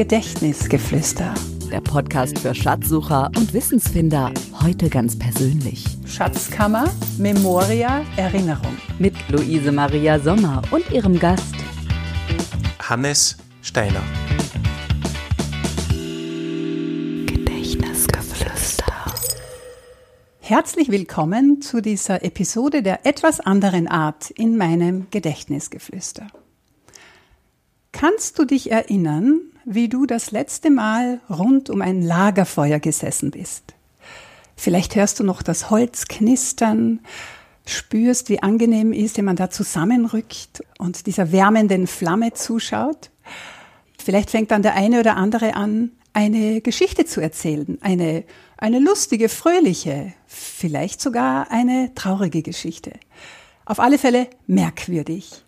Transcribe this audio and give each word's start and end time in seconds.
Gedächtnisgeflüster. 0.00 1.34
Der 1.70 1.82
Podcast 1.82 2.38
für 2.38 2.54
Schatzsucher 2.54 3.30
und 3.36 3.52
Wissensfinder. 3.52 4.32
Heute 4.62 4.88
ganz 4.88 5.18
persönlich. 5.18 5.84
Schatzkammer, 6.06 6.90
Memoria, 7.18 8.02
Erinnerung. 8.16 8.74
Mit 8.98 9.12
Luise 9.28 9.70
Maria 9.70 10.18
Sommer 10.18 10.62
und 10.70 10.90
ihrem 10.90 11.18
Gast 11.18 11.54
Hannes 12.78 13.36
Steiner. 13.60 14.00
Gedächtnisgeflüster. 17.26 18.86
Herzlich 20.40 20.90
willkommen 20.90 21.60
zu 21.60 21.82
dieser 21.82 22.24
Episode 22.24 22.82
der 22.82 23.04
etwas 23.04 23.40
anderen 23.40 23.86
Art 23.86 24.30
in 24.30 24.56
meinem 24.56 25.08
Gedächtnisgeflüster. 25.10 26.26
Kannst 27.92 28.38
du 28.38 28.46
dich 28.46 28.70
erinnern, 28.70 29.42
wie 29.72 29.88
du 29.88 30.04
das 30.04 30.32
letzte 30.32 30.68
Mal 30.68 31.20
rund 31.30 31.70
um 31.70 31.80
ein 31.80 32.02
Lagerfeuer 32.02 32.80
gesessen 32.80 33.30
bist? 33.30 33.74
Vielleicht 34.56 34.96
hörst 34.96 35.20
du 35.20 35.24
noch 35.24 35.42
das 35.42 35.70
Holz 35.70 36.08
knistern, 36.08 37.00
spürst, 37.66 38.28
wie 38.28 38.42
angenehm 38.42 38.92
ist, 38.92 39.16
wenn 39.16 39.24
man 39.24 39.36
da 39.36 39.48
zusammenrückt 39.48 40.64
und 40.78 41.06
dieser 41.06 41.30
wärmenden 41.30 41.86
Flamme 41.86 42.32
zuschaut. 42.32 43.10
Vielleicht 43.96 44.30
fängt 44.30 44.50
dann 44.50 44.62
der 44.62 44.74
eine 44.74 44.98
oder 44.98 45.16
andere 45.16 45.54
an, 45.54 45.92
eine 46.12 46.60
Geschichte 46.60 47.04
zu 47.04 47.20
erzählen, 47.20 47.78
eine, 47.80 48.24
eine 48.56 48.80
lustige, 48.80 49.28
fröhliche, 49.28 50.12
vielleicht 50.26 51.00
sogar 51.00 51.52
eine 51.52 51.94
traurige 51.94 52.42
Geschichte. 52.42 52.92
Auf 53.64 53.78
alle 53.78 53.98
Fälle 53.98 54.26
merkwürdig. 54.48 55.44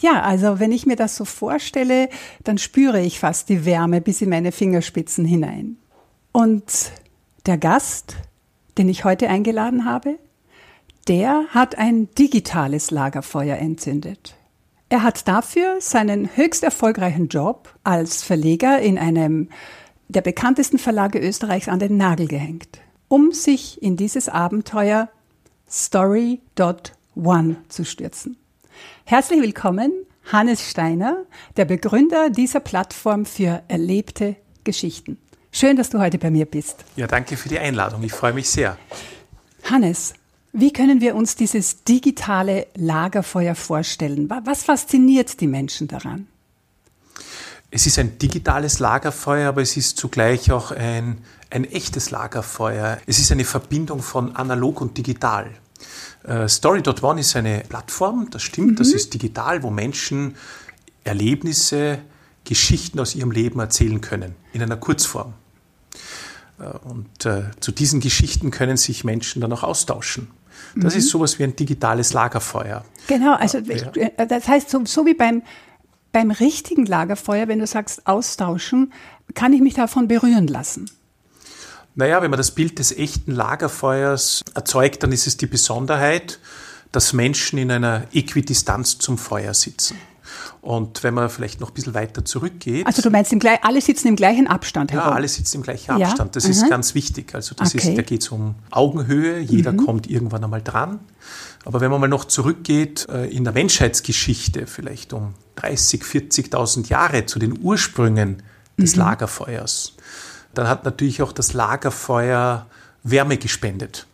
Ja, 0.00 0.22
also 0.22 0.58
wenn 0.58 0.72
ich 0.72 0.86
mir 0.86 0.96
das 0.96 1.14
so 1.14 1.24
vorstelle, 1.24 2.08
dann 2.42 2.58
spüre 2.58 3.00
ich 3.00 3.20
fast 3.20 3.50
die 3.50 3.66
Wärme 3.66 4.00
bis 4.00 4.22
in 4.22 4.30
meine 4.30 4.50
Fingerspitzen 4.50 5.26
hinein. 5.26 5.76
Und 6.32 6.92
der 7.46 7.58
Gast, 7.58 8.16
den 8.78 8.88
ich 8.88 9.04
heute 9.04 9.28
eingeladen 9.28 9.84
habe, 9.84 10.18
der 11.06 11.44
hat 11.50 11.76
ein 11.76 12.08
digitales 12.14 12.90
Lagerfeuer 12.90 13.56
entzündet. 13.56 14.36
Er 14.88 15.02
hat 15.02 15.28
dafür 15.28 15.80
seinen 15.80 16.34
höchst 16.34 16.64
erfolgreichen 16.64 17.28
Job 17.28 17.74
als 17.84 18.22
Verleger 18.22 18.80
in 18.80 18.98
einem 18.98 19.50
der 20.08 20.22
bekanntesten 20.22 20.78
Verlage 20.78 21.18
Österreichs 21.20 21.68
an 21.68 21.78
den 21.78 21.96
Nagel 21.96 22.26
gehängt, 22.26 22.80
um 23.08 23.32
sich 23.32 23.80
in 23.82 23.96
dieses 23.96 24.28
Abenteuer 24.28 25.08
Story.one 25.68 27.56
zu 27.68 27.84
stürzen. 27.84 28.39
Herzlich 29.04 29.42
willkommen, 29.42 29.92
Hannes 30.32 30.70
Steiner, 30.70 31.24
der 31.56 31.64
Begründer 31.64 32.30
dieser 32.30 32.60
Plattform 32.60 33.26
für 33.26 33.62
erlebte 33.68 34.36
Geschichten. 34.64 35.18
Schön, 35.52 35.76
dass 35.76 35.90
du 35.90 35.98
heute 35.98 36.18
bei 36.18 36.30
mir 36.30 36.46
bist. 36.46 36.84
Ja, 36.96 37.06
danke 37.06 37.36
für 37.36 37.48
die 37.48 37.58
Einladung. 37.58 38.02
Ich 38.04 38.12
freue 38.12 38.32
mich 38.32 38.48
sehr. 38.48 38.76
Hannes, 39.64 40.14
wie 40.52 40.72
können 40.72 41.00
wir 41.00 41.14
uns 41.14 41.36
dieses 41.36 41.84
digitale 41.84 42.66
Lagerfeuer 42.74 43.54
vorstellen? 43.54 44.28
Was 44.44 44.64
fasziniert 44.64 45.40
die 45.40 45.46
Menschen 45.46 45.88
daran? 45.88 46.26
Es 47.72 47.86
ist 47.86 47.98
ein 48.00 48.18
digitales 48.18 48.80
Lagerfeuer, 48.80 49.48
aber 49.48 49.62
es 49.62 49.76
ist 49.76 49.96
zugleich 49.96 50.50
auch 50.50 50.72
ein, 50.72 51.18
ein 51.50 51.64
echtes 51.64 52.10
Lagerfeuer. 52.10 52.98
Es 53.06 53.20
ist 53.20 53.30
eine 53.30 53.44
Verbindung 53.44 54.02
von 54.02 54.34
analog 54.34 54.80
und 54.80 54.98
digital. 54.98 55.50
Äh, 56.24 56.48
Story.one 56.48 57.20
ist 57.20 57.36
eine 57.36 57.62
Plattform, 57.68 58.28
das 58.30 58.42
stimmt, 58.42 58.72
mhm. 58.72 58.76
das 58.76 58.92
ist 58.92 59.14
digital, 59.14 59.62
wo 59.62 59.70
Menschen 59.70 60.36
Erlebnisse, 61.04 61.98
Geschichten 62.44 62.98
aus 63.00 63.14
ihrem 63.14 63.30
Leben 63.30 63.60
erzählen 63.60 64.00
können, 64.00 64.34
in 64.52 64.62
einer 64.62 64.76
Kurzform. 64.76 65.34
Äh, 66.58 66.64
und 66.88 67.26
äh, 67.26 67.44
zu 67.60 67.72
diesen 67.72 68.00
Geschichten 68.00 68.50
können 68.50 68.76
sich 68.76 69.04
Menschen 69.04 69.40
dann 69.40 69.52
auch 69.52 69.62
austauschen. 69.62 70.28
Das 70.76 70.94
mhm. 70.94 70.98
ist 71.00 71.08
sowas 71.08 71.38
wie 71.38 71.44
ein 71.44 71.56
digitales 71.56 72.12
Lagerfeuer. 72.12 72.84
Genau, 73.06 73.34
also 73.34 73.58
ja. 73.58 73.90
das 74.26 74.46
heißt, 74.46 74.70
so, 74.70 74.84
so 74.84 75.06
wie 75.06 75.14
beim, 75.14 75.42
beim 76.12 76.30
richtigen 76.30 76.86
Lagerfeuer, 76.86 77.48
wenn 77.48 77.58
du 77.58 77.66
sagst 77.66 78.06
austauschen, 78.06 78.92
kann 79.34 79.52
ich 79.52 79.60
mich 79.60 79.74
davon 79.74 80.06
berühren 80.06 80.46
lassen. 80.46 80.90
Naja, 81.94 82.22
wenn 82.22 82.30
man 82.30 82.38
das 82.38 82.52
Bild 82.52 82.78
des 82.78 82.96
echten 82.96 83.32
Lagerfeuers 83.32 84.42
erzeugt, 84.54 85.02
dann 85.02 85.12
ist 85.12 85.26
es 85.26 85.36
die 85.36 85.46
Besonderheit, 85.46 86.38
dass 86.92 87.12
Menschen 87.12 87.58
in 87.58 87.70
einer 87.70 88.04
Äquidistanz 88.12 88.98
zum 88.98 89.18
Feuer 89.18 89.54
sitzen. 89.54 89.96
Und 90.60 91.02
wenn 91.02 91.14
man 91.14 91.30
vielleicht 91.30 91.60
noch 91.60 91.70
ein 91.70 91.74
bisschen 91.74 91.94
weiter 91.94 92.24
zurückgeht. 92.24 92.86
Also 92.86 93.00
du 93.00 93.10
meinst, 93.10 93.32
im, 93.32 93.40
alle 93.62 93.80
sitzen 93.80 94.08
im 94.08 94.16
gleichen 94.16 94.46
Abstand 94.46 94.92
herum? 94.92 95.08
Ja, 95.08 95.14
alle 95.14 95.26
sitzen 95.26 95.58
im 95.58 95.62
gleichen 95.62 95.90
Abstand. 95.90 96.36
Das 96.36 96.44
mhm. 96.44 96.50
ist 96.50 96.68
ganz 96.68 96.94
wichtig. 96.94 97.34
Also 97.34 97.54
das 97.54 97.74
okay. 97.74 97.88
ist, 97.88 97.98
da 97.98 98.02
geht 98.02 98.22
es 98.22 98.28
um 98.28 98.56
Augenhöhe. 98.70 99.38
Jeder 99.38 99.72
mhm. 99.72 99.78
kommt 99.78 100.10
irgendwann 100.10 100.44
einmal 100.44 100.62
dran. 100.62 101.00
Aber 101.64 101.80
wenn 101.80 101.90
man 101.90 102.00
mal 102.00 102.08
noch 102.08 102.26
zurückgeht 102.26 103.08
äh, 103.08 103.26
in 103.26 103.44
der 103.44 103.54
Menschheitsgeschichte, 103.54 104.66
vielleicht 104.66 105.12
um 105.14 105.34
30, 105.56 106.02
40.000 106.02 106.88
Jahre 106.88 107.26
zu 107.26 107.38
den 107.38 107.58
Ursprüngen 107.58 108.42
des 108.76 108.96
mhm. 108.96 109.02
Lagerfeuers, 109.02 109.94
dann 110.54 110.68
hat 110.68 110.84
natürlich 110.84 111.22
auch 111.22 111.32
das 111.32 111.52
Lagerfeuer 111.52 112.66
Wärme 113.02 113.36
gespendet. 113.36 114.06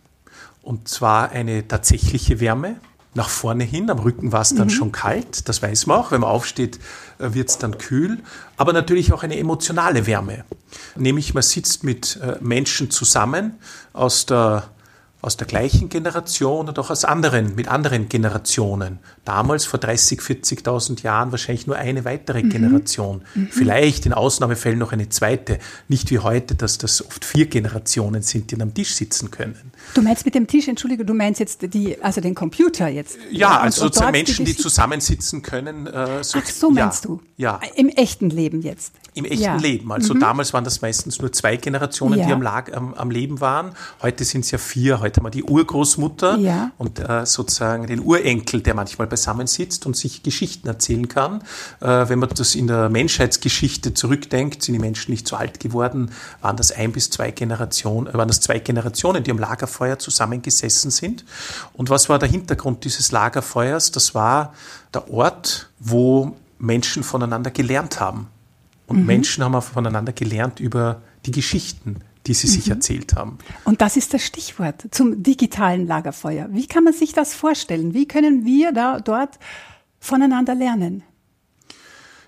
Und 0.62 0.88
zwar 0.88 1.30
eine 1.30 1.66
tatsächliche 1.66 2.40
Wärme 2.40 2.76
nach 3.14 3.28
vorne 3.28 3.64
hin. 3.64 3.90
Am 3.90 3.98
Rücken 3.98 4.32
war 4.32 4.42
es 4.42 4.54
dann 4.54 4.68
mhm. 4.68 4.72
schon 4.72 4.92
kalt, 4.92 5.48
das 5.48 5.62
weiß 5.62 5.86
man 5.86 5.98
auch. 5.98 6.12
Wenn 6.12 6.20
man 6.20 6.30
aufsteht, 6.30 6.78
äh, 7.18 7.32
wird 7.34 7.48
es 7.48 7.58
dann 7.58 7.78
kühl. 7.78 8.18
Aber 8.56 8.72
natürlich 8.72 9.12
auch 9.12 9.22
eine 9.22 9.38
emotionale 9.38 10.06
Wärme. 10.06 10.44
Nämlich 10.94 11.34
man 11.34 11.42
sitzt 11.42 11.82
mit 11.82 12.20
äh, 12.22 12.36
Menschen 12.40 12.90
zusammen 12.90 13.54
aus 13.92 14.26
der 14.26 14.68
aus 15.22 15.36
der 15.36 15.46
gleichen 15.46 15.88
Generation 15.88 16.68
und 16.68 16.78
auch 16.78 16.90
aus 16.90 17.04
anderen, 17.04 17.54
mit 17.54 17.68
anderen 17.68 18.08
Generationen. 18.08 18.98
Damals 19.24 19.64
vor 19.64 19.80
30, 19.80 20.20
40.000 20.20 21.02
Jahren 21.02 21.30
wahrscheinlich 21.32 21.66
nur 21.66 21.76
eine 21.76 22.04
weitere 22.04 22.42
mhm. 22.42 22.50
Generation. 22.50 23.22
Mhm. 23.34 23.48
Vielleicht 23.50 24.06
in 24.06 24.12
Ausnahmefällen 24.12 24.78
noch 24.78 24.92
eine 24.92 25.08
zweite. 25.08 25.58
Nicht 25.88 26.10
wie 26.10 26.18
heute, 26.18 26.54
dass 26.54 26.78
das 26.78 27.04
oft 27.04 27.24
vier 27.24 27.46
Generationen 27.46 28.22
sind, 28.22 28.50
die 28.50 28.60
am 28.60 28.74
Tisch 28.74 28.94
sitzen 28.94 29.30
können. 29.30 29.72
Du 29.94 30.02
meinst 30.02 30.24
mit 30.26 30.34
dem 30.34 30.46
Tisch, 30.46 30.68
entschuldige, 30.68 31.04
du 31.04 31.14
meinst 31.14 31.40
jetzt 31.40 31.74
die, 31.74 32.00
also 32.02 32.20
den 32.20 32.34
Computer 32.34 32.88
jetzt? 32.88 33.18
Ja, 33.30 33.58
also 33.60 33.82
und, 33.82 33.88
sozusagen 33.88 34.12
Menschen, 34.12 34.44
die, 34.44 34.52
die 34.52 34.58
zusammensitzen 34.58 35.42
können. 35.42 35.86
Äh, 35.86 36.22
so, 36.22 36.38
Ach, 36.42 36.46
so 36.46 36.70
meinst 36.70 37.04
ja, 37.04 37.08
du? 37.08 37.20
Ja. 37.36 37.60
Im 37.74 37.88
echten 37.88 38.30
Leben 38.30 38.62
jetzt? 38.62 38.92
Im 39.14 39.24
echten 39.24 39.42
ja. 39.42 39.56
Leben. 39.56 39.90
Also 39.92 40.12
mhm. 40.12 40.20
damals 40.20 40.52
waren 40.52 40.64
das 40.64 40.82
meistens 40.82 41.20
nur 41.20 41.32
zwei 41.32 41.56
Generationen, 41.56 42.18
ja. 42.18 42.26
die 42.26 42.32
am, 42.32 42.42
Lag, 42.42 42.70
am, 42.74 42.92
am, 42.92 43.10
Leben 43.10 43.40
waren. 43.40 43.72
Heute 44.02 44.24
sind 44.24 44.44
es 44.44 44.50
ja 44.50 44.58
vier. 44.58 45.00
Heute 45.06 45.20
haben 45.20 45.26
wir 45.26 45.30
die 45.30 45.44
Urgroßmutter 45.44 46.36
ja. 46.38 46.72
und 46.78 46.98
äh, 46.98 47.24
sozusagen 47.26 47.86
den 47.86 48.00
Urenkel, 48.00 48.60
der 48.60 48.74
manchmal 48.74 49.06
beisammen 49.06 49.46
sitzt 49.46 49.86
und 49.86 49.96
sich 49.96 50.24
Geschichten 50.24 50.66
erzählen 50.66 51.06
kann. 51.06 51.42
Äh, 51.80 52.08
wenn 52.08 52.18
man 52.18 52.28
das 52.30 52.56
in 52.56 52.66
der 52.66 52.88
Menschheitsgeschichte 52.88 53.94
zurückdenkt, 53.94 54.64
sind 54.64 54.72
die 54.72 54.80
Menschen 54.80 55.12
nicht 55.12 55.28
so 55.28 55.36
alt 55.36 55.60
geworden, 55.60 56.10
waren 56.40 56.56
das 56.56 56.72
ein 56.72 56.90
bis 56.90 57.08
zwei 57.10 57.30
Generationen, 57.30 58.12
waren 58.14 58.26
das 58.26 58.40
zwei 58.40 58.58
Generationen, 58.58 59.22
die 59.22 59.30
am 59.30 59.38
Lagerfeuer 59.38 60.00
zusammengesessen 60.00 60.90
sind. 60.90 61.24
Und 61.74 61.88
was 61.88 62.08
war 62.08 62.18
der 62.18 62.28
Hintergrund 62.28 62.84
dieses 62.84 63.12
Lagerfeuers? 63.12 63.92
Das 63.92 64.12
war 64.12 64.54
der 64.92 65.08
Ort, 65.08 65.70
wo 65.78 66.34
Menschen 66.58 67.04
voneinander 67.04 67.52
gelernt 67.52 68.00
haben. 68.00 68.26
Und 68.88 69.02
mhm. 69.02 69.06
Menschen 69.06 69.44
haben 69.44 69.54
auch 69.54 69.62
voneinander 69.62 70.12
gelernt 70.12 70.58
über 70.58 71.00
die 71.26 71.30
Geschichten, 71.30 72.00
die 72.26 72.34
sie 72.34 72.48
mhm. 72.48 72.52
sich 72.52 72.70
erzählt 72.70 73.14
haben. 73.14 73.38
Und 73.64 73.80
das 73.80 73.96
ist 73.96 74.14
das 74.14 74.22
Stichwort 74.22 74.86
zum 74.90 75.22
digitalen 75.22 75.86
Lagerfeuer. 75.86 76.48
Wie 76.50 76.66
kann 76.66 76.84
man 76.84 76.92
sich 76.92 77.12
das 77.12 77.34
vorstellen? 77.34 77.94
Wie 77.94 78.06
können 78.06 78.44
wir 78.44 78.72
da 78.72 79.00
dort 79.00 79.38
voneinander 80.00 80.54
lernen? 80.54 81.02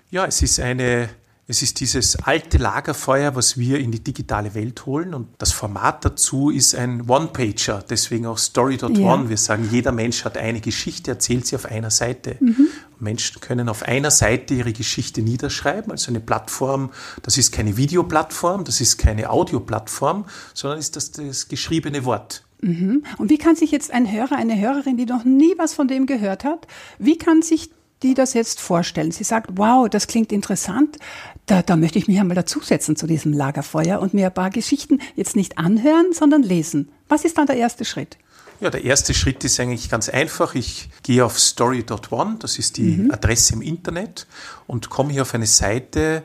Ja, 0.09 0.25
es 0.25 0.41
ist 0.41 0.59
eine 0.59 1.09
es 1.51 1.63
ist 1.63 1.79
dieses 1.79 2.15
alte 2.15 2.59
Lagerfeuer, 2.59 3.35
was 3.35 3.57
wir 3.57 3.79
in 3.79 3.91
die 3.91 4.03
digitale 4.03 4.53
Welt 4.53 4.85
holen. 4.85 5.15
Und 5.15 5.29
das 5.39 5.51
Format 5.51 6.05
dazu 6.05 6.51
ist 6.51 6.75
ein 6.75 7.09
One-Pager, 7.09 7.83
deswegen 7.89 8.27
auch 8.27 8.37
Story.one. 8.37 8.99
Ja. 8.99 9.29
Wir 9.29 9.37
sagen, 9.37 9.67
jeder 9.71 9.91
Mensch 9.91 10.25
hat 10.25 10.37
eine 10.37 10.61
Geschichte, 10.61 11.09
erzählt 11.09 11.47
sie 11.47 11.55
auf 11.55 11.65
einer 11.65 11.89
Seite. 11.89 12.37
Mhm. 12.39 12.67
Menschen 12.99 13.41
können 13.41 13.69
auf 13.69 13.83
einer 13.83 14.11
Seite 14.11 14.53
ihre 14.53 14.73
Geschichte 14.73 15.21
niederschreiben, 15.21 15.91
also 15.91 16.11
eine 16.11 16.19
Plattform. 16.19 16.91
Das 17.23 17.37
ist 17.37 17.51
keine 17.51 17.77
Videoplattform, 17.77 18.63
das 18.63 18.81
ist 18.81 18.97
keine 18.97 19.29
Audioplattform, 19.29 20.25
sondern 20.53 20.79
ist 20.79 20.95
das 20.95 21.11
das 21.11 21.47
geschriebene 21.47 22.05
Wort. 22.05 22.43
Mhm. 22.61 23.03
Und 23.17 23.29
wie 23.29 23.37
kann 23.37 23.55
sich 23.55 23.71
jetzt 23.71 23.91
ein 23.91 24.11
Hörer, 24.11 24.35
eine 24.35 24.59
Hörerin, 24.59 24.97
die 24.97 25.05
noch 25.05 25.23
nie 25.23 25.53
was 25.57 25.73
von 25.73 25.87
dem 25.87 26.05
gehört 26.05 26.43
hat, 26.43 26.67
wie 26.97 27.17
kann 27.17 27.41
sich 27.41 27.71
die 28.03 28.13
das 28.13 28.33
jetzt 28.33 28.59
vorstellen. 28.61 29.11
Sie 29.11 29.23
sagt, 29.23 29.49
wow, 29.55 29.89
das 29.89 30.07
klingt 30.07 30.31
interessant. 30.31 30.97
Da, 31.45 31.61
da 31.61 31.75
möchte 31.75 31.99
ich 31.99 32.07
mich 32.07 32.19
einmal 32.19 32.35
dazusetzen 32.35 32.95
zu 32.95 33.07
diesem 33.07 33.33
Lagerfeuer 33.33 33.99
und 33.99 34.13
mir 34.13 34.27
ein 34.27 34.33
paar 34.33 34.51
Geschichten 34.51 34.99
jetzt 35.15 35.35
nicht 35.35 35.57
anhören, 35.57 36.13
sondern 36.13 36.43
lesen. 36.43 36.89
Was 37.07 37.25
ist 37.25 37.37
dann 37.37 37.47
der 37.47 37.57
erste 37.57 37.85
Schritt? 37.85 38.17
Ja, 38.61 38.69
der 38.69 38.83
erste 38.83 39.13
Schritt 39.13 39.43
ist 39.43 39.59
eigentlich 39.59 39.89
ganz 39.89 40.09
einfach. 40.09 40.53
Ich 40.53 40.89
gehe 41.03 41.23
auf 41.23 41.39
story.one, 41.39 42.37
das 42.39 42.59
ist 42.59 42.77
die 42.77 42.97
mhm. 42.97 43.11
Adresse 43.11 43.53
im 43.53 43.61
Internet, 43.61 44.27
und 44.67 44.89
komme 44.89 45.13
hier 45.13 45.21
auf 45.21 45.33
eine 45.33 45.47
Seite, 45.47 46.23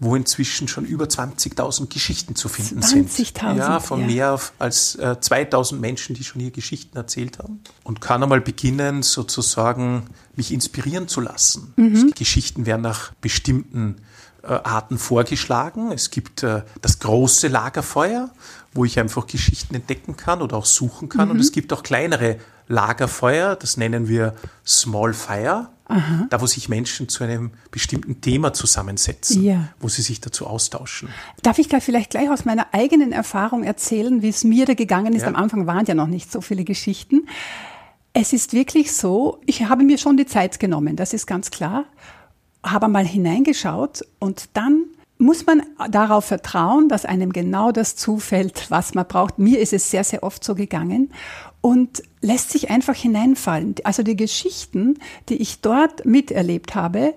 wo 0.00 0.16
inzwischen 0.16 0.66
schon 0.66 0.84
über 0.84 1.04
20.000 1.04 1.92
Geschichten 1.92 2.34
zu 2.34 2.48
finden 2.48 2.82
20 2.82 3.28
sind. 3.28 3.56
Ja, 3.56 3.80
von 3.80 4.00
ja. 4.00 4.06
mehr 4.06 4.40
als 4.58 4.96
äh, 4.96 5.16
2.000 5.20 5.76
Menschen, 5.76 6.14
die 6.14 6.24
schon 6.24 6.40
hier 6.40 6.50
Geschichten 6.50 6.96
erzählt 6.96 7.38
haben. 7.38 7.60
Und 7.84 8.00
kann 8.00 8.22
einmal 8.22 8.40
beginnen, 8.40 9.02
sozusagen 9.02 10.06
mich 10.36 10.52
inspirieren 10.52 11.06
zu 11.06 11.20
lassen. 11.20 11.74
Mhm. 11.76 12.12
Geschichten 12.16 12.66
werden 12.66 12.82
nach 12.82 13.12
bestimmten 13.20 13.96
Arten 14.52 14.98
vorgeschlagen. 14.98 15.92
Es 15.92 16.10
gibt 16.10 16.42
äh, 16.42 16.62
das 16.80 16.98
große 16.98 17.48
Lagerfeuer, 17.48 18.30
wo 18.72 18.84
ich 18.84 18.98
einfach 18.98 19.26
Geschichten 19.26 19.74
entdecken 19.74 20.16
kann 20.16 20.42
oder 20.42 20.56
auch 20.56 20.66
suchen 20.66 21.08
kann. 21.08 21.28
Mhm. 21.28 21.32
Und 21.32 21.40
es 21.40 21.52
gibt 21.52 21.72
auch 21.72 21.82
kleinere 21.82 22.38
Lagerfeuer, 22.68 23.56
das 23.56 23.76
nennen 23.76 24.08
wir 24.08 24.34
Small 24.66 25.12
Fire. 25.12 25.68
Aha. 25.86 26.26
Da, 26.30 26.40
wo 26.40 26.46
sich 26.46 26.70
Menschen 26.70 27.10
zu 27.10 27.24
einem 27.24 27.50
bestimmten 27.70 28.22
Thema 28.22 28.54
zusammensetzen, 28.54 29.44
ja. 29.44 29.68
wo 29.80 29.88
sie 29.88 30.00
sich 30.00 30.18
dazu 30.18 30.46
austauschen. 30.46 31.10
Darf 31.42 31.58
ich 31.58 31.68
gleich 31.68 31.84
vielleicht 31.84 32.10
gleich 32.10 32.30
aus 32.30 32.46
meiner 32.46 32.68
eigenen 32.72 33.12
Erfahrung 33.12 33.64
erzählen, 33.64 34.22
wie 34.22 34.30
es 34.30 34.44
mir 34.44 34.64
da 34.64 34.72
gegangen 34.72 35.12
ist? 35.12 35.22
Ja. 35.22 35.28
Am 35.28 35.36
Anfang 35.36 35.66
waren 35.66 35.84
ja 35.84 35.94
noch 35.94 36.06
nicht 36.06 36.32
so 36.32 36.40
viele 36.40 36.64
Geschichten. 36.64 37.28
Es 38.14 38.32
ist 38.32 38.54
wirklich 38.54 38.92
so, 38.92 39.42
ich 39.44 39.64
habe 39.64 39.84
mir 39.84 39.98
schon 39.98 40.16
die 40.16 40.24
Zeit 40.24 40.58
genommen, 40.58 40.96
das 40.96 41.12
ist 41.12 41.26
ganz 41.26 41.50
klar, 41.50 41.84
habe 42.64 42.88
mal 42.88 43.06
hineingeschaut 43.06 44.04
und 44.18 44.48
dann 44.54 44.84
muss 45.18 45.46
man 45.46 45.62
darauf 45.90 46.24
vertrauen, 46.24 46.88
dass 46.88 47.04
einem 47.04 47.32
genau 47.32 47.70
das 47.72 47.96
zufällt, 47.96 48.70
was 48.70 48.94
man 48.94 49.06
braucht. 49.06 49.38
Mir 49.38 49.60
ist 49.60 49.72
es 49.72 49.90
sehr, 49.90 50.04
sehr 50.04 50.22
oft 50.22 50.42
so 50.42 50.54
gegangen 50.54 51.12
und 51.60 52.02
lässt 52.20 52.50
sich 52.50 52.70
einfach 52.70 52.96
hineinfallen. 52.96 53.76
Also 53.84 54.02
die 54.02 54.16
Geschichten, 54.16 54.98
die 55.28 55.36
ich 55.36 55.60
dort 55.60 56.04
miterlebt 56.04 56.74
habe, 56.74 57.14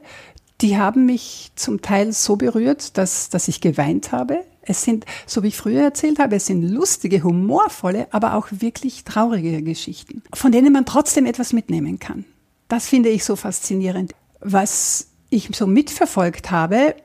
die 0.61 0.77
haben 0.77 1.05
mich 1.05 1.51
zum 1.55 1.81
Teil 1.81 2.13
so 2.13 2.35
berührt, 2.35 2.97
dass, 2.97 3.29
dass 3.29 3.47
ich 3.47 3.61
geweint 3.61 4.11
habe. 4.11 4.43
Es 4.61 4.83
sind, 4.83 5.05
so 5.25 5.43
wie 5.43 5.47
ich 5.47 5.57
früher 5.57 5.83
erzählt 5.83 6.19
habe, 6.19 6.35
es 6.35 6.45
sind 6.45 6.63
lustige, 6.63 7.23
humorvolle, 7.23 8.07
aber 8.11 8.33
auch 8.33 8.47
wirklich 8.51 9.03
traurige 9.03 9.61
Geschichten, 9.61 10.23
von 10.33 10.51
denen 10.51 10.73
man 10.73 10.85
trotzdem 10.85 11.25
etwas 11.25 11.53
mitnehmen 11.53 11.99
kann. 11.99 12.25
Das 12.67 12.87
finde 12.87 13.09
ich 13.09 13.23
so 13.23 13.35
faszinierend. 13.35 14.13
Was 14.39 15.07
ich 15.29 15.49
so 15.53 15.67
mitverfolgt 15.67 16.51
habe, 16.51 16.95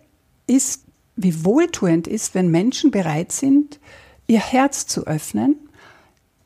ist, 0.46 0.84
wie 1.16 1.44
wohltuend 1.44 2.06
ist, 2.06 2.34
wenn 2.34 2.50
Menschen 2.50 2.90
bereit 2.90 3.32
sind, 3.32 3.80
ihr 4.26 4.40
Herz 4.40 4.86
zu 4.86 5.06
öffnen 5.06 5.56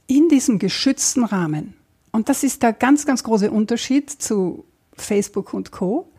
in 0.07 0.29
diesem 0.29 0.59
geschützten 0.59 1.25
Rahmen. 1.25 1.75
Und 2.13 2.29
das 2.29 2.43
ist 2.43 2.63
der 2.63 2.73
ganz, 2.73 3.07
ganz 3.07 3.23
große 3.25 3.51
Unterschied 3.51 4.11
zu 4.11 4.65
Facebook 4.95 5.53
und 5.53 5.71
Co. 5.73 6.11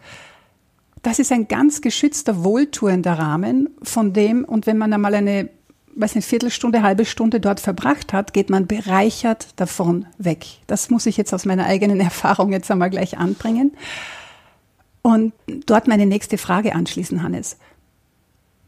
Das 1.01 1.19
ist 1.19 1.31
ein 1.31 1.47
ganz 1.47 1.81
geschützter, 1.81 2.43
wohltuender 2.43 3.13
Rahmen, 3.13 3.69
von 3.81 4.13
dem, 4.13 4.43
und 4.43 4.67
wenn 4.67 4.77
man 4.77 4.93
einmal 4.93 5.15
eine, 5.15 5.49
weiß 5.95 6.15
nicht, 6.15 6.27
Viertelstunde, 6.27 6.83
halbe 6.83 7.05
Stunde 7.05 7.39
dort 7.39 7.59
verbracht 7.59 8.13
hat, 8.13 8.33
geht 8.33 8.49
man 8.49 8.67
bereichert 8.67 9.47
davon 9.55 10.05
weg. 10.17 10.45
Das 10.67 10.89
muss 10.89 11.05
ich 11.05 11.17
jetzt 11.17 11.33
aus 11.33 11.45
meiner 11.45 11.65
eigenen 11.65 11.99
Erfahrung 12.01 12.51
jetzt 12.51 12.69
einmal 12.69 12.89
gleich 12.89 13.17
anbringen. 13.17 13.71
Und 15.07 15.31
dort 15.67 15.87
meine 15.87 16.05
nächste 16.05 16.37
Frage 16.37 16.75
anschließen, 16.75 17.23
Hannes. 17.23 17.55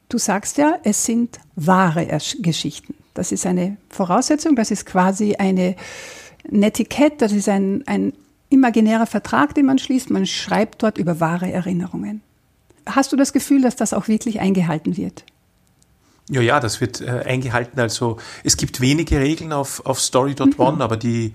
Du 0.08 0.18
sagst 0.18 0.58
ja, 0.58 0.80
es 0.84 1.04
sind 1.04 1.38
wahre 1.58 2.08
Geschichten. 2.40 2.94
Das 3.14 3.34
ist 3.34 3.46
eine 3.46 3.76
Voraussetzung, 3.90 4.56
das 4.56 4.72
ist 4.72 4.86
quasi 4.86 5.36
eine 5.36 5.76
Netiquette, 6.50 7.18
das 7.18 7.34
ist 7.34 7.50
ein, 7.50 7.84
ein 7.88 8.14
imaginärer 8.48 9.06
Vertrag, 9.06 9.54
den 9.54 9.66
man 9.66 9.80
schließt. 9.80 10.12
Man 10.12 10.26
schreibt 10.26 10.82
dort 10.82 10.98
über 10.98 11.20
wahre 11.20 11.52
Erinnerungen. 11.52 12.22
Hast 12.86 13.12
du 13.12 13.18
das 13.18 13.34
Gefühl, 13.34 13.62
dass 13.62 13.76
das 13.76 13.92
auch 13.92 14.08
wirklich 14.08 14.40
eingehalten 14.40 14.96
wird? 14.96 15.26
Ja, 16.30 16.40
ja, 16.40 16.62
das 16.62 16.80
wird 16.80 17.02
äh, 17.02 17.24
eingehalten. 17.26 17.82
Also 17.82 18.16
es 18.46 18.56
gibt 18.56 18.80
wenige 18.80 19.20
Regeln 19.20 19.52
auf, 19.52 19.86
auf 19.86 20.00
Story.one, 20.00 20.76
mhm. 20.76 20.82
aber 20.82 20.96
die 20.96 21.34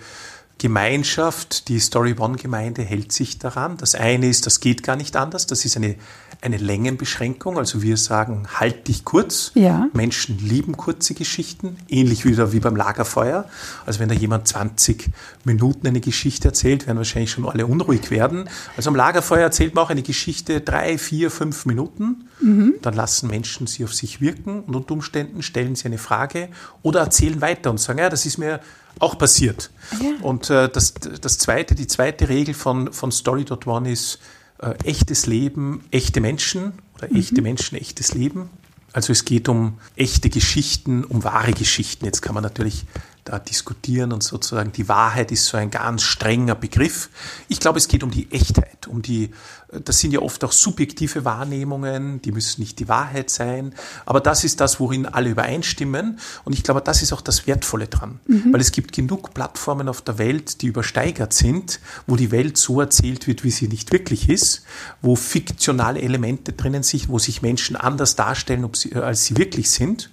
Gemeinschaft, 0.59 1.69
die 1.69 1.81
Story 1.81 2.15
One 2.19 2.37
Gemeinde 2.37 2.83
hält 2.83 3.12
sich 3.12 3.39
daran. 3.39 3.77
Das 3.77 3.95
eine 3.95 4.29
ist, 4.29 4.47
das 4.47 4.61
geht 4.61 4.83
gar 4.83 4.97
nicht 4.97 5.17
anders. 5.17 5.47
Das 5.47 5.65
ist 5.65 5.77
eine, 5.77 5.97
eine 6.41 6.59
Längenbeschränkung. 6.59 7.59
Also 7.59 7.83
wir 7.83 7.97
sagen, 7.97 8.47
halt 8.55 8.87
dich 8.87 9.05
kurz. 9.05 9.51
Ja. 9.55 9.89
Menschen 9.93 10.39
lieben 10.39 10.77
kurze 10.77 11.15
Geschichten. 11.15 11.77
Ähnlich 11.89 12.25
wieder 12.25 12.53
wie 12.53 12.61
beim 12.61 12.77
Lagerfeuer. 12.77 13.49
Also 13.85 13.99
wenn 13.99 14.09
da 14.09 14.15
jemand 14.15 14.47
20 14.47 15.11
Minuten 15.43 15.89
eine 15.89 16.01
Geschichte 16.01 16.49
erzählt, 16.49 16.87
werden 16.87 16.99
wahrscheinlich 16.99 17.33
schon 17.33 17.47
alle 17.49 17.67
unruhig 17.67 18.11
werden. 18.11 18.49
Also 18.77 18.91
am 18.91 18.97
Lagerfeuer 18.97 19.43
erzählt 19.43 19.75
man 19.75 19.85
auch 19.85 19.91
eine 19.91 20.03
Geschichte 20.03 20.61
drei, 20.61 20.99
vier, 20.99 21.33
fünf 21.33 21.67
Minuten. 21.67 22.29
Mhm. 22.41 22.75
Dann 22.81 22.95
lassen 22.95 23.29
Menschen 23.29 23.67
sie 23.67 23.85
auf 23.85 23.93
sich 23.93 24.21
wirken 24.21 24.62
und 24.62 24.77
unter 24.77 24.95
Umständen 24.95 25.43
stellen 25.43 25.75
sie 25.75 25.87
eine 25.87 25.99
Frage 25.99 26.49
oder 26.83 27.01
erzählen 27.01 27.41
weiter 27.41 27.71
und 27.71 27.81
sagen, 27.81 27.99
ja, 27.99 28.09
das 28.09 28.25
ist 28.25 28.39
mir 28.39 28.61
auch 28.99 29.19
passiert. 29.19 29.70
Ja. 30.00 30.12
Und 30.23 30.50
äh, 30.50 30.69
das, 30.69 30.94
das 30.94 31.38
zweite, 31.38 31.75
die 31.75 31.87
zweite 31.87 32.29
Regel 32.29 32.55
von, 32.55 32.93
von 32.93 33.12
Story.one 33.12 33.91
ist 33.91 34.19
äh, 34.58 34.75
echtes 34.85 35.26
Leben, 35.26 35.85
echte 35.91 36.20
Menschen 36.20 36.73
oder 36.96 37.08
mhm. 37.11 37.17
echte 37.17 37.43
Menschen, 37.43 37.76
echtes 37.76 38.14
Leben. 38.14 38.50
Also 38.93 39.12
es 39.12 39.25
geht 39.25 39.49
um 39.49 39.79
echte 39.96 40.31
Geschichten, 40.31 41.05
um 41.05 41.25
wahre 41.25 41.52
Geschichten. 41.52 42.05
Jetzt 42.05 42.23
kann 42.23 42.35
man 42.35 42.44
natürlich 42.44 42.85
da 43.25 43.38
diskutieren 43.38 44.12
und 44.12 44.23
sozusagen 44.23 44.73
die 44.73 44.88
Wahrheit 44.88 45.32
ist 45.32 45.47
so 45.47 45.56
ein 45.56 45.71
ganz 45.71 46.03
strenger 46.03 46.55
Begriff. 46.55 47.09
Ich 47.49 47.59
glaube, 47.59 47.79
es 47.79 47.88
geht 47.88 48.03
um 48.03 48.11
die 48.11 48.31
Echtheit, 48.31 48.87
um 48.87 49.00
die, 49.00 49.31
das 49.73 49.99
sind 49.99 50.12
ja 50.12 50.21
oft 50.21 50.44
auch 50.44 50.53
subjektive 50.53 51.25
Wahrnehmungen, 51.25 52.21
die 52.21 52.32
müssen 52.32 52.61
nicht 52.61 52.79
die 52.79 52.88
Wahrheit 52.88 53.31
sein, 53.31 53.75
aber 54.05 54.21
das 54.21 54.44
ist 54.44 54.61
das, 54.61 54.79
worin 54.79 55.06
alle 55.06 55.31
übereinstimmen 55.31 56.19
und 56.44 56.53
ich 56.53 56.62
glaube, 56.62 56.82
das 56.82 57.00
ist 57.00 57.15
auch 57.15 57.23
das 57.23 57.47
Wertvolle 57.47 57.88
dran, 57.88 58.21
mhm. 58.26 58.53
weil 58.53 58.61
es 58.61 58.73
gibt 58.73 58.93
genug 58.93 59.32
Plattformen 59.32 59.88
auf 59.88 60.03
der 60.03 60.19
Welt, 60.19 60.61
die 60.61 60.67
übersteigert 60.67 61.32
sind, 61.32 61.81
wo 62.06 62.17
die 62.17 62.31
Welt 62.31 62.59
so 62.59 62.79
erzählt 62.81 63.27
wird, 63.27 63.43
wie 63.43 63.50
sie 63.50 63.69
nicht 63.69 63.91
wirklich 63.91 64.29
ist, 64.29 64.65
wo 65.00 65.17
fiktionale 65.17 66.03
Elemente 66.03 66.53
drinnen 66.53 66.82
sind, 66.82 67.09
wo 67.09 67.19
sich 67.19 67.41
Menschen 67.41 67.77
anders 67.77 68.17
darstellen, 68.17 68.69
sie, 68.75 68.94
als 68.94 69.25
sie 69.25 69.38
wirklich 69.38 69.70
sind 69.70 70.11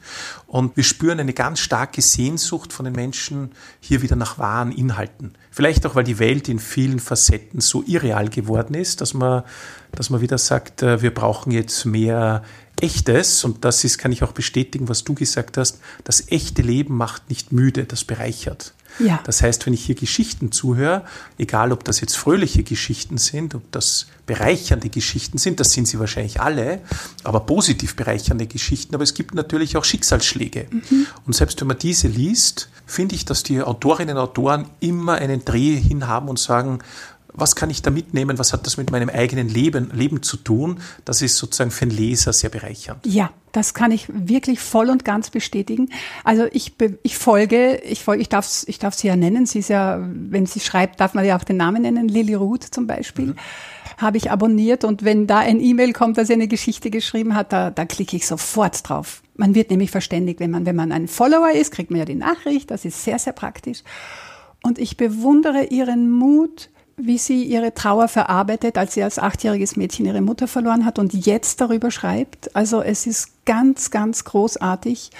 und 0.48 0.78
wir 0.78 0.84
spüren 0.84 1.20
eine 1.20 1.34
ganz 1.34 1.60
starke 1.60 2.02
Sehnsucht 2.02 2.72
von 2.72 2.86
den 2.86 2.94
Menschen 2.94 3.01
hier 3.80 4.02
wieder 4.02 4.16
nach 4.16 4.38
wahren 4.38 4.72
Inhalten. 4.72 5.34
Vielleicht 5.50 5.86
auch, 5.86 5.96
weil 5.96 6.04
die 6.04 6.20
Welt 6.20 6.48
in 6.50 6.60
vielen 6.60 7.00
Facetten 7.00 7.62
so 7.62 7.84
irreal 7.86 8.30
geworden 8.30 8.74
ist, 8.74 9.02
dass 9.02 9.14
man, 9.14 9.44
dass 9.92 10.10
man 10.10 10.22
wieder 10.22 10.38
sagt, 10.38 10.84
äh, 10.84 11.02
wir 11.02 11.14
brauchen 11.14 11.52
jetzt 11.52 11.86
mehr 11.86 12.44
Echtes. 12.80 13.44
Und 13.44 13.64
das 13.66 13.84
ist, 13.84 13.98
kann 13.98 14.12
ich 14.12 14.24
auch 14.24 14.32
bestätigen, 14.32 14.90
was 14.90 15.04
du 15.04 15.14
gesagt 15.14 15.58
hast. 15.58 15.80
Das 16.04 16.30
echte 16.30 16.62
Leben 16.62 16.96
macht 16.96 17.30
nicht 17.30 17.52
müde, 17.52 17.86
das 17.86 18.04
bereichert. 18.04 18.74
Ja. 19.00 19.20
Das 19.24 19.42
heißt, 19.42 19.66
wenn 19.66 19.74
ich 19.74 19.86
hier 19.86 19.96
Geschichten 19.96 20.52
zuhöre, 20.52 21.04
egal 21.38 21.72
ob 21.72 21.84
das 21.84 22.02
jetzt 22.02 22.16
fröhliche 22.16 22.64
Geschichten 22.64 23.18
sind, 23.18 23.56
ob 23.56 23.72
das 23.72 24.08
bereichernde 24.26 24.90
Geschichten 24.90 25.38
sind, 25.38 25.60
das 25.60 25.72
sind 25.72 25.88
sie 25.88 26.00
wahrscheinlich 26.00 26.40
alle, 26.40 26.82
aber 27.24 27.42
positiv 27.42 27.96
bereichernde 27.96 28.48
Geschichten, 28.48 28.96
aber 28.96 29.04
es 29.04 29.14
gibt 29.14 29.34
natürlich 29.34 29.78
auch 29.78 29.84
Schicksalsschläge. 29.84 30.68
Mhm. 30.70 31.08
Und 31.26 31.36
selbst 31.36 31.60
wenn 31.62 31.68
man 31.68 31.78
diese 31.78 32.08
liest, 32.08 32.70
finde 32.86 33.16
ich, 33.16 33.26
dass 33.26 33.44
die 33.44 33.62
Autorinnen 33.62 34.18
und 34.18 34.24
Autoren 34.24 34.68
immer 34.80 35.16
einen 35.16 35.44
Dreh 35.46 35.76
hin 35.76 36.08
haben 36.08 36.30
und 36.30 36.40
sagen, 36.40 36.80
was 37.34 37.56
kann 37.56 37.70
ich 37.70 37.82
da 37.82 37.92
mitnehmen, 37.92 38.38
was 38.38 38.54
hat 38.54 38.66
das 38.66 38.78
mit 38.78 38.92
meinem 38.92 39.10
eigenen 39.10 39.50
Leben, 39.50 39.92
Leben 39.94 40.22
zu 40.22 40.38
tun? 40.38 40.80
Das 41.06 41.22
ist 41.22 41.38
sozusagen 41.38 41.72
für 41.72 41.86
den 41.86 41.96
Leser 41.96 42.34
sehr 42.34 42.50
bereichernd. 42.50 43.06
Ja, 43.06 43.32
das 43.52 43.74
kann 43.74 43.92
ich 43.92 44.08
wirklich 44.10 44.60
voll 44.60 44.90
und 44.90 45.06
ganz 45.06 45.30
bestätigen. 45.30 45.90
Also 46.24 46.46
ich, 46.52 46.74
ich 47.04 47.18
folge, 47.18 47.82
ich 47.84 48.04
folge, 48.04 48.22
ich 48.22 48.30
darf, 48.30 48.64
ich 48.68 48.80
darf 48.80 48.94
sie 48.94 49.08
ja 49.08 49.16
nennen. 49.16 49.46
Sie 49.46 49.60
ist 49.60 49.70
ja, 49.70 50.00
wenn 50.02 50.46
sie 50.46 50.60
schreibt, 50.60 51.00
darf 51.00 51.14
man 51.14 51.26
ja 51.26 51.38
auch 51.38 51.44
den 51.44 51.58
Namen 51.58 51.82
nennen. 51.82 52.08
Lily 52.08 52.34
Ruth 52.34 52.64
zum 52.64 52.88
Beispiel. 52.88 53.28
Mhm. 53.28 53.36
Habe 53.98 54.18
ich 54.18 54.32
abonniert 54.32 54.84
und 54.84 55.04
wenn 55.04 55.28
da 55.28 55.40
ein 55.40 55.60
E-Mail 55.60 55.94
kommt, 55.94 56.18
dass 56.18 56.28
sie 56.28 56.34
eine 56.34 56.48
Geschichte 56.48 56.90
geschrieben 56.90 57.36
hat, 57.36 57.54
da, 57.54 57.70
da 57.70 57.86
klicke 57.86 58.16
ich 58.16 58.26
sofort 58.26 58.88
drauf. 58.88 59.22
Man 59.36 59.54
wird 59.54 59.70
nämlich 59.70 59.92
verständigt, 59.92 60.40
wenn 60.40 60.52
man, 60.52 60.66
wenn 60.66 60.76
man 60.76 60.92
ein 60.92 61.08
Follower 61.08 61.52
ist, 61.52 61.72
kriegt 61.72 61.92
man 61.92 62.00
ja 62.00 62.06
die 62.06 62.16
Nachricht. 62.16 62.72
Das 62.72 62.86
ist 62.86 63.04
sehr, 63.04 63.20
sehr 63.20 63.34
praktisch. 63.34 63.84
Und 64.64 64.80
ich 64.80 64.98
bewundere 64.98 65.66
ihren 65.66 66.12
Mut, 66.12 66.70
wie 67.04 67.18
sie 67.18 67.44
ihre 67.44 67.74
Trauer 67.74 68.08
verarbeitet, 68.08 68.78
als 68.78 68.94
sie 68.94 69.04
als 69.04 69.20
achtjähriges 69.20 69.76
Mädchen 69.76 70.06
ihre 70.06 70.22
Mutter 70.22 70.48
verloren 70.48 70.86
hat 70.86 71.00
und 71.00 71.14
jetzt 71.14 71.62
darüber 71.62 71.92
schreibt. 71.92 72.56
Also 72.56 72.82
es 72.82 73.08
ist 73.08 73.46
ganz, 73.46 73.92
ganz 73.92 74.24
großartig. 74.24 75.12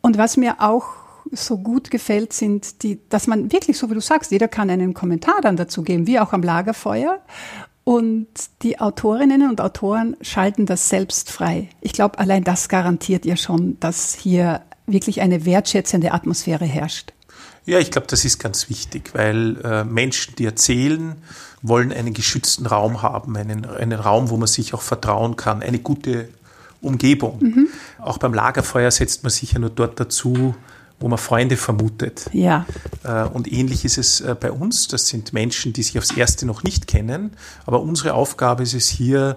Und 0.00 0.18
was 0.18 0.36
mir 0.36 0.60
auch 0.60 0.84
so 1.30 1.58
gut 1.58 1.90
gefällt, 1.90 2.32
sind 2.32 2.82
die, 2.82 2.98
dass 3.08 3.26
man 3.26 3.52
wirklich, 3.52 3.78
so 3.78 3.90
wie 3.90 3.94
du 3.94 4.00
sagst, 4.00 4.32
jeder 4.32 4.48
kann 4.48 4.70
einen 4.70 4.94
Kommentar 4.94 5.40
dann 5.40 5.56
dazu 5.56 5.82
geben, 5.82 6.06
wie 6.06 6.18
auch 6.18 6.32
am 6.32 6.42
Lagerfeuer. 6.42 7.20
Und 7.84 8.28
die 8.62 8.80
Autorinnen 8.80 9.48
und 9.48 9.60
Autoren 9.60 10.16
schalten 10.20 10.66
das 10.66 10.88
selbst 10.88 11.30
frei. 11.30 11.68
Ich 11.80 11.92
glaube, 11.92 12.18
allein 12.18 12.44
das 12.44 12.68
garantiert 12.68 13.24
ihr 13.26 13.36
schon, 13.36 13.78
dass 13.80 14.14
hier 14.14 14.62
wirklich 14.86 15.20
eine 15.20 15.44
wertschätzende 15.44 16.12
Atmosphäre 16.12 16.64
herrscht. 16.64 17.12
Ja, 17.64 17.78
ich 17.78 17.90
glaube, 17.90 18.08
das 18.08 18.24
ist 18.24 18.38
ganz 18.38 18.68
wichtig, 18.68 19.10
weil 19.14 19.56
äh, 19.64 19.84
Menschen, 19.84 20.34
die 20.36 20.44
erzählen, 20.44 21.16
wollen 21.62 21.92
einen 21.92 22.12
geschützten 22.12 22.66
Raum 22.66 23.02
haben, 23.02 23.36
einen, 23.36 23.64
einen 23.64 24.00
Raum, 24.00 24.30
wo 24.30 24.36
man 24.36 24.48
sich 24.48 24.74
auch 24.74 24.82
vertrauen 24.82 25.36
kann, 25.36 25.62
eine 25.62 25.78
gute 25.78 26.28
Umgebung. 26.80 27.38
Mhm. 27.40 27.68
Auch 28.00 28.18
beim 28.18 28.34
Lagerfeuer 28.34 28.90
setzt 28.90 29.22
man 29.22 29.30
sich 29.30 29.52
ja 29.52 29.60
nur 29.60 29.70
dort 29.70 30.00
dazu, 30.00 30.56
wo 30.98 31.08
man 31.08 31.18
Freunde 31.18 31.56
vermutet. 31.56 32.28
Ja. 32.32 32.66
Äh, 33.04 33.24
und 33.24 33.50
ähnlich 33.52 33.84
ist 33.84 33.98
es 33.98 34.20
äh, 34.20 34.34
bei 34.38 34.50
uns. 34.50 34.88
Das 34.88 35.06
sind 35.08 35.32
Menschen, 35.32 35.72
die 35.72 35.82
sich 35.82 35.98
aufs 35.98 36.10
Erste 36.10 36.46
noch 36.46 36.64
nicht 36.64 36.86
kennen. 36.86 37.32
Aber 37.66 37.80
unsere 37.80 38.14
Aufgabe 38.14 38.62
ist 38.64 38.74
es 38.74 38.88
hier, 38.88 39.36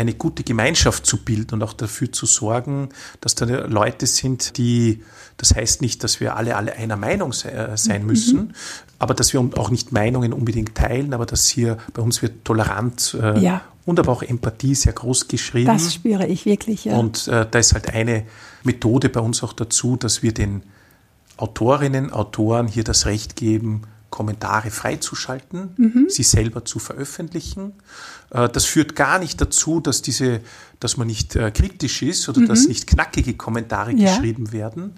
eine 0.00 0.14
gute 0.14 0.42
Gemeinschaft 0.42 1.06
zu 1.06 1.18
bilden 1.18 1.54
und 1.54 1.62
auch 1.62 1.72
dafür 1.72 2.10
zu 2.10 2.26
sorgen, 2.26 2.88
dass 3.20 3.34
da 3.34 3.44
Leute 3.44 4.06
sind, 4.06 4.56
die, 4.56 5.02
das 5.36 5.54
heißt 5.54 5.82
nicht, 5.82 6.02
dass 6.02 6.20
wir 6.20 6.36
alle, 6.36 6.56
alle 6.56 6.74
einer 6.74 6.96
Meinung 6.96 7.32
äh, 7.44 7.76
sein 7.76 8.06
müssen, 8.06 8.38
mhm. 8.38 8.52
aber 8.98 9.14
dass 9.14 9.32
wir 9.32 9.40
auch 9.56 9.70
nicht 9.70 9.92
Meinungen 9.92 10.32
unbedingt 10.32 10.74
teilen, 10.74 11.14
aber 11.14 11.26
dass 11.26 11.48
hier 11.48 11.78
bei 11.92 12.02
uns 12.02 12.22
wird 12.22 12.44
Toleranz 12.44 13.16
ja. 13.40 13.62
und 13.84 14.00
aber 14.00 14.12
auch 14.12 14.22
Empathie 14.22 14.74
sehr 14.74 14.92
groß 14.92 15.28
geschrieben. 15.28 15.66
Das 15.66 15.94
spüre 15.94 16.26
ich 16.26 16.46
wirklich, 16.46 16.86
ja. 16.86 16.96
Und 16.96 17.28
äh, 17.28 17.46
da 17.50 17.58
ist 17.58 17.74
halt 17.74 17.92
eine 17.92 18.24
Methode 18.64 19.08
bei 19.08 19.20
uns 19.20 19.42
auch 19.42 19.52
dazu, 19.52 19.96
dass 19.96 20.22
wir 20.22 20.32
den 20.32 20.62
Autorinnen, 21.36 22.12
Autoren 22.12 22.68
hier 22.68 22.84
das 22.84 23.06
Recht 23.06 23.36
geben, 23.36 23.82
Kommentare 24.10 24.70
freizuschalten, 24.70 25.74
mhm. 25.76 26.06
sie 26.08 26.24
selber 26.24 26.64
zu 26.64 26.78
veröffentlichen. 26.78 27.74
Äh, 28.30 28.48
das 28.48 28.64
führt 28.64 28.96
gar 28.96 29.18
nicht 29.18 29.40
dazu, 29.40 29.80
dass 29.80 30.02
diese, 30.02 30.40
dass 30.80 30.96
man 30.96 31.06
nicht 31.06 31.36
äh, 31.36 31.50
kritisch 31.50 32.02
ist 32.02 32.28
oder 32.28 32.40
mhm. 32.40 32.48
dass 32.48 32.66
nicht 32.66 32.86
knackige 32.86 33.34
Kommentare 33.34 33.92
ja. 33.92 34.12
geschrieben 34.12 34.52
werden. 34.52 34.94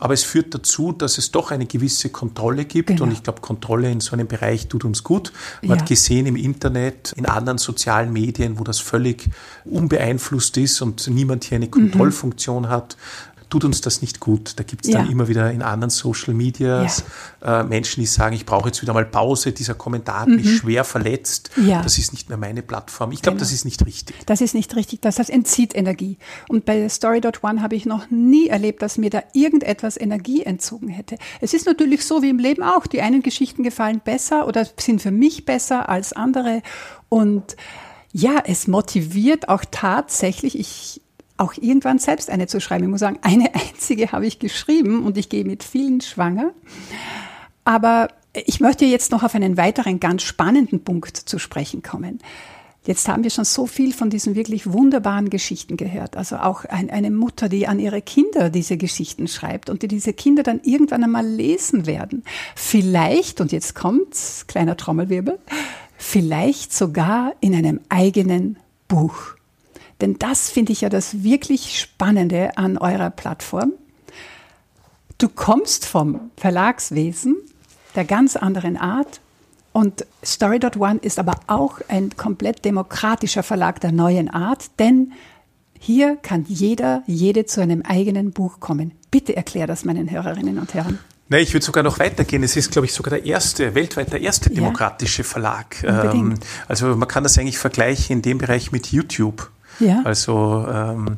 Aber 0.00 0.14
es 0.14 0.22
führt 0.22 0.54
dazu, 0.54 0.92
dass 0.92 1.18
es 1.18 1.30
doch 1.30 1.50
eine 1.50 1.66
gewisse 1.66 2.08
Kontrolle 2.08 2.64
gibt. 2.64 2.88
Genau. 2.88 3.04
Und 3.04 3.12
ich 3.12 3.22
glaube, 3.22 3.42
Kontrolle 3.42 3.90
in 3.90 4.00
so 4.00 4.12
einem 4.12 4.26
Bereich 4.26 4.66
tut 4.66 4.86
uns 4.86 5.04
gut. 5.04 5.30
Man 5.60 5.76
ja. 5.76 5.76
hat 5.76 5.88
gesehen 5.88 6.24
im 6.24 6.36
Internet, 6.36 7.12
in 7.18 7.26
anderen 7.26 7.58
sozialen 7.58 8.10
Medien, 8.10 8.58
wo 8.58 8.64
das 8.64 8.80
völlig 8.80 9.28
unbeeinflusst 9.66 10.56
ist 10.56 10.80
und 10.80 11.06
niemand 11.08 11.44
hier 11.44 11.56
eine 11.56 11.66
mhm. 11.66 11.70
Kontrollfunktion 11.72 12.62
mhm. 12.62 12.68
hat, 12.70 12.96
tut 13.50 13.64
uns 13.64 13.80
das 13.80 14.00
nicht 14.00 14.20
gut. 14.20 14.54
Da 14.56 14.62
gibt 14.62 14.86
es 14.86 14.92
dann 14.92 15.06
ja. 15.06 15.12
immer 15.12 15.28
wieder 15.28 15.50
in 15.50 15.60
anderen 15.62 15.90
Social 15.90 16.32
Medias 16.34 17.04
ja. 17.42 17.60
äh, 17.60 17.64
Menschen, 17.64 18.00
die 18.00 18.06
sagen, 18.06 18.34
ich 18.34 18.46
brauche 18.46 18.68
jetzt 18.68 18.80
wieder 18.80 18.94
mal 18.94 19.04
Pause, 19.04 19.52
dieser 19.52 19.74
Kommentar 19.74 20.20
hat 20.20 20.28
mhm. 20.28 20.36
mich 20.36 20.58
schwer 20.58 20.84
verletzt, 20.84 21.50
ja. 21.56 21.82
das 21.82 21.98
ist 21.98 22.12
nicht 22.12 22.28
mehr 22.28 22.38
meine 22.38 22.62
Plattform. 22.62 23.12
Ich 23.12 23.22
glaube, 23.22 23.36
genau. 23.36 23.44
das 23.44 23.52
ist 23.52 23.64
nicht 23.64 23.84
richtig. 23.84 24.16
Das 24.26 24.40
ist 24.40 24.54
nicht 24.54 24.74
richtig, 24.76 25.00
das 25.00 25.18
heißt, 25.18 25.30
entzieht 25.30 25.74
Energie. 25.74 26.16
Und 26.48 26.64
bei 26.64 26.88
Story.one 26.88 27.60
habe 27.60 27.74
ich 27.74 27.84
noch 27.84 28.08
nie 28.10 28.48
erlebt, 28.48 28.82
dass 28.82 28.96
mir 28.96 29.10
da 29.10 29.22
irgendetwas 29.34 30.00
Energie 30.00 30.44
entzogen 30.44 30.88
hätte. 30.88 31.18
Es 31.40 31.52
ist 31.52 31.66
natürlich 31.66 32.04
so 32.04 32.22
wie 32.22 32.30
im 32.30 32.38
Leben 32.38 32.62
auch, 32.62 32.86
die 32.86 33.02
einen 33.02 33.22
Geschichten 33.22 33.64
gefallen 33.64 34.00
besser 34.02 34.46
oder 34.46 34.66
sind 34.78 35.02
für 35.02 35.10
mich 35.10 35.44
besser 35.44 35.88
als 35.88 36.12
andere 36.12 36.62
und 37.08 37.56
ja, 38.12 38.42
es 38.44 38.66
motiviert 38.66 39.48
auch 39.48 39.64
tatsächlich, 39.70 40.58
ich 40.58 41.00
auch 41.40 41.54
irgendwann 41.54 41.98
selbst 41.98 42.30
eine 42.30 42.46
zu 42.46 42.60
schreiben. 42.60 42.84
Ich 42.84 42.90
muss 42.90 43.00
sagen, 43.00 43.18
eine 43.22 43.54
einzige 43.54 44.12
habe 44.12 44.26
ich 44.26 44.38
geschrieben 44.38 45.04
und 45.04 45.16
ich 45.18 45.28
gehe 45.28 45.44
mit 45.44 45.64
vielen 45.64 46.00
schwanger. 46.00 46.52
Aber 47.64 48.08
ich 48.32 48.60
möchte 48.60 48.84
jetzt 48.84 49.10
noch 49.10 49.22
auf 49.22 49.34
einen 49.34 49.56
weiteren 49.56 50.00
ganz 50.00 50.22
spannenden 50.22 50.84
Punkt 50.84 51.16
zu 51.16 51.38
sprechen 51.38 51.82
kommen. 51.82 52.20
Jetzt 52.86 53.08
haben 53.08 53.24
wir 53.24 53.30
schon 53.30 53.44
so 53.44 53.66
viel 53.66 53.92
von 53.92 54.08
diesen 54.08 54.34
wirklich 54.34 54.72
wunderbaren 54.72 55.28
Geschichten 55.28 55.76
gehört. 55.76 56.16
Also 56.16 56.36
auch 56.36 56.64
ein, 56.64 56.88
eine 56.88 57.10
Mutter, 57.10 57.50
die 57.50 57.66
an 57.66 57.78
ihre 57.78 58.00
Kinder 58.00 58.48
diese 58.48 58.78
Geschichten 58.78 59.28
schreibt 59.28 59.68
und 59.68 59.82
die 59.82 59.88
diese 59.88 60.14
Kinder 60.14 60.42
dann 60.42 60.60
irgendwann 60.64 61.04
einmal 61.04 61.26
lesen 61.26 61.86
werden. 61.86 62.24
Vielleicht, 62.56 63.40
und 63.40 63.52
jetzt 63.52 63.74
kommt's, 63.74 64.46
kleiner 64.46 64.78
Trommelwirbel, 64.78 65.38
vielleicht 65.98 66.72
sogar 66.72 67.34
in 67.40 67.54
einem 67.54 67.80
eigenen 67.90 68.58
Buch. 68.88 69.34
Denn 70.00 70.18
das 70.18 70.50
finde 70.50 70.72
ich 70.72 70.82
ja 70.82 70.88
das 70.88 71.22
wirklich 71.22 71.78
Spannende 71.78 72.56
an 72.56 72.78
eurer 72.78 73.10
Plattform. 73.10 73.72
Du 75.18 75.28
kommst 75.28 75.84
vom 75.84 76.30
Verlagswesen 76.36 77.36
der 77.94 78.04
ganz 78.04 78.36
anderen 78.36 78.76
Art 78.76 79.20
und 79.72 80.06
Story.one 80.24 80.98
ist 81.02 81.18
aber 81.18 81.38
auch 81.46 81.80
ein 81.88 82.16
komplett 82.16 82.64
demokratischer 82.64 83.42
Verlag 83.42 83.80
der 83.80 83.92
neuen 83.92 84.28
Art, 84.28 84.78
denn 84.78 85.12
hier 85.78 86.16
kann 86.16 86.44
jeder, 86.48 87.02
jede 87.06 87.46
zu 87.46 87.60
einem 87.60 87.82
eigenen 87.82 88.32
Buch 88.32 88.60
kommen. 88.60 88.92
Bitte 89.10 89.36
erklär 89.36 89.66
das 89.66 89.84
meinen 89.84 90.10
Hörerinnen 90.10 90.58
und 90.58 90.74
Herren. 90.74 90.98
Nee, 91.28 91.38
ich 91.38 91.54
würde 91.54 91.64
sogar 91.64 91.84
noch 91.84 92.00
weitergehen. 92.00 92.42
Es 92.42 92.56
ist, 92.56 92.72
glaube 92.72 92.86
ich, 92.86 92.92
sogar 92.92 93.10
der 93.10 93.24
erste, 93.24 93.74
weltweit 93.76 94.12
der 94.12 94.20
erste 94.20 94.50
demokratische 94.50 95.22
ja, 95.22 95.28
Verlag. 95.28 95.82
Ähm, 95.84 96.34
also 96.66 96.96
man 96.96 97.06
kann 97.06 97.22
das 97.22 97.38
eigentlich 97.38 97.58
vergleichen 97.58 98.16
in 98.16 98.22
dem 98.22 98.38
Bereich 98.38 98.72
mit 98.72 98.88
YouTube. 98.88 99.50
Ja. 99.80 100.02
Also 100.04 100.66
ähm, 100.68 101.16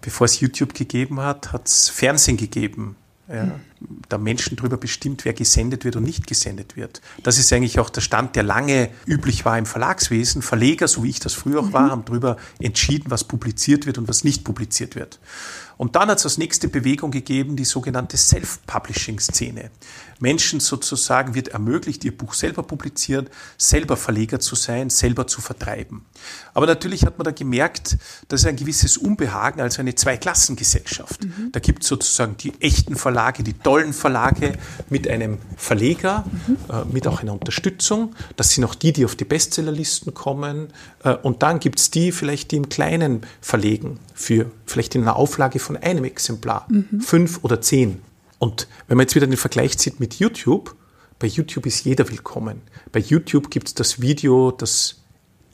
bevor 0.00 0.24
es 0.24 0.40
YouTube 0.40 0.74
gegeben 0.74 1.20
hat, 1.20 1.52
hat 1.52 1.66
es 1.66 1.88
Fernsehen 1.88 2.36
gegeben. 2.36 2.96
Ja, 3.28 3.42
hm. 3.42 3.52
da 4.08 4.16
Menschen 4.16 4.56
darüber 4.56 4.78
bestimmt, 4.78 5.26
wer 5.26 5.34
gesendet 5.34 5.84
wird 5.84 5.96
und 5.96 6.04
nicht 6.04 6.26
gesendet 6.26 6.76
wird. 6.76 7.02
Das 7.22 7.36
ist 7.36 7.52
eigentlich 7.52 7.78
auch 7.78 7.90
der 7.90 8.00
Stand, 8.00 8.36
der 8.36 8.42
lange 8.42 8.88
üblich 9.06 9.44
war 9.44 9.58
im 9.58 9.66
Verlagswesen. 9.66 10.40
Verleger, 10.40 10.88
so 10.88 11.02
wie 11.02 11.10
ich 11.10 11.20
das 11.20 11.34
früher 11.34 11.60
auch 11.60 11.66
mhm. 11.66 11.72
war, 11.74 11.90
haben 11.90 12.04
darüber 12.06 12.38
entschieden, 12.58 13.10
was 13.10 13.24
publiziert 13.24 13.84
wird 13.84 13.98
und 13.98 14.08
was 14.08 14.24
nicht 14.24 14.44
publiziert 14.44 14.94
wird. 14.94 15.20
Und 15.78 15.96
dann 15.96 16.10
hat 16.10 16.18
es 16.18 16.24
als 16.24 16.36
nächste 16.36 16.68
Bewegung 16.68 17.10
gegeben, 17.10 17.56
die 17.56 17.64
sogenannte 17.64 18.16
Self-Publishing-Szene. 18.16 19.70
Menschen 20.20 20.60
sozusagen 20.60 21.34
wird 21.34 21.48
ermöglicht, 21.48 22.04
ihr 22.04 22.16
Buch 22.16 22.34
selber 22.34 22.64
publizieren, 22.64 23.28
selber 23.56 23.96
Verleger 23.96 24.40
zu 24.40 24.56
sein, 24.56 24.90
selber 24.90 25.26
zu 25.26 25.40
vertreiben. 25.40 26.04
Aber 26.54 26.66
natürlich 26.66 27.04
hat 27.06 27.18
man 27.18 27.24
da 27.24 27.30
gemerkt, 27.30 27.96
dass 28.26 28.44
ein 28.44 28.56
gewisses 28.56 28.96
Unbehagen, 28.98 29.60
also 29.60 29.80
eine 29.80 29.94
Zweiklassengesellschaft. 29.94 31.24
Mhm. 31.24 31.52
Da 31.52 31.60
gibt 31.60 31.84
es 31.84 31.88
sozusagen 31.88 32.36
die 32.36 32.52
echten 32.60 32.96
Verlage, 32.96 33.44
die 33.44 33.52
tollen 33.52 33.92
Verlage 33.92 34.54
mit 34.90 35.06
einem 35.06 35.38
Verleger, 35.56 36.24
mhm. 36.46 36.56
äh, 36.68 36.84
mit 36.92 37.06
auch 37.06 37.22
einer 37.22 37.32
Unterstützung. 37.32 38.16
Das 38.36 38.50
sind 38.50 38.64
auch 38.64 38.74
die, 38.74 38.92
die 38.92 39.04
auf 39.04 39.14
die 39.14 39.24
Bestsellerlisten 39.24 40.14
kommen. 40.14 40.72
Äh, 41.04 41.14
und 41.14 41.44
dann 41.44 41.60
gibt 41.60 41.78
es 41.78 41.92
die 41.92 42.10
vielleicht, 42.10 42.50
die 42.50 42.56
im 42.56 42.68
Kleinen 42.68 43.22
verlegen, 43.40 44.00
für 44.14 44.50
vielleicht 44.66 44.96
in 44.96 45.02
einer 45.02 45.14
Auflage 45.14 45.60
von 45.68 45.76
einem 45.76 46.04
Exemplar, 46.04 46.66
mhm. 46.70 47.02
fünf 47.02 47.44
oder 47.44 47.60
zehn. 47.60 48.00
Und 48.38 48.68
wenn 48.86 48.96
man 48.96 49.04
jetzt 49.04 49.14
wieder 49.14 49.26
den 49.26 49.36
Vergleich 49.36 49.76
zieht 49.76 50.00
mit 50.00 50.14
YouTube, 50.14 50.74
bei 51.18 51.26
YouTube 51.26 51.66
ist 51.66 51.84
jeder 51.84 52.08
willkommen. 52.08 52.62
Bei 52.90 53.00
YouTube 53.00 53.50
gibt 53.50 53.68
es 53.68 53.74
das 53.74 54.00
Video, 54.00 54.50
das 54.50 55.02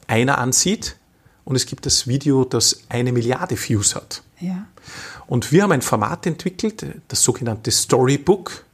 einer 0.06 0.38
ansieht 0.38 0.96
und 1.44 1.56
es 1.56 1.66
gibt 1.66 1.84
das 1.84 2.06
Video, 2.06 2.44
das 2.44 2.82
eine 2.88 3.10
Milliarde 3.10 3.56
Views 3.56 3.96
hat. 3.96 4.22
Ja. 4.38 4.66
Und 5.26 5.50
wir 5.50 5.64
haben 5.64 5.72
ein 5.72 5.82
Format 5.82 6.26
entwickelt, 6.26 6.84
das 7.08 7.20
sogenannte 7.24 7.72
Storybook. 7.72 8.64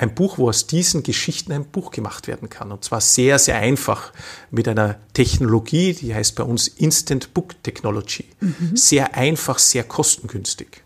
Ein 0.00 0.14
Buch, 0.14 0.38
wo 0.38 0.48
aus 0.48 0.66
diesen 0.66 1.02
Geschichten 1.02 1.52
ein 1.52 1.66
Buch 1.66 1.90
gemacht 1.90 2.26
werden 2.26 2.48
kann. 2.48 2.72
Und 2.72 2.82
zwar 2.82 3.02
sehr, 3.02 3.38
sehr 3.38 3.56
einfach 3.56 4.14
mit 4.50 4.66
einer 4.66 4.96
Technologie, 5.12 5.92
die 5.92 6.14
heißt 6.14 6.36
bei 6.36 6.42
uns 6.42 6.68
Instant 6.68 7.34
Book 7.34 7.62
Technology. 7.62 8.24
Mhm. 8.40 8.74
Sehr 8.78 9.14
einfach, 9.14 9.58
sehr 9.58 9.84
kostengünstig. 9.84 10.82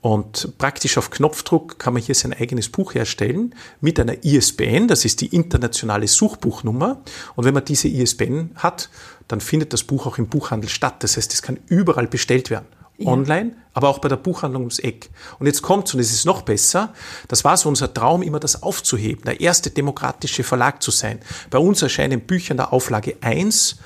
Und 0.00 0.58
praktisch 0.58 0.98
auf 0.98 1.10
Knopfdruck 1.10 1.78
kann 1.78 1.92
man 1.92 2.02
hier 2.02 2.16
sein 2.16 2.32
eigenes 2.32 2.70
Buch 2.70 2.94
herstellen 2.94 3.54
mit 3.80 4.00
einer 4.00 4.24
ISBN, 4.24 4.88
das 4.88 5.04
ist 5.04 5.20
die 5.20 5.28
internationale 5.28 6.08
Suchbuchnummer. 6.08 7.02
Und 7.36 7.44
wenn 7.44 7.54
man 7.54 7.64
diese 7.64 7.86
ISBN 7.86 8.50
hat, 8.56 8.90
dann 9.28 9.40
findet 9.40 9.72
das 9.72 9.84
Buch 9.84 10.06
auch 10.06 10.18
im 10.18 10.26
Buchhandel 10.26 10.68
statt. 10.68 11.04
Das 11.04 11.16
heißt, 11.16 11.32
es 11.32 11.42
kann 11.42 11.60
überall 11.68 12.08
bestellt 12.08 12.50
werden. 12.50 12.66
Ja. 13.00 13.10
Online, 13.12 13.52
aber 13.72 13.88
auch 13.88 13.98
bei 13.98 14.08
der 14.08 14.16
Buchhandlung 14.16 14.62
ums 14.62 14.78
Eck. 14.78 15.10
Und 15.38 15.46
jetzt 15.46 15.62
kommt's 15.62 15.94
und 15.94 16.00
es 16.00 16.12
ist 16.12 16.26
noch 16.26 16.42
besser. 16.42 16.92
Das 17.28 17.44
war 17.44 17.56
so 17.56 17.68
unser 17.68 17.92
Traum, 17.92 18.22
immer 18.22 18.40
das 18.40 18.62
aufzuheben, 18.62 19.24
der 19.24 19.40
erste 19.40 19.70
demokratische 19.70 20.44
Verlag 20.44 20.82
zu 20.82 20.90
sein. 20.90 21.20
Bei 21.50 21.58
uns 21.58 21.80
erscheinen 21.80 22.20
Bücher 22.20 22.52
in 22.52 22.58
der 22.58 22.72
Auflage 22.72 23.16
1 23.22 23.76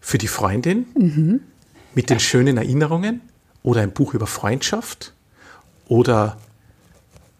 für 0.00 0.18
die 0.18 0.28
Freundin 0.28 0.86
mhm. 0.98 1.40
mit 1.94 2.10
den 2.10 2.20
schönen 2.20 2.56
Erinnerungen 2.56 3.20
oder 3.62 3.82
ein 3.82 3.92
Buch 3.92 4.14
über 4.14 4.26
Freundschaft 4.26 5.12
oder 5.86 6.38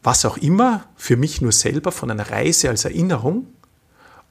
was 0.02 0.24
auch 0.24 0.36
immer, 0.36 0.84
für 0.96 1.16
mich 1.16 1.40
nur 1.40 1.52
selber 1.52 1.92
von 1.92 2.10
einer 2.10 2.30
Reise 2.30 2.68
als 2.68 2.84
Erinnerung 2.84 3.46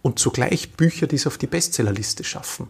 und 0.01 0.19
zugleich 0.19 0.73
Bücher, 0.73 1.07
die 1.07 1.17
es 1.17 1.27
auf 1.27 1.37
die 1.37 1.47
Bestsellerliste 1.47 2.23
schaffen. 2.23 2.67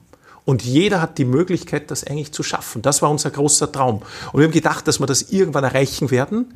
Und 0.47 0.63
jeder 0.63 1.01
hat 1.01 1.17
die 1.17 1.25
Möglichkeit, 1.25 1.91
das 1.91 2.05
eigentlich 2.05 2.31
zu 2.31 2.41
schaffen. 2.41 2.81
Das 2.81 3.01
war 3.01 3.11
unser 3.11 3.29
großer 3.31 3.69
Traum. 3.69 4.01
Und 4.31 4.39
wir 4.39 4.45
haben 4.45 4.53
gedacht, 4.53 4.87
dass 4.87 4.97
wir 5.01 5.05
das 5.05 5.23
irgendwann 5.23 5.65
erreichen 5.65 6.09
werden. 6.09 6.53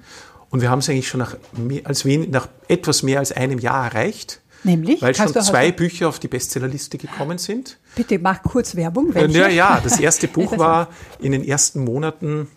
Und 0.49 0.61
wir 0.61 0.69
haben 0.69 0.79
es 0.79 0.87
eigentlich 0.87 1.09
schon 1.09 1.19
nach, 1.19 1.35
mehr, 1.51 1.81
als 1.83 2.05
wenig, 2.05 2.29
nach 2.29 2.47
etwas 2.69 3.03
mehr 3.03 3.19
als 3.19 3.33
einem 3.33 3.59
Jahr 3.59 3.87
erreicht. 3.87 4.39
Nämlich? 4.63 5.01
Weil 5.01 5.13
schon 5.13 5.33
zwei 5.33 5.73
Bücher 5.73 6.07
auf 6.07 6.19
die 6.19 6.29
Bestsellerliste 6.29 6.97
gekommen 6.97 7.37
sind. 7.37 7.79
Bitte 7.93 8.17
mach 8.17 8.41
kurz 8.43 8.77
Werbung. 8.77 9.13
Welche? 9.13 9.37
Ja, 9.37 9.49
ja, 9.49 9.81
das 9.83 9.99
erste 9.99 10.27
Buch 10.29 10.57
war 10.57 10.87
in 11.19 11.33
den 11.33 11.43
ersten 11.43 11.83
Monaten 11.83 12.47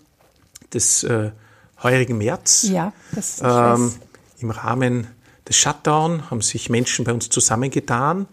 des 0.73 1.03
äh, 1.03 1.33
heurigen 1.83 2.17
März. 2.17 2.69
Ja, 2.71 2.93
das 3.13 3.43
ähm, 3.43 3.93
Im 4.39 4.51
Rahmen 4.51 5.09
des 5.49 5.57
Shutdown 5.57 6.31
haben 6.31 6.43
sich 6.43 6.71
Menschen 6.71 7.05
bei 7.05 7.13
uns 7.13 7.29
zusammengetan 7.29 8.29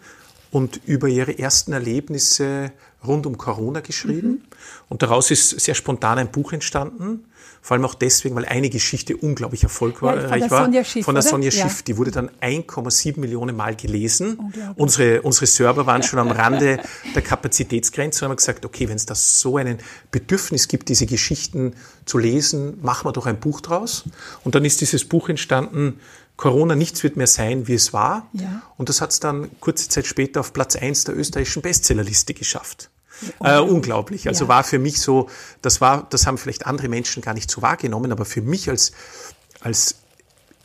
und 0.52 0.82
über 0.86 1.08
ihre 1.08 1.40
ersten 1.40 1.74
Erlebnisse 1.74 2.72
rund 3.06 3.26
um 3.26 3.38
Corona 3.38 3.80
geschrieben. 3.80 4.30
Mhm. 4.30 4.42
Und 4.90 5.02
daraus 5.02 5.32
ist 5.32 5.60
sehr 5.60 5.76
spontan 5.76 6.18
ein 6.18 6.32
Buch 6.32 6.54
entstanden. 6.54 7.26
Vor 7.64 7.76
allem 7.76 7.86
auch 7.86 7.94
deswegen, 7.94 8.36
weil 8.36 8.46
eine 8.46 8.72
Geschichte 8.72 9.16
unglaublich 9.16 9.62
erfolgreich 9.62 10.42
ja, 10.42 10.50
war. 10.50 10.64
Sonja 10.64 10.84
Schiff, 10.84 11.06
von 11.06 11.14
der 11.14 11.22
Sonja 11.22 11.52
Schiff. 11.52 11.78
Ja. 11.78 11.84
Die 11.88 11.98
wurde 11.98 12.10
dann 12.10 12.30
1,7 12.42 13.20
Millionen 13.20 13.56
Mal 13.56 13.76
gelesen. 13.76 14.52
Unsere, 14.76 15.22
unsere 15.22 15.46
Server 15.46 15.86
waren 15.86 16.02
schon 16.02 16.18
am 16.18 16.32
Rande 16.32 16.80
der 17.14 17.22
Kapazitätsgrenze 17.22 18.26
und 18.26 18.32
haben 18.32 18.38
gesagt, 18.38 18.66
okay, 18.66 18.90
wenn 18.90 18.96
es 18.96 19.06
da 19.06 19.14
so 19.14 19.58
ein 19.58 19.78
Bedürfnis 20.10 20.68
gibt, 20.68 20.90
diese 20.90 21.06
Geschichten 21.06 21.76
zu 22.06 22.18
lesen, 22.18 22.80
machen 22.82 23.06
wir 23.06 23.14
doch 23.14 23.28
ein 23.28 23.40
Buch 23.40 23.62
draus. 23.62 24.06
Und 24.44 24.56
dann 24.56 24.66
ist 24.66 24.82
dieses 24.82 25.06
Buch 25.06 25.30
entstanden, 25.30 26.00
Corona, 26.42 26.76
nichts 26.76 27.04
wird 27.04 27.18
mehr 27.18 27.28
sein, 27.28 27.68
wie 27.68 27.76
es 27.76 27.94
war. 27.94 28.28
Ja. 28.34 28.64
Und 28.76 28.90
das 28.90 29.00
hat 29.00 29.12
es 29.12 29.20
dann 29.20 29.52
kurze 29.60 29.90
Zeit 29.90 30.08
später 30.08 30.40
auf 30.40 30.54
Platz 30.54 30.76
1 30.76 31.04
der 31.04 31.16
österreichischen 31.16 31.62
Bestsellerliste 31.62 32.34
geschafft. 32.34 32.90
Äh, 33.44 33.60
unglaublich. 33.60 34.28
Also 34.28 34.46
ja. 34.46 34.50
war 34.50 34.64
für 34.64 34.80
mich 34.80 35.00
so, 35.00 35.30
das 35.62 35.82
war, 35.82 36.08
das 36.10 36.26
haben 36.26 36.40
vielleicht 36.40 36.66
andere 36.66 36.90
Menschen 36.90 37.22
gar 37.22 37.36
nicht 37.36 37.52
so 37.52 37.62
wahrgenommen, 37.62 38.12
aber 38.12 38.26
für 38.26 38.42
mich 38.42 38.70
als, 38.70 38.92
als 39.60 39.98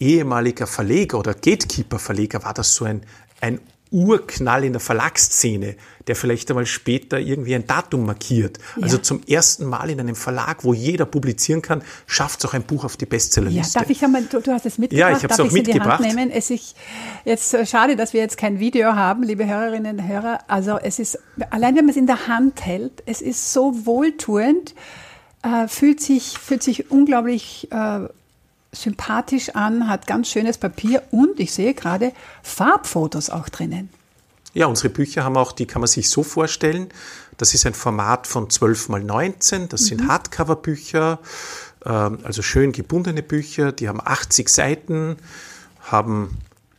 ehemaliger 0.00 0.66
Verleger 0.66 1.18
oder 1.18 1.35
Gatekeeper-Verleger 1.35 2.42
war 2.42 2.54
das 2.54 2.75
so 2.75 2.87
ein, 2.87 3.02
ein 3.42 3.61
Urknall 3.90 4.64
in 4.64 4.73
der 4.73 4.81
Verlagsszene, 4.81 5.76
der 6.07 6.16
vielleicht 6.16 6.50
einmal 6.50 6.66
später 6.66 7.19
irgendwie 7.19 7.55
ein 7.55 7.66
Datum 7.66 8.07
markiert. 8.07 8.59
Ja. 8.76 8.83
Also 8.83 8.99
zum 8.99 9.23
ersten 9.26 9.66
Mal 9.66 9.90
in 9.90 10.00
einem 10.00 10.16
Verlag, 10.16 10.64
wo 10.64 10.75
jeder 10.75 11.05
publizieren 11.05 11.62
kann, 11.62 11.83
schafft 12.07 12.40
es 12.40 12.47
auch 12.47 12.55
ein 12.55 12.62
Buch 12.62 12.85
auf 12.85 12.97
die 12.97 13.07
Bestsellerliste. 13.07 13.78
Ja, 13.78 13.81
darf 13.81 13.90
ich 13.90 14.02
einmal, 14.02 14.25
du, 14.25 14.40
du 14.40 14.52
hast 14.52 14.66
es 14.66 14.78
mitgebracht. 14.78 15.11
Ja, 15.11 15.16
ich 15.16 15.23
habe 15.23 15.35
es 15.35 15.40
auch 15.40 15.50
mitgebracht. 15.50 16.00
In 16.00 16.05
die 16.05 16.11
Hand 16.11 16.16
nehmen? 16.16 16.31
Es 16.31 16.50
ist 16.50 16.76
jetzt 17.25 17.55
äh, 17.55 17.64
schade, 17.66 17.97
dass 17.97 18.12
wir 18.12 18.21
jetzt 18.21 18.38
kein 18.38 18.59
Video 18.59 18.95
haben, 18.95 19.23
liebe 19.23 19.47
Hörerinnen 19.47 19.99
und 19.99 20.09
Hörer. 20.09 20.40
Also 20.49 20.78
es 20.78 20.99
ist, 20.99 21.19
allein 21.50 21.76
wenn 21.76 21.85
man 21.85 21.90
es 21.90 21.97
in 21.97 22.07
der 22.07 22.26
Hand 22.26 22.64
hält, 22.64 23.02
es 23.07 23.23
ist 23.23 23.52
so 23.52 23.87
wohltuend, 23.87 24.75
äh, 25.43 25.69
fühlt 25.69 26.00
sich, 26.00 26.38
fühlt 26.38 26.62
sich 26.62 26.90
unglaublich 26.90 27.69
äh, 27.71 28.09
sympathisch 28.83 29.50
an, 29.50 29.88
hat 29.88 30.06
ganz 30.06 30.28
schönes 30.28 30.59
Papier 30.59 31.02
und 31.11 31.40
ich 31.40 31.52
sehe 31.52 31.75
gerade 31.75 32.12
Farbfotos 32.42 33.30
auch 33.30 33.49
drinnen. 33.49 33.90
Ja, 34.54 34.66
unsere 34.66 34.88
Bücher 34.88 35.25
haben 35.25 35.37
auch, 35.37 35.52
die 35.52 35.66
kann 35.66 35.80
man 35.80 35.88
sich 35.88 36.09
so 36.09 36.23
vorstellen. 36.23 36.88
Das 37.37 37.52
ist 37.52 37.66
ein 37.66 37.75
Format 37.75 38.26
von 38.26 38.49
12 38.49 38.88
mal 38.88 39.02
19. 39.02 39.68
Das 39.68 39.83
mhm. 39.83 39.85
sind 39.85 40.09
Hardcover-Bücher, 40.09 41.18
ähm, 41.85 42.18
also 42.23 42.40
schön 42.40 42.73
gebundene 42.73 43.23
Bücher. 43.23 43.73
Die 43.73 43.88
haben 43.88 44.00
80 44.02 44.49
Seiten, 44.49 45.16
haben 45.83 46.38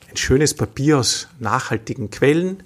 ein 0.10 0.18
schönes 0.18 0.56
Papier 0.56 0.98
aus 0.98 1.28
nachhaltigen 1.38 2.10
Quellen, 2.10 2.64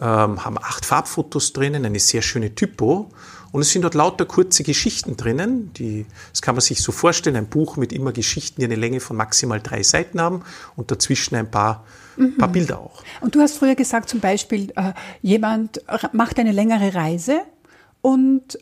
ähm, 0.00 0.44
haben 0.44 0.56
acht 0.58 0.86
Farbfotos 0.86 1.52
drinnen, 1.52 1.84
eine 1.84 2.00
sehr 2.00 2.22
schöne 2.22 2.54
Typo 2.54 3.10
und 3.56 3.62
es 3.62 3.70
sind 3.70 3.80
dort 3.80 3.94
lauter 3.94 4.26
kurze 4.26 4.64
Geschichten 4.64 5.16
drinnen. 5.16 5.72
Die, 5.72 6.04
das 6.30 6.42
kann 6.42 6.54
man 6.54 6.60
sich 6.60 6.82
so 6.82 6.92
vorstellen, 6.92 7.36
ein 7.36 7.46
Buch 7.46 7.78
mit 7.78 7.90
immer 7.90 8.12
Geschichten, 8.12 8.60
die 8.60 8.66
eine 8.66 8.74
Länge 8.74 9.00
von 9.00 9.16
maximal 9.16 9.62
drei 9.62 9.82
Seiten 9.82 10.20
haben 10.20 10.42
und 10.76 10.90
dazwischen 10.90 11.36
ein 11.36 11.50
paar, 11.50 11.86
mhm. 12.18 12.36
paar 12.36 12.48
Bilder 12.48 12.78
auch. 12.78 13.02
Und 13.22 13.34
du 13.34 13.40
hast 13.40 13.56
früher 13.56 13.74
gesagt, 13.74 14.10
zum 14.10 14.20
Beispiel, 14.20 14.74
äh, 14.76 14.92
jemand 15.22 15.80
macht 16.12 16.38
eine 16.38 16.52
längere 16.52 16.94
Reise 16.94 17.40
und 18.02 18.58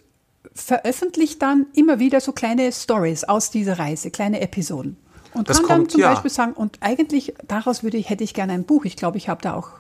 veröffentlicht 0.55 1.43
dann 1.43 1.67
immer 1.75 1.99
wieder 1.99 2.21
so 2.21 2.31
kleine 2.31 2.71
Stories 2.71 3.25
aus 3.25 3.51
dieser 3.51 3.81
Reise, 3.81 4.13
kleine 4.13 4.43
Episoden. 4.43 4.97
Und 5.33 5.51
das 5.51 5.57
kann 5.57 5.67
kommt, 5.67 5.81
dann 5.81 5.89
zum 5.89 6.01
ja. 6.03 6.11
Beispiel 6.13 6.31
sagen, 6.31 6.53
und 6.53 6.79
eigentlich 6.83 7.35
daraus 7.49 7.83
würde 7.83 7.97
ich, 7.97 8.11
hätte 8.11 8.23
ich 8.23 8.33
gerne 8.33 8.53
ein 8.53 8.63
Buch. 8.63 8.85
Ich 8.85 8.95
glaube, 8.95 9.19
ich 9.19 9.29
habe 9.29 9.43
da 9.43 9.55
auch 9.55 9.71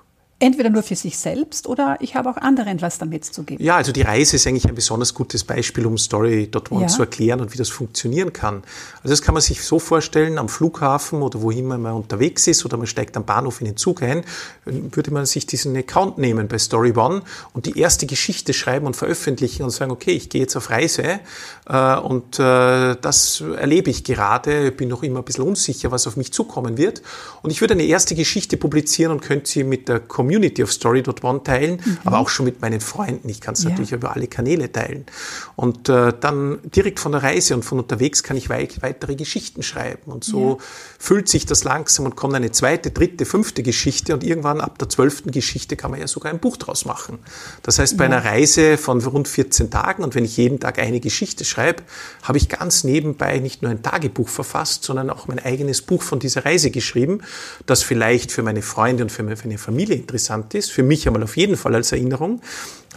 entweder 0.44 0.68
nur 0.68 0.82
für 0.82 0.94
sich 0.94 1.16
selbst 1.16 1.66
oder 1.66 1.96
ich 2.00 2.16
habe 2.16 2.28
auch 2.28 2.36
anderen 2.36 2.82
was 2.82 2.98
damit 2.98 3.24
zu 3.24 3.44
geben. 3.44 3.64
Ja, 3.64 3.76
also 3.76 3.92
die 3.92 4.02
Reise 4.02 4.36
ist 4.36 4.46
eigentlich 4.46 4.68
ein 4.68 4.74
besonders 4.74 5.14
gutes 5.14 5.42
Beispiel, 5.42 5.86
um 5.86 5.96
Story.one 5.96 6.82
ja. 6.82 6.86
zu 6.86 7.00
erklären 7.00 7.40
und 7.40 7.54
wie 7.54 7.58
das 7.58 7.70
funktionieren 7.70 8.32
kann. 8.32 8.62
Also 9.02 9.08
das 9.08 9.22
kann 9.22 9.32
man 9.32 9.40
sich 9.40 9.64
so 9.64 9.78
vorstellen, 9.78 10.36
am 10.36 10.50
Flughafen 10.50 11.22
oder 11.22 11.40
wohin 11.40 11.66
man 11.66 11.80
mal 11.80 11.92
unterwegs 11.92 12.46
ist 12.46 12.62
oder 12.66 12.76
man 12.76 12.86
steigt 12.86 13.16
am 13.16 13.24
Bahnhof 13.24 13.62
in 13.62 13.68
den 13.68 13.78
Zug 13.78 14.02
ein, 14.02 14.22
würde 14.66 15.10
man 15.12 15.24
sich 15.24 15.46
diesen 15.46 15.74
Account 15.76 16.18
nehmen 16.18 16.46
bei 16.46 16.58
StoryOne 16.58 17.22
und 17.54 17.64
die 17.64 17.78
erste 17.78 18.04
Geschichte 18.04 18.52
schreiben 18.52 18.86
und 18.86 18.96
veröffentlichen 18.96 19.62
und 19.62 19.70
sagen, 19.70 19.92
okay, 19.92 20.12
ich 20.12 20.28
gehe 20.28 20.42
jetzt 20.42 20.56
auf 20.56 20.68
Reise 20.68 21.20
äh, 21.66 21.96
und 21.96 22.38
äh, 22.38 22.96
das 23.00 23.40
erlebe 23.40 23.90
ich 23.90 24.04
gerade, 24.04 24.70
bin 24.72 24.90
noch 24.90 25.02
immer 25.02 25.20
ein 25.20 25.24
bisschen 25.24 25.44
unsicher, 25.44 25.90
was 25.90 26.06
auf 26.06 26.18
mich 26.18 26.32
zukommen 26.34 26.76
wird 26.76 27.00
und 27.40 27.50
ich 27.50 27.62
würde 27.62 27.72
eine 27.72 27.84
erste 27.84 28.14
Geschichte 28.14 28.58
publizieren 28.58 29.10
und 29.10 29.22
könnte 29.22 29.50
sie 29.50 29.64
mit 29.64 29.88
der 29.88 30.00
Community 30.00 30.33
Community 30.34 30.62
of 30.62 30.72
Story.one 30.72 31.42
teilen, 31.44 31.80
mhm. 31.84 31.98
aber 32.04 32.18
auch 32.18 32.28
schon 32.28 32.44
mit 32.44 32.60
meinen 32.60 32.80
Freunden. 32.80 33.28
Ich 33.28 33.40
kann 33.40 33.54
es 33.54 33.62
ja. 33.62 33.70
natürlich 33.70 33.92
über 33.92 34.14
alle 34.14 34.26
Kanäle 34.26 34.70
teilen. 34.70 35.06
Und 35.54 35.88
äh, 35.88 36.12
dann 36.18 36.58
direkt 36.64 36.98
von 36.98 37.12
der 37.12 37.22
Reise 37.22 37.54
und 37.54 37.64
von 37.64 37.78
unterwegs 37.78 38.22
kann 38.22 38.36
ich 38.36 38.48
wei 38.48 38.68
weitere 38.80 39.14
Geschichten 39.14 39.62
schreiben. 39.62 40.10
Und 40.10 40.24
so 40.24 40.58
ja. 40.58 40.64
füllt 40.98 41.28
sich 41.28 41.46
das 41.46 41.62
langsam 41.62 42.06
und 42.06 42.16
kommt 42.16 42.34
eine 42.34 42.50
zweite, 42.50 42.90
dritte, 42.90 43.26
fünfte 43.26 43.62
Geschichte 43.62 44.14
und 44.14 44.24
irgendwann 44.24 44.60
ab 44.60 44.78
der 44.78 44.88
zwölften 44.88 45.30
Geschichte 45.30 45.76
kann 45.76 45.90
man 45.90 46.00
ja 46.00 46.08
sogar 46.08 46.32
ein 46.32 46.40
Buch 46.40 46.56
draus 46.56 46.84
machen. 46.84 47.18
Das 47.62 47.78
heißt, 47.78 47.96
bei 47.96 48.04
ja. 48.04 48.10
einer 48.10 48.24
Reise 48.24 48.76
von 48.76 49.00
rund 49.02 49.28
14 49.28 49.70
Tagen 49.70 50.02
und 50.02 50.14
wenn 50.14 50.24
ich 50.24 50.36
jeden 50.36 50.58
Tag 50.58 50.78
eine 50.78 50.98
Geschichte 50.98 51.44
schreibe, 51.44 51.82
habe 52.22 52.38
ich 52.38 52.48
ganz 52.48 52.82
nebenbei 52.82 53.38
nicht 53.38 53.62
nur 53.62 53.70
ein 53.70 53.82
Tagebuch 53.82 54.28
verfasst, 54.28 54.82
sondern 54.82 55.10
auch 55.10 55.28
mein 55.28 55.38
eigenes 55.38 55.82
Buch 55.82 56.02
von 56.02 56.18
dieser 56.18 56.44
Reise 56.44 56.70
geschrieben, 56.70 57.20
das 57.66 57.82
vielleicht 57.82 58.32
für 58.32 58.42
meine 58.42 58.62
Freunde 58.62 59.04
und 59.04 59.10
für 59.10 59.22
meine 59.22 59.58
Familie 59.58 59.94
interessant 59.96 60.13
interessant 60.14 60.54
ist, 60.54 60.70
für 60.70 60.84
mich 60.84 61.06
einmal 61.06 61.22
auf 61.24 61.36
jeden 61.36 61.56
Fall 61.56 61.74
als 61.74 61.90
Erinnerung, 61.90 62.40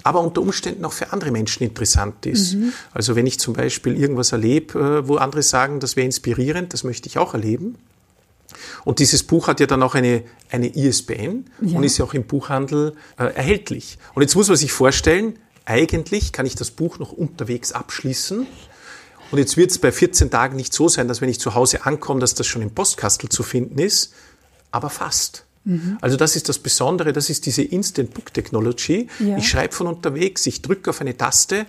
aber 0.03 0.21
unter 0.21 0.41
Umständen 0.41 0.86
auch 0.86 0.93
für 0.93 1.12
andere 1.12 1.32
Menschen 1.32 1.63
interessant 1.63 2.25
ist. 2.27 2.53
Mhm. 2.53 2.73
Also 2.93 3.15
wenn 3.15 3.25
ich 3.25 3.39
zum 3.39 3.53
Beispiel 3.53 3.97
irgendwas 3.97 4.32
erlebe, 4.32 4.80
äh, 4.80 5.08
wo 5.08 5.15
andere 5.15 5.41
sagen, 5.41 5.80
das 5.80 5.95
wäre 5.95 6.06
inspirierend, 6.06 6.73
das 6.73 6.84
möchte 6.84 7.10
ich 7.10 7.17
auch 7.17 7.34
erleben. 7.34 7.75
Und 8.86 8.99
dieses 8.99 9.23
Buch 9.23 9.47
hat 9.47 9.60
ja 9.60 9.65
dann 9.65 9.82
auch 9.84 9.95
eine, 9.95 10.23
eine 10.51 10.67
ISBN 10.75 11.45
ja. 11.62 11.77
und 11.77 11.84
ist 11.84 11.97
ja 11.97 12.06
auch 12.06 12.13
im 12.13 12.23
Buchhandel 12.23 12.93
äh, 13.17 13.25
erhältlich. 13.25 13.97
Und 14.13 14.21
jetzt 14.21 14.36
muss 14.36 14.47
man 14.47 14.58
sich 14.58 14.71
vorstellen, 14.71 15.39
eigentlich 15.65 16.32
kann 16.32 16.45
ich 16.45 16.56
das 16.56 16.71
Buch 16.71 16.99
noch 16.99 17.12
unterwegs 17.12 17.71
abschließen. 17.71 18.45
Und 19.32 19.39
jetzt 19.39 19.58
wird 19.58 19.71
es 19.71 19.80
bei 19.80 19.91
14 19.91 20.30
Tagen 20.30 20.56
nicht 20.56 20.71
so 20.71 20.88
sein, 20.88 21.08
dass 21.10 21.19
wenn 21.19 21.30
ich 21.30 21.39
zu 21.39 21.56
Hause 21.56 21.86
ankomme, 21.86 22.21
dass 22.21 22.36
das 22.36 22.47
schon 22.47 22.62
im 22.62 22.73
Postkastel 22.73 23.27
zu 23.30 23.43
finden 23.43 23.80
ist, 23.80 24.13
aber 24.71 24.89
fast. 24.89 25.46
Mhm. 25.67 25.97
Also 25.99 26.15
das 26.15 26.36
ist 26.38 26.47
das 26.47 26.60
Besondere, 26.60 27.12
das 27.12 27.30
ist 27.30 27.45
diese 27.45 27.62
Instant 27.62 28.13
Book 28.13 28.34
Technology. 28.34 29.08
Ja. 29.19 29.38
Ich 29.38 29.49
schreibe 29.49 29.73
von 29.75 29.88
unterwegs, 29.88 30.45
ich 30.47 30.62
drücke 30.62 30.89
auf 30.89 31.01
eine 31.01 31.15
Taste. 31.17 31.65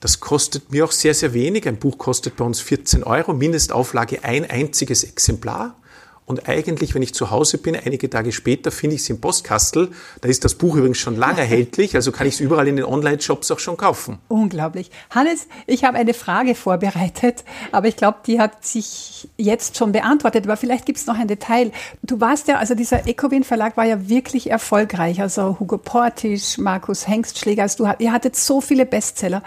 Das 0.00 0.20
kostet 0.20 0.70
mir 0.72 0.84
auch 0.84 0.92
sehr, 0.92 1.14
sehr 1.14 1.34
wenig. 1.34 1.68
Ein 1.68 1.76
Buch 1.76 1.98
kostet 1.98 2.36
bei 2.36 2.44
uns 2.44 2.60
14 2.60 3.04
Euro, 3.04 3.34
Mindestauflage 3.34 4.24
ein 4.24 4.48
einziges 4.48 5.04
Exemplar. 5.04 5.76
Und 6.26 6.48
eigentlich, 6.48 6.92
wenn 6.96 7.02
ich 7.02 7.14
zu 7.14 7.30
Hause 7.30 7.56
bin, 7.56 7.76
einige 7.76 8.10
Tage 8.10 8.32
später, 8.32 8.72
finde 8.72 8.96
ich 8.96 9.02
es 9.02 9.10
im 9.10 9.20
Postkastel. 9.20 9.92
Da 10.20 10.28
ist 10.28 10.44
das 10.44 10.56
Buch 10.56 10.74
übrigens 10.74 10.98
schon 10.98 11.16
lange 11.16 11.38
erhältlich, 11.46 11.94
also 11.94 12.10
kann 12.10 12.26
ich 12.26 12.34
es 12.34 12.40
überall 12.40 12.66
in 12.66 12.74
den 12.74 12.84
Online-Shops 12.84 13.52
auch 13.52 13.60
schon 13.60 13.76
kaufen. 13.76 14.18
Unglaublich. 14.26 14.90
Hannes, 15.10 15.46
ich 15.68 15.84
habe 15.84 15.96
eine 15.96 16.14
Frage 16.14 16.56
vorbereitet, 16.56 17.44
aber 17.70 17.86
ich 17.86 17.96
glaube, 17.96 18.18
die 18.26 18.40
hat 18.40 18.66
sich 18.66 19.28
jetzt 19.36 19.76
schon 19.76 19.92
beantwortet. 19.92 20.44
Aber 20.46 20.56
vielleicht 20.56 20.84
gibt 20.84 20.98
es 20.98 21.06
noch 21.06 21.16
ein 21.16 21.28
Detail. 21.28 21.70
Du 22.02 22.20
warst 22.20 22.48
ja, 22.48 22.58
also 22.58 22.74
dieser 22.74 23.06
Ecowin 23.06 23.44
Verlag 23.44 23.76
war 23.76 23.84
ja 23.84 24.08
wirklich 24.08 24.50
erfolgreich. 24.50 25.20
Also 25.20 25.60
Hugo 25.60 25.78
Portisch, 25.78 26.58
Markus 26.58 27.06
Hengstschläger, 27.06 27.62
also 27.62 27.84
du, 27.84 27.94
ihr 28.00 28.10
hattet 28.10 28.34
so 28.34 28.60
viele 28.60 28.84
Bestseller. 28.84 29.44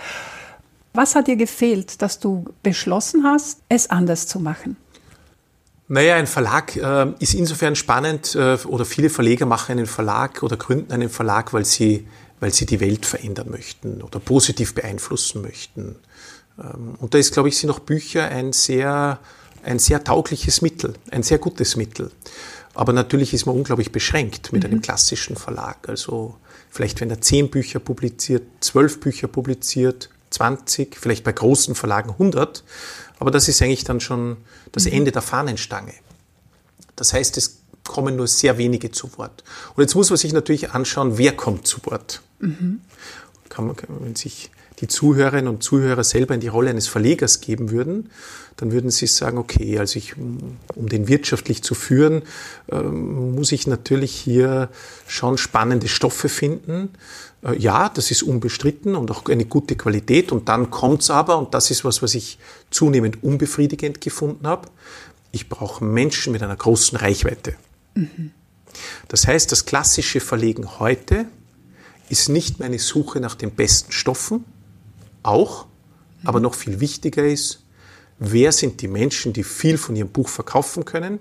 Was 0.93 1.15
hat 1.15 1.27
dir 1.27 1.35
gefehlt, 1.35 2.01
dass 2.01 2.19
du 2.19 2.45
beschlossen 2.63 3.25
hast, 3.25 3.59
es 3.67 3.89
anders 3.89 4.27
zu 4.27 4.39
machen? 4.39 4.77
Naja, 5.91 6.15
ein 6.15 6.27
Verlag 6.27 6.75
äh, 6.75 7.07
ist 7.17 7.33
insofern 7.33 7.75
spannend 7.75 8.35
äh, 8.35 8.57
oder 8.67 8.85
viele 8.85 9.09
Verleger 9.09 9.47
machen 9.47 9.71
einen 9.71 9.87
Verlag 9.87 10.43
oder 10.43 10.55
gründen 10.55 10.91
einen 10.91 11.09
Verlag, 11.09 11.51
weil 11.51 11.65
sie, 11.65 12.07
weil 12.39 12.53
sie 12.53 12.67
die 12.67 12.79
Welt 12.79 13.07
verändern 13.07 13.49
möchten 13.49 14.03
oder 14.03 14.19
positiv 14.19 14.75
beeinflussen 14.75 15.41
möchten. 15.41 15.95
Ähm, 16.59 16.93
und 16.99 17.15
da 17.15 17.17
ist, 17.17 17.33
glaube 17.33 17.49
ich, 17.49 17.57
sind 17.57 17.71
auch 17.71 17.79
Bücher 17.79 18.29
ein 18.29 18.53
sehr, 18.53 19.19
ein 19.63 19.79
sehr 19.79 20.03
taugliches 20.03 20.61
Mittel, 20.61 20.93
ein 21.09 21.23
sehr 21.23 21.39
gutes 21.39 21.75
Mittel. 21.75 22.11
Aber 22.75 22.93
natürlich 22.93 23.33
ist 23.33 23.47
man 23.47 23.55
unglaublich 23.55 23.91
beschränkt 23.91 24.53
mit 24.53 24.63
mhm. 24.63 24.69
einem 24.69 24.81
klassischen 24.83 25.37
Verlag. 25.37 25.89
Also 25.89 26.35
vielleicht, 26.69 27.01
wenn 27.01 27.09
er 27.09 27.19
zehn 27.19 27.49
Bücher 27.49 27.79
publiziert, 27.79 28.43
zwölf 28.59 28.99
Bücher 28.99 29.27
publiziert, 29.27 30.11
20, 30.29 30.95
vielleicht 30.95 31.23
bei 31.23 31.31
großen 31.31 31.75
Verlagen 31.75 32.11
100, 32.11 32.63
aber 33.19 33.31
das 33.31 33.47
ist 33.47 33.61
eigentlich 33.61 33.83
dann 33.83 33.99
schon 33.99 34.37
das 34.71 34.85
mhm. 34.85 34.93
Ende 34.93 35.11
der 35.11 35.21
Fahnenstange. 35.21 35.93
Das 36.95 37.13
heißt, 37.13 37.37
es 37.37 37.59
kommen 37.83 38.15
nur 38.15 38.27
sehr 38.27 38.57
wenige 38.57 38.91
zu 38.91 39.17
Wort. 39.17 39.43
Und 39.75 39.81
jetzt 39.81 39.95
muss 39.95 40.09
man 40.09 40.17
sich 40.17 40.33
natürlich 40.33 40.71
anschauen, 40.71 41.17
wer 41.17 41.35
kommt 41.35 41.65
zu 41.65 41.79
Wort. 41.85 42.21
Mhm. 42.39 42.81
Kann 43.49 43.67
man, 43.67 43.75
wenn 43.87 44.15
sich 44.15 44.51
die 44.81 44.87
Zuhörerinnen 44.87 45.47
und 45.47 45.63
Zuhörer 45.63 46.03
selber 46.03 46.33
in 46.33 46.39
die 46.39 46.47
Rolle 46.47 46.69
eines 46.69 46.87
Verlegers 46.87 47.41
geben 47.41 47.71
würden, 47.71 48.09
dann 48.59 48.71
würden 48.71 48.91
sie 48.91 49.07
sagen, 49.07 49.37
okay, 49.37 49.79
also 49.79 49.97
ich, 49.97 50.15
um 50.17 50.89
den 50.89 51.07
wirtschaftlich 51.07 51.63
zu 51.63 51.75
führen, 51.75 52.23
ähm, 52.69 53.35
muss 53.35 53.51
ich 53.51 53.67
natürlich 53.67 54.13
hier 54.13 54.69
schon 55.07 55.37
spannende 55.37 55.87
Stoffe 55.87 56.27
finden. 56.27 56.89
Äh, 57.41 57.57
ja, 57.57 57.89
das 57.89 58.11
ist 58.11 58.23
unbestritten 58.23 58.95
und 58.95 59.11
auch 59.11 59.25
eine 59.27 59.45
gute 59.45 59.75
Qualität. 59.75 60.31
Und 60.31 60.49
dann 60.49 60.69
kommt's 60.71 61.09
aber, 61.09 61.37
und 61.37 61.53
das 61.53 61.71
ist 61.71 61.85
was, 61.85 62.01
was 62.01 62.15
ich 62.15 62.37
zunehmend 62.69 63.23
unbefriedigend 63.23 64.01
gefunden 64.01 64.45
habe, 64.45 64.67
ich 65.31 65.47
brauche 65.47 65.83
Menschen 65.83 66.33
mit 66.33 66.43
einer 66.43 66.55
großen 66.55 66.97
Reichweite. 66.97 67.55
Mhm. 67.95 68.31
Das 69.07 69.27
heißt, 69.27 69.51
das 69.51 69.65
klassische 69.65 70.19
Verlegen 70.19 70.79
heute 70.79 71.25
ist 72.09 72.29
nicht 72.29 72.59
mehr 72.59 72.67
eine 72.67 72.79
Suche 72.79 73.19
nach 73.19 73.35
den 73.35 73.51
besten 73.51 73.91
Stoffen, 73.91 74.43
auch, 75.23 75.65
mhm. 75.65 76.27
aber 76.27 76.39
noch 76.39 76.55
viel 76.55 76.79
wichtiger 76.79 77.25
ist, 77.25 77.63
wer 78.19 78.51
sind 78.51 78.81
die 78.81 78.87
Menschen, 78.87 79.33
die 79.33 79.43
viel 79.43 79.77
von 79.77 79.95
ihrem 79.95 80.09
Buch 80.09 80.29
verkaufen 80.29 80.85
können, 80.85 81.19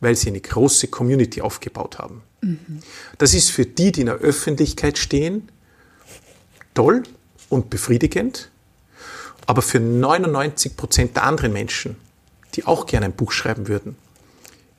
weil 0.00 0.16
sie 0.16 0.28
eine 0.28 0.40
große 0.40 0.88
Community 0.88 1.40
aufgebaut 1.40 1.98
haben. 1.98 2.22
Mhm. 2.40 2.80
Das 3.18 3.34
ist 3.34 3.50
für 3.50 3.64
die, 3.64 3.92
die 3.92 4.00
in 4.00 4.06
der 4.06 4.16
Öffentlichkeit 4.16 4.98
stehen, 4.98 5.48
toll 6.74 7.04
und 7.48 7.70
befriedigend, 7.70 8.50
aber 9.46 9.62
für 9.62 9.80
99 9.80 10.76
Prozent 10.76 11.16
der 11.16 11.24
anderen 11.24 11.52
Menschen, 11.52 11.96
die 12.54 12.66
auch 12.66 12.86
gerne 12.86 13.06
ein 13.06 13.12
Buch 13.12 13.32
schreiben 13.32 13.68
würden, 13.68 13.96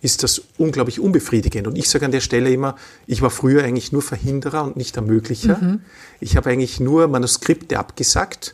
ist 0.06 0.22
das 0.22 0.44
unglaublich 0.58 1.00
unbefriedigend. 1.00 1.68
Und 1.68 1.78
ich 1.78 1.90
sage 1.90 2.06
an 2.06 2.12
der 2.12 2.22
Stelle 2.22 2.52
immer, 2.52 2.76
ich 3.08 3.24
war 3.24 3.32
früher 3.32 3.64
eigentlich 3.64 3.92
nur 3.92 4.04
Verhinderer 4.04 4.64
und 4.64 4.78
nicht 4.78 4.96
Ermöglicher. 4.96 5.58
Mhm. 5.58 5.82
Ich 6.20 6.38
habe 6.38 6.52
eigentlich 6.52 6.80
nur 6.80 7.08
Manuskripte 7.08 7.80
abgesagt 7.80 8.54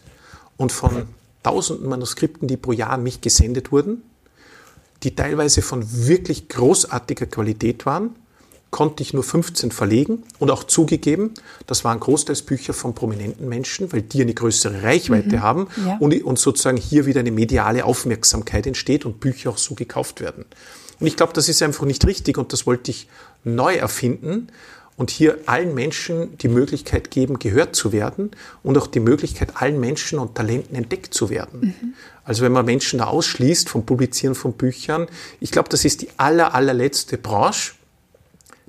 und 0.56 0.72
von 0.72 1.08
tausenden 1.44 1.90
Manuskripten, 1.90 2.48
die 2.48 2.56
pro 2.58 2.72
Jahr 2.72 2.92
an 2.92 3.04
mich 3.04 3.20
gesendet 3.20 3.72
wurden, 3.72 4.04
die 5.04 5.14
teilweise 5.14 5.62
von 5.62 5.84
wirklich 6.08 6.48
großartiger 6.48 7.26
Qualität 7.26 7.86
waren, 7.86 8.16
konnte 8.70 9.04
ich 9.04 9.14
nur 9.14 9.24
15 9.24 9.72
verlegen 9.72 10.24
und 10.40 10.50
auch 10.50 10.64
zugegeben, 10.64 11.34
das 11.68 11.84
waren 11.84 12.00
großteils 12.00 12.44
Bücher 12.44 12.74
von 12.74 12.96
prominenten 12.96 13.50
Menschen, 13.50 13.92
weil 13.92 14.02
die 14.02 14.22
eine 14.22 14.34
größere 14.34 14.84
Reichweite 14.84 15.38
mhm, 15.38 15.42
haben 15.42 15.68
ja. 15.86 15.98
und, 15.98 16.24
und 16.24 16.40
sozusagen 16.40 16.78
hier 16.78 17.06
wieder 17.06 17.20
eine 17.20 17.32
mediale 17.32 17.84
Aufmerksamkeit 17.84 18.66
entsteht 18.66 19.06
und 19.06 19.20
Bücher 19.20 19.50
auch 19.50 19.58
so 19.58 19.76
gekauft 19.76 20.22
werden. 20.22 20.46
Und 21.02 21.08
ich 21.08 21.18
glaube, 21.18 21.34
das 21.34 21.50
ist 21.50 21.62
einfach 21.62 21.86
nicht 21.86 22.06
richtig 22.06 22.38
und 22.38 22.54
das 22.54 22.66
wollte 22.66 22.92
ich 22.92 23.08
neu 23.44 23.76
erfinden 23.76 24.48
und 24.98 25.10
hier 25.10 25.40
allen 25.48 25.74
Menschen 25.74 26.38
die 26.38 26.48
Möglichkeit 26.48 27.10
geben, 27.10 27.40
gehört 27.40 27.76
zu 27.76 27.92
werden 27.92 28.30
und 28.62 28.78
auch 28.78 28.86
die 28.86 29.00
Möglichkeit, 29.00 29.54
allen 29.56 29.80
Menschen 29.80 30.20
und 30.20 30.36
Talenten 30.36 30.76
entdeckt 30.76 31.14
zu 31.14 31.32
werden. 31.32 31.60
Mhm. 31.60 31.94
Also 32.24 32.44
wenn 32.44 32.52
man 32.52 32.66
Menschen 32.66 33.00
da 33.00 33.06
ausschließt 33.06 33.68
vom 33.68 33.84
Publizieren 33.86 34.36
von 34.36 34.54
Büchern, 34.54 35.08
ich 35.40 35.50
glaube, 35.50 35.70
das 35.70 35.86
ist 35.86 36.04
die 36.04 36.10
aller, 36.18 36.54
allerletzte 36.54 37.18
Branche, 37.18 37.74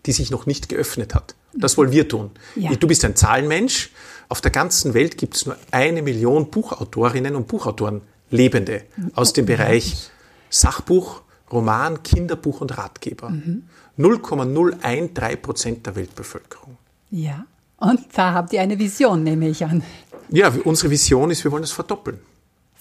die 0.07 0.12
sich 0.12 0.31
noch 0.31 0.47
nicht 0.47 0.71
geöffnet 0.71 1.14
hat. 1.14 1.35
Das 1.55 1.77
wollen 1.77 1.92
wir 1.92 2.09
tun. 2.09 2.31
Ja. 2.57 2.75
Du 2.75 2.87
bist 2.87 3.05
ein 3.05 3.14
Zahlenmensch. 3.14 3.90
Auf 4.31 4.40
der 4.40 4.51
ganzen 4.51 4.95
Welt 4.95 5.18
gibt 5.18 5.37
es 5.37 5.45
nur 5.45 5.57
eine 5.71 6.01
Million 6.01 6.51
Buchautorinnen 6.51 7.37
und 7.37 7.47
Buchautoren, 7.47 8.01
Lebende, 8.31 8.85
aus 9.12 9.35
dem 9.35 9.45
Bereich 9.45 10.09
Sachbuch, 10.49 11.21
Roman, 11.53 12.03
Kinderbuch 12.03 12.61
und 12.61 12.77
Ratgeber. 12.77 13.31
Mhm. 13.31 13.65
0,013 13.97 15.43
Prozent 15.43 15.87
der 15.87 15.95
Weltbevölkerung. 15.97 16.79
Ja, 17.11 17.45
und 17.77 18.01
da 18.15 18.33
habt 18.33 18.53
ihr 18.53 18.62
eine 18.62 18.79
Vision, 18.79 19.23
nehme 19.23 19.49
ich 19.49 19.65
an. 19.65 19.83
Ja, 20.31 20.51
unsere 20.65 20.91
Vision 20.91 21.31
ist, 21.31 21.45
wir 21.45 21.53
wollen 21.53 21.65
es 21.65 21.73
verdoppeln 21.73 22.19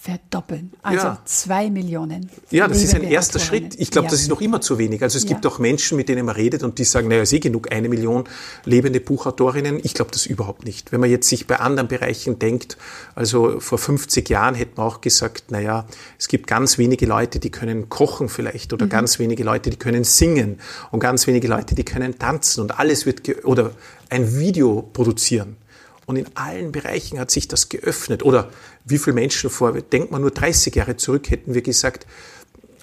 verdoppeln. 0.01 0.73
Also 0.81 1.05
ja. 1.05 1.21
zwei 1.25 1.69
Millionen. 1.69 2.27
Ja, 2.49 2.67
das 2.67 2.81
ist 2.81 2.95
ein 2.95 3.03
erster 3.03 3.37
Schritt. 3.37 3.75
Ich 3.77 3.91
glaube, 3.91 4.07
ja. 4.07 4.11
das 4.11 4.21
ist 4.21 4.29
noch 4.29 4.41
immer 4.41 4.59
zu 4.59 4.79
wenig. 4.79 5.03
Also 5.03 5.15
es 5.15 5.25
ja. 5.25 5.29
gibt 5.29 5.45
auch 5.45 5.59
Menschen, 5.59 5.95
mit 5.95 6.09
denen 6.09 6.25
man 6.25 6.33
redet 6.33 6.63
und 6.63 6.79
die 6.79 6.85
sagen, 6.85 7.07
naja, 7.07 7.21
ist 7.21 7.33
eh 7.33 7.39
genug, 7.39 7.71
eine 7.71 7.87
Million 7.87 8.23
lebende 8.65 8.99
Buchautorinnen. 8.99 9.79
Ich 9.83 9.93
glaube 9.93 10.09
das 10.09 10.25
überhaupt 10.25 10.65
nicht. 10.65 10.91
Wenn 10.91 11.01
man 11.01 11.11
jetzt 11.11 11.29
sich 11.29 11.45
bei 11.45 11.59
anderen 11.59 11.87
Bereichen 11.87 12.39
denkt, 12.39 12.77
also 13.13 13.59
vor 13.59 13.77
50 13.77 14.27
Jahren 14.27 14.55
hätte 14.55 14.71
man 14.77 14.87
auch 14.87 15.01
gesagt, 15.01 15.51
naja, 15.51 15.85
es 16.17 16.27
gibt 16.27 16.47
ganz 16.47 16.79
wenige 16.79 17.05
Leute, 17.05 17.37
die 17.37 17.51
können 17.51 17.87
kochen 17.89 18.27
vielleicht 18.27 18.73
oder 18.73 18.87
mhm. 18.87 18.89
ganz 18.89 19.19
wenige 19.19 19.43
Leute, 19.43 19.69
die 19.69 19.77
können 19.77 20.03
singen 20.03 20.59
und 20.89 20.99
ganz 20.99 21.27
wenige 21.27 21.47
Leute, 21.47 21.75
die 21.75 21.85
können 21.85 22.17
tanzen 22.17 22.61
und 22.61 22.79
alles 22.79 23.05
wird, 23.05 23.45
oder 23.45 23.73
ein 24.09 24.35
Video 24.39 24.81
produzieren. 24.81 25.57
Und 26.05 26.15
in 26.15 26.25
allen 26.35 26.71
Bereichen 26.71 27.19
hat 27.19 27.31
sich 27.31 27.47
das 27.47 27.69
geöffnet. 27.69 28.23
Oder 28.23 28.49
wie 28.85 28.97
viele 28.97 29.13
Menschen 29.13 29.49
vor, 29.49 29.73
denkt 29.73 30.11
man 30.11 30.21
nur 30.21 30.31
30 30.31 30.75
Jahre 30.75 30.97
zurück, 30.97 31.29
hätten 31.29 31.53
wir 31.53 31.61
gesagt, 31.61 32.05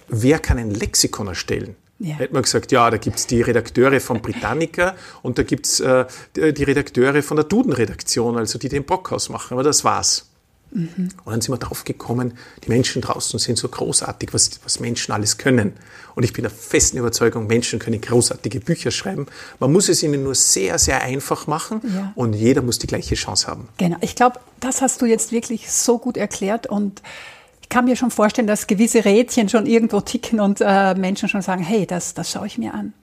wer 0.09 0.39
kann 0.39 0.59
ein 0.59 0.71
Lexikon 0.71 1.27
erstellen? 1.27 1.77
Ja. 1.99 2.15
Hätte 2.15 2.33
man 2.33 2.43
gesagt, 2.43 2.71
ja, 2.71 2.89
da 2.91 2.97
gibt's 2.97 3.27
die 3.27 3.43
Redakteure 3.43 4.01
von 4.01 4.23
Britannica 4.23 4.95
und 5.23 5.37
da 5.37 5.43
gibt's 5.43 5.81
äh, 5.81 6.07
die 6.37 6.63
Redakteure 6.63 7.23
von 7.23 7.37
der 7.37 7.45
Duden-Redaktion, 7.45 8.37
also 8.37 8.59
die 8.59 8.69
den 8.69 8.85
Brockhaus 8.85 9.29
machen. 9.31 9.55
Aber 9.55 9.65
das 9.65 9.83
war's. 9.83 10.28
Mhm. 10.71 11.09
Und 11.25 11.33
dann 11.33 11.41
sind 11.41 11.53
wir 11.53 11.59
drauf 11.59 11.85
gekommen, 11.85 12.37
die 12.65 12.69
Menschen 12.69 13.03
draußen 13.03 13.39
sind 13.39 13.59
so 13.59 13.69
großartig, 13.69 14.35
was, 14.35 14.61
was 14.65 14.81
Menschen 14.81 15.13
alles 15.13 15.39
können. 15.39 15.73
Und 16.15 16.25
ich 16.25 16.33
bin 16.33 16.43
der 16.43 16.51
festen 16.51 16.99
Überzeugung, 16.99 17.47
Menschen 17.47 17.79
können 17.79 18.01
großartige 18.01 18.61
Bücher 18.61 18.91
schreiben. 18.91 19.27
Man 19.61 19.73
muss 19.73 19.89
es 19.89 20.03
ihnen 20.03 20.23
nur 20.23 20.35
sehr, 20.35 20.79
sehr 20.79 21.03
einfach 21.03 21.47
machen 21.47 21.81
ja. 21.85 22.13
und 22.15 22.35
jeder 22.35 22.63
muss 22.63 22.79
die 22.79 22.87
gleiche 22.87 23.15
Chance 23.15 23.47
haben. 23.47 23.69
Genau. 23.79 23.97
Ich 24.01 24.15
glaube, 24.15 24.41
das 24.61 24.83
hast 24.83 25.01
du 25.01 25.07
jetzt 25.07 25.33
wirklich 25.33 25.71
so 25.71 25.99
gut 25.99 26.17
erklärt 26.17 26.67
und 26.67 27.03
ich 27.63 27.69
kann 27.69 27.85
mir 27.85 27.97
schon 27.97 28.11
vorstellen, 28.11 28.47
dass 28.47 28.67
gewisse 28.67 29.05
Rädchen 29.05 29.49
schon 29.49 29.67
irgendwo 29.67 30.01
ticken 30.01 30.41
und 30.41 30.61
äh, 30.61 30.95
Menschen 30.95 31.29
schon 31.29 31.43
sagen, 31.43 31.63
hey, 31.63 31.87
das, 31.87 32.15
das 32.15 32.31
schaue 32.31 32.47
ich 32.47 32.57
mir 32.57 32.73
an. 32.75 32.95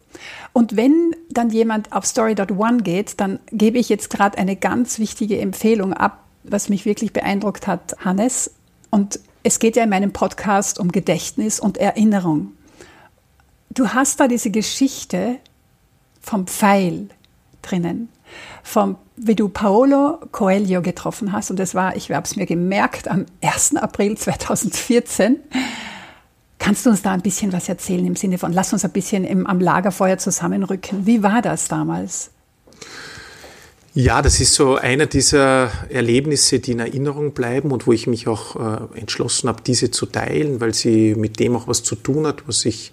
Und 0.54 0.76
wenn 0.76 1.16
dann 1.30 1.50
jemand 1.50 1.92
auf 1.92 2.06
Story.one 2.06 2.78
geht, 2.84 3.20
dann 3.20 3.40
gebe 3.52 3.78
ich 3.78 3.90
jetzt 3.90 4.10
gerade 4.10 4.38
eine 4.38 4.56
ganz 4.56 5.00
wichtige 5.00 5.40
Empfehlung 5.40 5.94
ab, 5.94 6.25
was 6.50 6.70
mich 6.70 6.86
wirklich 6.86 7.14
beeindruckt 7.14 7.68
hat, 7.68 7.96
Hannes. 8.00 8.52
Und 8.90 9.20
es 9.44 9.60
geht 9.60 9.76
ja 9.76 9.84
in 9.84 9.90
meinem 9.90 10.14
Podcast 10.14 10.80
um 10.80 10.92
Gedächtnis 10.92 11.60
und 11.60 11.78
Erinnerung. 11.78 12.54
Du 13.70 13.90
hast 13.90 14.20
da 14.20 14.28
diese 14.28 14.52
Geschichte 14.52 15.38
vom 16.22 16.48
Pfeil 16.48 17.10
drinnen, 17.62 18.10
vom, 18.64 18.98
wie 19.16 19.36
du 19.36 19.50
Paolo 19.50 20.20
Coelho 20.32 20.82
getroffen 20.82 21.32
hast. 21.32 21.52
Und 21.52 21.60
das 21.60 21.76
war, 21.76 21.96
ich 21.96 22.12
habe 22.12 22.26
es 22.26 22.36
mir 22.36 22.46
gemerkt, 22.46 23.08
am 23.08 23.26
1. 23.42 23.76
April 23.76 24.18
2014. 24.18 25.38
Kannst 26.58 26.86
du 26.86 26.90
uns 26.90 27.02
da 27.02 27.12
ein 27.12 27.22
bisschen 27.22 27.54
was 27.54 27.70
erzählen 27.70 28.06
im 28.06 28.16
Sinne 28.16 28.38
von, 28.38 28.52
lass 28.54 28.74
uns 28.74 28.86
ein 28.86 28.92
bisschen 28.92 29.24
im, 29.26 29.46
am 29.46 29.60
Lagerfeuer 29.60 30.18
zusammenrücken. 30.18 31.06
Wie 31.06 31.22
war 31.22 31.42
das 31.42 31.68
damals? 31.68 32.32
Ja, 33.98 34.22
das 34.22 34.42
ist 34.42 34.54
so 34.54 34.76
einer 34.76 35.06
dieser 35.06 35.72
Erlebnisse, 35.90 36.60
die 36.60 36.74
in 36.74 36.80
Erinnerung 36.80 37.32
bleiben 37.32 37.72
und 37.72 37.88
wo 37.88 37.94
ich 37.94 38.08
mich 38.08 38.28
auch 38.28 38.58
äh, 38.58 39.00
entschlossen 39.00 39.48
habe, 39.48 39.62
diese 39.66 39.90
zu 39.90 40.06
teilen, 40.06 40.60
weil 40.60 40.74
sie 40.74 41.16
mit 41.16 41.40
dem 41.40 41.56
auch 41.56 41.70
was 41.70 41.82
zu 41.82 41.96
tun 41.96 42.28
hat, 42.28 42.46
was 42.46 42.66
ich, 42.66 42.92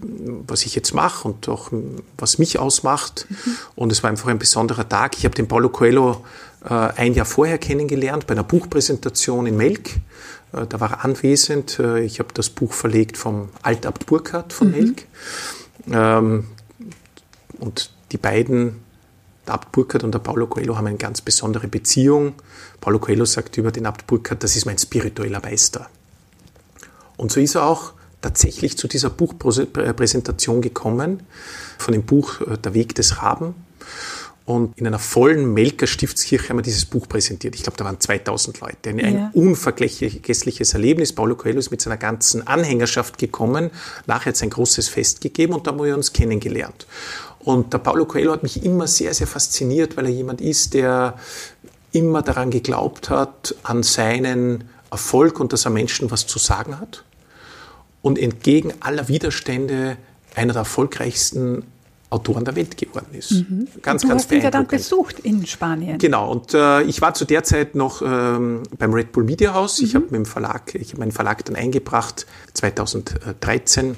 was 0.00 0.64
ich 0.64 0.74
jetzt 0.74 0.94
mache 0.94 1.28
und 1.28 1.46
auch 1.50 1.70
was 2.16 2.38
mich 2.38 2.58
ausmacht. 2.58 3.26
Mhm. 3.28 3.56
Und 3.74 3.92
es 3.92 4.02
war 4.02 4.08
einfach 4.08 4.28
ein 4.28 4.38
besonderer 4.38 4.88
Tag. 4.88 5.18
Ich 5.18 5.26
habe 5.26 5.34
den 5.34 5.46
Paulo 5.46 5.68
Coelho 5.68 6.24
äh, 6.64 6.72
ein 6.72 7.12
Jahr 7.12 7.26
vorher 7.26 7.58
kennengelernt 7.58 8.26
bei 8.26 8.32
einer 8.32 8.44
Buchpräsentation 8.44 9.46
in 9.46 9.58
Melk. 9.58 9.90
Äh, 10.54 10.66
da 10.66 10.80
war 10.80 10.90
er 10.90 11.04
anwesend. 11.04 11.78
Äh, 11.78 12.02
ich 12.02 12.18
habe 12.18 12.30
das 12.32 12.48
Buch 12.48 12.72
verlegt 12.72 13.18
vom 13.18 13.50
Altabt 13.60 14.06
Burkhardt 14.06 14.54
von 14.54 14.68
mhm. 14.68 14.72
Melk. 14.72 15.06
Ähm, 15.92 16.46
und 17.58 17.90
die 18.10 18.16
beiden 18.16 18.83
der 19.46 19.54
Abt 19.54 19.72
Burkhardt 19.72 20.04
und 20.04 20.12
der 20.12 20.20
Paulo 20.20 20.46
Coelho 20.46 20.76
haben 20.76 20.86
eine 20.86 20.96
ganz 20.96 21.20
besondere 21.20 21.68
Beziehung. 21.68 22.34
Paulo 22.80 22.98
Coelho 22.98 23.24
sagt 23.24 23.56
über 23.56 23.70
den 23.70 23.86
Abt 23.86 24.06
Burkhardt, 24.06 24.42
das 24.42 24.56
ist 24.56 24.64
mein 24.64 24.78
spiritueller 24.78 25.40
Meister. 25.40 25.88
Und 27.16 27.30
so 27.32 27.40
ist 27.40 27.54
er 27.54 27.64
auch 27.66 27.92
tatsächlich 28.20 28.78
zu 28.78 28.88
dieser 28.88 29.10
Buchpräsentation 29.10 30.62
gekommen, 30.62 31.22
von 31.78 31.92
dem 31.92 32.04
Buch 32.04 32.40
äh, 32.40 32.56
Der 32.58 32.74
Weg 32.74 32.94
des 32.94 33.22
Raben. 33.22 33.54
Und 34.46 34.78
in 34.78 34.86
einer 34.86 34.98
vollen 34.98 35.54
Melker 35.54 35.86
Stiftskirche 35.86 36.50
haben 36.50 36.58
wir 36.58 36.62
dieses 36.62 36.84
Buch 36.84 37.08
präsentiert. 37.08 37.54
Ich 37.54 37.62
glaube, 37.62 37.78
da 37.78 37.84
waren 37.84 37.98
2000 37.98 38.60
Leute. 38.60 38.90
Ein, 38.90 38.98
ja. 38.98 39.30
unvergessliches 39.32 40.74
Erlebnis. 40.74 41.14
Paulo 41.14 41.34
Coelho 41.34 41.58
ist 41.58 41.70
mit 41.70 41.80
seiner 41.80 41.96
ganzen 41.96 42.46
Anhängerschaft 42.46 43.16
gekommen. 43.16 43.70
Nachher 44.06 44.26
hat 44.26 44.34
es 44.34 44.42
ein 44.42 44.50
großes 44.50 44.88
Fest 44.88 45.22
gegeben 45.22 45.54
und 45.54 45.66
da 45.66 45.70
haben 45.70 45.82
wir 45.82 45.96
uns 45.96 46.12
kennengelernt. 46.12 46.86
Und 47.44 47.72
der 47.72 47.78
Paulo 47.78 48.06
Coelho 48.06 48.32
hat 48.32 48.42
mich 48.42 48.64
immer 48.64 48.86
sehr, 48.86 49.12
sehr 49.12 49.26
fasziniert, 49.26 49.96
weil 49.96 50.06
er 50.06 50.12
jemand 50.12 50.40
ist, 50.40 50.74
der 50.74 51.14
immer 51.92 52.22
daran 52.22 52.50
geglaubt 52.50 53.10
hat, 53.10 53.54
an 53.62 53.82
seinen 53.82 54.64
Erfolg 54.90 55.38
und 55.40 55.52
dass 55.52 55.66
er 55.66 55.70
Menschen 55.70 56.10
was 56.10 56.26
zu 56.26 56.38
sagen 56.38 56.80
hat. 56.80 57.04
Und 58.02 58.18
entgegen 58.18 58.72
aller 58.80 59.08
Widerstände 59.08 59.96
einer 60.34 60.52
der 60.52 60.60
erfolgreichsten 60.60 61.64
Autoren 62.10 62.44
der 62.44 62.54
Welt 62.56 62.76
geworden 62.76 63.12
ist. 63.12 63.32
Mhm. 63.32 63.68
Ganz, 63.82 64.02
du 64.02 64.08
ganz 64.08 64.22
hast 64.22 64.32
ihn 64.32 64.42
ja 64.42 64.50
dann 64.50 64.66
besucht 64.66 65.18
in 65.20 65.46
Spanien. 65.46 65.98
Genau, 65.98 66.30
und 66.30 66.54
äh, 66.54 66.82
ich 66.82 67.02
war 67.02 67.14
zu 67.14 67.24
der 67.24 67.42
Zeit 67.44 67.74
noch 67.74 68.02
ähm, 68.02 68.62
beim 68.78 68.92
Red 68.92 69.12
Bull 69.12 69.24
Media 69.24 69.52
House. 69.52 69.80
Mhm. 69.80 69.86
Ich 69.86 69.94
habe 69.94 70.06
dem 70.06 70.26
Verlag, 70.26 70.74
ich 70.74 70.90
habe 70.90 71.00
meinen 71.00 71.12
Verlag 71.12 71.44
dann 71.44 71.56
eingebracht, 71.56 72.26
2013 72.54 73.96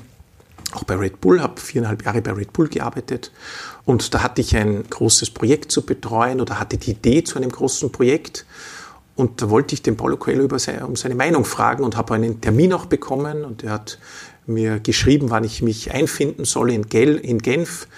auch 0.72 0.84
bei 0.84 0.94
Red 0.94 1.20
Bull, 1.20 1.40
habe 1.40 1.60
viereinhalb 1.60 2.04
Jahre 2.04 2.22
bei 2.22 2.32
Red 2.32 2.52
Bull 2.52 2.68
gearbeitet. 2.68 3.32
Und 3.84 4.14
da 4.14 4.22
hatte 4.22 4.40
ich 4.40 4.56
ein 4.56 4.84
großes 4.88 5.30
Projekt 5.30 5.70
zu 5.72 5.82
betreuen 5.82 6.40
oder 6.40 6.58
hatte 6.58 6.76
die 6.76 6.92
Idee 6.92 7.22
zu 7.24 7.36
einem 7.36 7.50
großen 7.50 7.92
Projekt. 7.92 8.46
Und 9.14 9.40
da 9.40 9.48
wollte 9.48 9.74
ich 9.74 9.82
den 9.82 9.96
Paulo 9.96 10.16
Coelho 10.16 10.46
seine, 10.58 10.86
um 10.86 10.96
seine 10.96 11.14
Meinung 11.14 11.44
fragen 11.44 11.84
und 11.84 11.96
habe 11.96 12.14
einen 12.14 12.40
Termin 12.40 12.72
auch 12.72 12.86
bekommen. 12.86 13.44
Und 13.44 13.64
er 13.64 13.72
hat 13.72 13.98
mir 14.46 14.78
geschrieben, 14.80 15.30
wann 15.30 15.44
ich 15.44 15.62
mich 15.62 15.92
einfinden 15.92 16.44
soll 16.44 16.70
in, 16.70 16.88
Gel, 16.88 17.16
in 17.16 17.38
Genf 17.38 17.88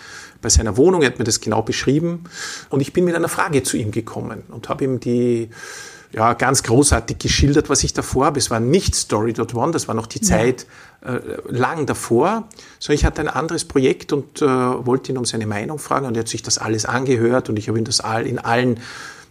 bei 0.40 0.48
seiner 0.48 0.76
Wohnung. 0.76 1.02
Er 1.02 1.08
hat 1.08 1.18
mir 1.18 1.24
das 1.24 1.40
genau 1.40 1.62
beschrieben. 1.62 2.24
Und 2.70 2.80
ich 2.80 2.92
bin 2.92 3.04
mit 3.04 3.14
einer 3.14 3.28
Frage 3.28 3.62
zu 3.62 3.76
ihm 3.76 3.90
gekommen 3.90 4.44
und 4.48 4.68
habe 4.68 4.84
ihm 4.84 5.00
die 5.00 5.50
ja, 6.12 6.32
ganz 6.32 6.62
großartig 6.62 7.18
geschildert, 7.18 7.68
was 7.68 7.84
ich 7.84 7.92
davor 7.92 8.26
habe. 8.26 8.38
Es 8.38 8.50
war 8.50 8.60
nicht 8.60 8.94
Story.one, 8.94 9.72
das 9.72 9.88
war 9.88 9.94
noch 9.94 10.06
die 10.06 10.20
Zeit 10.20 10.66
äh, 11.04 11.18
lang 11.48 11.86
davor, 11.86 12.48
sondern 12.78 12.98
ich 12.98 13.04
hatte 13.04 13.20
ein 13.20 13.28
anderes 13.28 13.64
Projekt 13.64 14.12
und 14.12 14.40
äh, 14.40 14.46
wollte 14.46 15.12
ihn 15.12 15.18
um 15.18 15.24
seine 15.24 15.46
Meinung 15.46 15.78
fragen 15.78 16.06
und 16.06 16.16
er 16.16 16.20
hat 16.20 16.28
sich 16.28 16.42
das 16.42 16.58
alles 16.58 16.86
angehört 16.86 17.48
und 17.48 17.58
ich 17.58 17.68
habe 17.68 17.78
ihm 17.78 17.84
das 17.84 18.00
all, 18.00 18.26
in 18.26 18.38
allen 18.38 18.80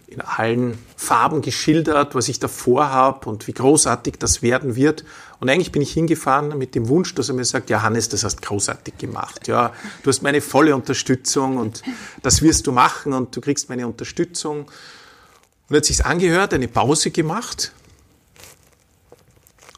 in 0.08 0.22
allen 0.22 0.78
Farben 0.96 1.42
geschildert, 1.42 2.14
was 2.14 2.28
ich 2.28 2.40
davor 2.40 2.90
habe 2.90 3.28
und 3.28 3.46
wie 3.46 3.52
großartig 3.52 4.14
das 4.18 4.40
werden 4.40 4.74
wird. 4.74 5.04
Und 5.38 5.50
eigentlich 5.50 5.70
bin 5.70 5.82
ich 5.82 5.92
hingefahren 5.92 6.56
mit 6.56 6.74
dem 6.74 6.88
Wunsch, 6.88 7.14
dass 7.14 7.28
er 7.28 7.34
mir 7.34 7.44
sagt, 7.44 7.68
ja 7.68 7.82
Hannes, 7.82 8.08
das 8.08 8.24
hast 8.24 8.40
großartig 8.40 8.96
gemacht. 8.96 9.48
Ja, 9.48 9.74
du 10.02 10.08
hast 10.08 10.22
meine 10.22 10.40
volle 10.40 10.74
Unterstützung 10.74 11.58
und 11.58 11.82
das 12.22 12.40
wirst 12.40 12.66
du 12.66 12.72
machen 12.72 13.12
und 13.12 13.36
du 13.36 13.42
kriegst 13.42 13.68
meine 13.68 13.86
Unterstützung. 13.86 14.70
Und 15.68 15.74
er 15.74 15.78
hat 15.78 15.84
sich 15.84 16.04
angehört, 16.04 16.54
eine 16.54 16.68
Pause 16.68 17.10
gemacht 17.10 17.72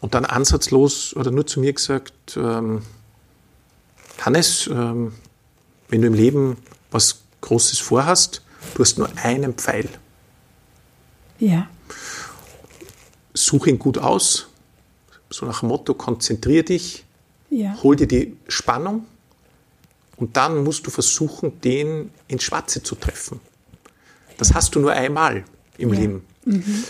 und 0.01 0.15
dann 0.15 0.25
ansatzlos 0.25 1.15
oder 1.17 1.31
nur 1.31 1.47
zu 1.47 1.61
mir 1.61 1.73
gesagt, 1.73 2.37
ähm, 2.37 2.83
Hannes, 4.21 4.69
ähm, 4.69 5.13
wenn 5.89 6.03
du 6.03 6.07
im 6.07 6.15
Leben 6.15 6.57
was 6.91 7.23
Großes 7.41 7.79
vorhast, 7.79 8.43
du 8.75 8.83
hast 8.83 8.99
nur 8.99 9.11
einen 9.17 9.55
Pfeil. 9.55 9.89
Ja. 11.39 11.69
Such 13.35 13.67
ihn 13.67 13.79
gut 13.79 13.99
aus, 13.99 14.49
so 15.31 15.47
nach 15.47 15.61
dem 15.61 15.71
Motto, 15.71 15.95
konzentrier 15.95 16.65
dich, 16.65 17.05
ja. 17.49 17.77
hol 17.83 17.97
dir 17.97 18.07
die 18.07 18.37
Spannung 18.47 19.07
und 20.17 20.37
dann 20.37 20.63
musst 20.63 20.87
du 20.87 20.91
versuchen, 20.91 21.61
den 21.63 22.13
ins 22.29 22.45
Schwarze 22.45 22.83
zu 22.83 22.95
treffen. 22.95 23.41
Das 24.37 24.55
hast 24.55 24.75
du 24.75 24.81
nur 24.81 24.93
einmal 24.93 25.45
im 25.81 25.93
ja. 25.93 26.01
Leben. 26.01 26.25
Mhm. 26.45 26.85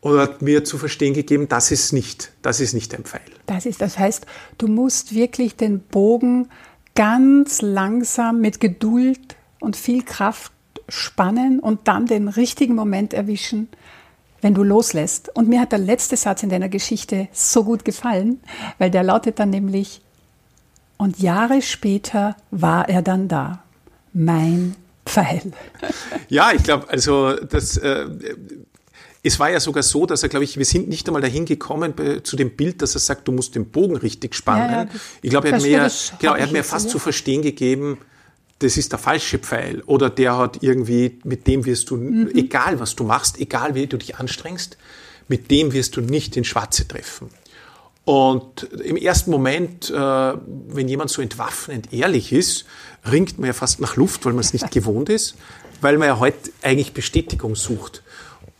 Und 0.00 0.18
hat 0.18 0.40
mir 0.40 0.64
zu 0.64 0.78
verstehen 0.78 1.12
gegeben, 1.12 1.48
das 1.48 1.70
ist 1.70 1.92
nicht, 1.92 2.32
das 2.40 2.60
ist 2.60 2.72
nicht 2.72 2.94
ein 2.94 3.04
Pfeil. 3.04 3.20
Das 3.46 3.66
ist, 3.66 3.82
das 3.82 3.98
heißt, 3.98 4.24
du 4.56 4.66
musst 4.66 5.14
wirklich 5.14 5.56
den 5.56 5.80
Bogen 5.80 6.48
ganz 6.94 7.60
langsam 7.60 8.40
mit 8.40 8.60
Geduld 8.60 9.36
und 9.58 9.76
viel 9.76 10.02
Kraft 10.02 10.52
spannen 10.88 11.60
und 11.60 11.86
dann 11.86 12.06
den 12.06 12.28
richtigen 12.28 12.74
Moment 12.74 13.12
erwischen, 13.12 13.68
wenn 14.40 14.54
du 14.54 14.62
loslässt. 14.62 15.34
Und 15.36 15.48
mir 15.48 15.60
hat 15.60 15.72
der 15.72 15.78
letzte 15.78 16.16
Satz 16.16 16.42
in 16.42 16.48
deiner 16.48 16.68
Geschichte 16.68 17.28
so 17.32 17.64
gut 17.64 17.84
gefallen, 17.84 18.40
weil 18.78 18.90
der 18.90 19.02
lautet 19.02 19.38
dann 19.38 19.50
nämlich, 19.50 20.00
und 20.96 21.18
Jahre 21.18 21.62
später 21.62 22.36
war 22.50 22.88
er 22.88 23.02
dann 23.02 23.28
da, 23.28 23.62
mein 24.12 24.76
Pfeil. 25.06 25.52
Ja, 26.28 26.52
ich 26.52 26.62
glaube, 26.62 26.88
also 26.88 27.34
das, 27.34 27.76
äh, 27.76 28.06
es 29.22 29.38
war 29.38 29.50
ja 29.50 29.60
sogar 29.60 29.82
so, 29.82 30.06
dass 30.06 30.22
er, 30.22 30.28
glaube 30.28 30.44
ich, 30.44 30.56
wir 30.56 30.64
sind 30.64 30.88
nicht 30.88 31.06
einmal 31.08 31.22
dahin 31.22 31.44
gekommen 31.44 31.94
bei, 31.94 32.20
zu 32.20 32.36
dem 32.36 32.56
Bild, 32.56 32.80
dass 32.82 32.94
er 32.94 33.00
sagt, 33.00 33.28
du 33.28 33.32
musst 33.32 33.54
den 33.54 33.66
Bogen 33.66 33.96
richtig 33.96 34.34
spannen. 34.34 34.70
Ja, 34.70 34.82
ja, 34.84 34.88
ich 35.22 35.30
glaube, 35.30 35.48
er 35.48 35.54
hat 35.56 35.62
mir, 35.62 35.90
genau, 36.18 36.34
er 36.34 36.42
hat 36.44 36.52
mir 36.52 36.64
fast 36.64 36.90
zu 36.90 36.98
verstehen 36.98 37.42
gegeben, 37.42 37.98
das 38.60 38.76
ist 38.76 38.92
der 38.92 38.98
falsche 38.98 39.38
Pfeil 39.38 39.82
oder 39.86 40.10
der 40.10 40.36
hat 40.36 40.62
irgendwie, 40.62 41.18
mit 41.24 41.46
dem 41.46 41.64
wirst 41.64 41.90
du, 41.90 41.96
mhm. 41.96 42.30
egal 42.34 42.78
was 42.78 42.94
du 42.94 43.04
machst, 43.04 43.40
egal 43.40 43.74
wie 43.74 43.86
du 43.86 43.96
dich 43.96 44.16
anstrengst, 44.16 44.76
mit 45.28 45.50
dem 45.50 45.72
wirst 45.72 45.96
du 45.96 46.00
nicht 46.00 46.36
den 46.36 46.44
Schwarze 46.44 46.86
treffen. 46.86 47.30
Und 48.10 48.64
im 48.64 48.96
ersten 48.96 49.30
Moment, 49.30 49.88
äh, 49.88 49.94
wenn 49.94 50.88
jemand 50.88 51.10
so 51.10 51.22
entwaffnend 51.22 51.92
ehrlich 51.92 52.32
ist, 52.32 52.64
ringt 53.08 53.38
man 53.38 53.46
ja 53.46 53.52
fast 53.52 53.80
nach 53.80 53.94
Luft, 53.94 54.24
weil 54.24 54.32
man 54.32 54.40
es 54.40 54.52
nicht 54.52 54.68
gewohnt 54.72 55.08
ist, 55.08 55.36
weil 55.80 55.96
man 55.96 56.08
ja 56.08 56.18
heute 56.18 56.50
eigentlich 56.60 56.92
Bestätigung 56.92 57.54
sucht. 57.54 58.02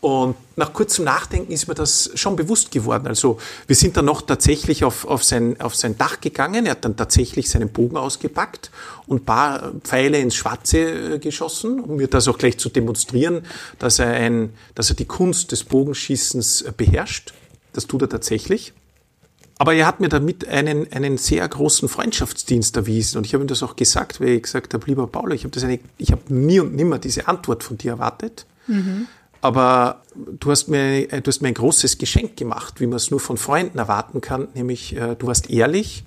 Und 0.01 0.37
nach 0.55 0.73
kurzem 0.73 1.05
Nachdenken 1.05 1.51
ist 1.51 1.67
mir 1.67 1.75
das 1.75 2.13
schon 2.15 2.37
bewusst 2.37 2.71
geworden. 2.71 3.09
Also 3.09 3.39
wir 3.67 3.75
sind 3.75 3.97
dann 3.97 4.05
noch 4.05 4.23
tatsächlich 4.23 4.85
auf, 4.85 5.05
auf, 5.05 5.25
sein, 5.25 5.61
auf 5.61 5.75
sein 5.75 5.99
Dach 5.99 6.21
gegangen. 6.21 6.67
Er 6.67 6.71
hat 6.71 6.85
dann 6.85 6.97
tatsächlich 6.97 7.51
seinen 7.51 7.71
Bogen 7.71 7.97
ausgepackt 7.97 8.71
und 9.09 9.23
ein 9.23 9.25
paar 9.25 9.73
Pfeile 9.83 10.21
ins 10.21 10.37
Schwarze 10.37 11.15
äh, 11.15 11.19
geschossen, 11.19 11.81
um 11.81 11.97
mir 11.97 12.07
das 12.07 12.29
auch 12.29 12.39
gleich 12.39 12.57
zu 12.57 12.69
demonstrieren, 12.69 13.45
dass 13.81 13.99
er, 13.99 14.11
ein, 14.11 14.55
dass 14.77 14.91
er 14.91 14.95
die 14.95 15.07
Kunst 15.07 15.51
des 15.51 15.65
Bogenschießens 15.65 16.67
beherrscht. 16.77 17.33
Das 17.73 17.89
tut 17.89 18.03
er 18.03 18.09
tatsächlich. 18.09 18.75
Aber 19.61 19.75
er 19.75 19.87
hat 19.87 20.01
mir 20.01 20.09
damit 20.09 20.49
einen, 20.49 20.91
einen 20.91 21.19
sehr 21.19 21.47
großen 21.47 21.91
Freundschaftsdienst 21.91 22.79
erwiesen. 22.79 23.19
Und 23.19 23.27
ich 23.27 23.35
habe 23.35 23.45
ihm 23.45 23.47
das 23.47 23.63
auch 23.63 23.77
gesagt, 23.77 24.19
weil 24.19 24.29
ich 24.29 24.45
gesagt 24.45 24.73
habe, 24.73 24.87
lieber 24.87 25.07
Paul, 25.07 25.35
ich 25.35 25.43
habe, 25.45 25.51
das 25.51 25.65
eine, 25.65 25.79
ich 25.99 26.13
habe 26.13 26.23
nie 26.33 26.61
und 26.61 26.75
nimmer 26.75 26.99
diese 26.99 27.29
Antwort 27.29 27.63
von 27.63 27.77
dir 27.77 27.91
erwartet. 27.93 28.47
Mhm. 28.69 29.07
Aber 29.43 30.01
du 30.17 30.51
hast, 30.51 30.69
mir, 30.69 31.07
du 31.09 31.29
hast 31.29 31.43
mir 31.43 31.49
ein 31.49 31.55
großes 31.55 31.99
Geschenk 31.99 32.39
gemacht, 32.39 32.81
wie 32.81 32.87
man 32.87 32.97
es 32.97 33.11
nur 33.11 33.21
von 33.21 33.37
Freunden 33.37 33.77
erwarten 33.77 34.23
kann, 34.23 34.49
nämlich 34.55 34.97
äh, 34.97 35.15
du 35.15 35.27
warst 35.27 35.51
ehrlich 35.51 36.05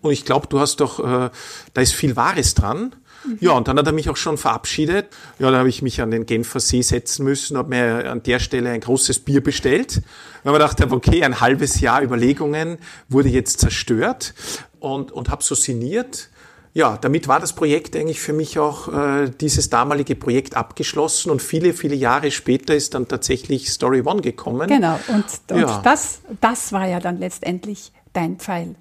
und 0.00 0.12
ich 0.12 0.24
glaube, 0.24 0.46
du 0.46 0.60
hast 0.60 0.76
doch, 0.76 1.00
äh, 1.00 1.30
da 1.74 1.80
ist 1.80 1.94
viel 1.94 2.14
Wahres 2.14 2.54
dran. 2.54 2.94
Mhm. 3.24 3.38
Ja, 3.40 3.52
und 3.52 3.68
dann 3.68 3.78
hat 3.78 3.86
er 3.86 3.92
mich 3.92 4.08
auch 4.10 4.16
schon 4.16 4.38
verabschiedet. 4.38 5.08
Ja, 5.38 5.50
da 5.50 5.58
habe 5.58 5.68
ich 5.68 5.82
mich 5.82 6.00
an 6.00 6.10
den 6.10 6.26
Genfer 6.26 6.60
See 6.60 6.82
setzen 6.82 7.24
müssen, 7.24 7.56
habe 7.56 7.70
mir 7.70 8.10
an 8.10 8.22
der 8.22 8.38
Stelle 8.38 8.70
ein 8.70 8.80
großes 8.80 9.20
Bier 9.20 9.42
bestellt. 9.42 10.02
Weil 10.44 10.52
man 10.52 10.60
dachte, 10.60 10.90
okay, 10.90 11.22
ein 11.22 11.40
halbes 11.40 11.80
Jahr 11.80 12.02
Überlegungen 12.02 12.78
wurde 13.08 13.28
jetzt 13.28 13.60
zerstört 13.60 14.34
und, 14.80 15.12
und 15.12 15.30
habe 15.30 15.42
so 15.42 15.54
sinniert 15.54 16.30
ja, 16.74 16.96
damit 16.96 17.28
war 17.28 17.38
das 17.38 17.52
Projekt 17.52 17.94
eigentlich 17.96 18.20
für 18.20 18.32
mich 18.32 18.58
auch 18.58 18.88
äh, 18.88 19.30
dieses 19.40 19.68
damalige 19.68 20.16
Projekt 20.16 20.56
abgeschlossen 20.56 21.30
und 21.30 21.42
viele, 21.42 21.74
viele 21.74 21.94
Jahre 21.94 22.30
später 22.30 22.74
ist 22.74 22.94
dann 22.94 23.08
tatsächlich 23.08 23.70
Story 23.70 24.02
One 24.04 24.22
gekommen. 24.22 24.68
Genau, 24.68 24.98
und, 25.08 25.24
und 25.50 25.60
ja. 25.60 25.80
das, 25.82 26.20
das 26.40 26.72
war 26.72 26.88
ja 26.88 26.98
dann 26.98 27.18
letztendlich 27.18 27.92
dein 28.14 28.38
Pfeil. 28.38 28.74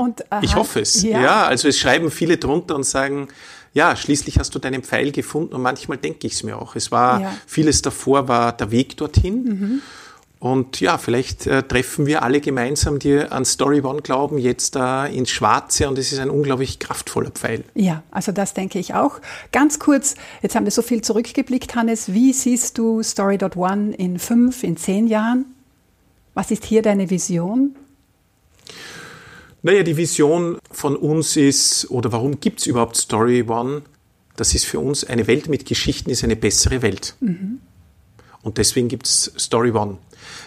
Und, 0.00 0.22
äh, 0.32 0.40
ich 0.40 0.54
hoffe 0.54 0.80
es. 0.80 1.02
Ja. 1.02 1.20
ja, 1.20 1.46
also 1.46 1.68
es 1.68 1.78
schreiben 1.78 2.10
viele 2.10 2.38
drunter 2.38 2.74
und 2.74 2.84
sagen, 2.84 3.28
ja, 3.74 3.94
schließlich 3.94 4.38
hast 4.38 4.54
du 4.54 4.58
deinen 4.58 4.82
Pfeil 4.82 5.12
gefunden 5.12 5.54
und 5.54 5.60
manchmal 5.60 5.98
denke 5.98 6.26
ich 6.26 6.32
es 6.32 6.42
mir 6.42 6.56
auch. 6.56 6.74
Es 6.74 6.90
war, 6.90 7.20
ja. 7.20 7.32
vieles 7.46 7.82
davor 7.82 8.26
war 8.26 8.52
der 8.52 8.70
Weg 8.70 8.96
dorthin. 8.96 9.44
Mhm. 9.44 9.82
Und 10.38 10.80
ja, 10.80 10.96
vielleicht 10.96 11.46
äh, 11.46 11.62
treffen 11.62 12.06
wir 12.06 12.22
alle 12.22 12.40
gemeinsam, 12.40 12.98
die 12.98 13.18
an 13.18 13.44
Story 13.44 13.82
One 13.82 14.00
glauben, 14.00 14.38
jetzt 14.38 14.74
da 14.74 15.04
ins 15.04 15.28
Schwarze 15.28 15.86
und 15.86 15.98
es 15.98 16.12
ist 16.12 16.18
ein 16.18 16.30
unglaublich 16.30 16.78
kraftvoller 16.78 17.30
Pfeil. 17.30 17.62
Ja, 17.74 18.02
also 18.10 18.32
das 18.32 18.54
denke 18.54 18.78
ich 18.78 18.94
auch. 18.94 19.20
Ganz 19.52 19.78
kurz, 19.78 20.14
jetzt 20.40 20.56
haben 20.56 20.64
wir 20.64 20.72
so 20.72 20.80
viel 20.80 21.02
zurückgeblickt, 21.02 21.74
Hannes. 21.74 22.14
Wie 22.14 22.32
siehst 22.32 22.78
du 22.78 23.02
Story.one 23.02 23.94
in 23.94 24.18
fünf, 24.18 24.62
in 24.62 24.78
zehn 24.78 25.08
Jahren? 25.08 25.44
Was 26.32 26.50
ist 26.50 26.64
hier 26.64 26.80
deine 26.80 27.10
Vision? 27.10 27.76
Naja, 29.62 29.82
die 29.82 29.96
Vision 29.96 30.58
von 30.70 30.96
uns 30.96 31.36
ist, 31.36 31.90
oder 31.90 32.12
warum 32.12 32.40
gibt 32.40 32.60
es 32.60 32.66
überhaupt 32.66 32.96
Story 32.96 33.44
One? 33.46 33.82
Das 34.36 34.54
ist 34.54 34.64
für 34.64 34.80
uns 34.80 35.04
eine 35.04 35.26
Welt 35.26 35.48
mit 35.48 35.66
Geschichten, 35.66 36.10
ist 36.10 36.24
eine 36.24 36.36
bessere 36.36 36.82
Welt. 36.82 37.14
Mhm. 37.20 37.60
Und 38.42 38.56
deswegen 38.56 38.88
gibt 38.88 39.06
es 39.06 39.32
Story 39.38 39.72
One. 39.72 39.98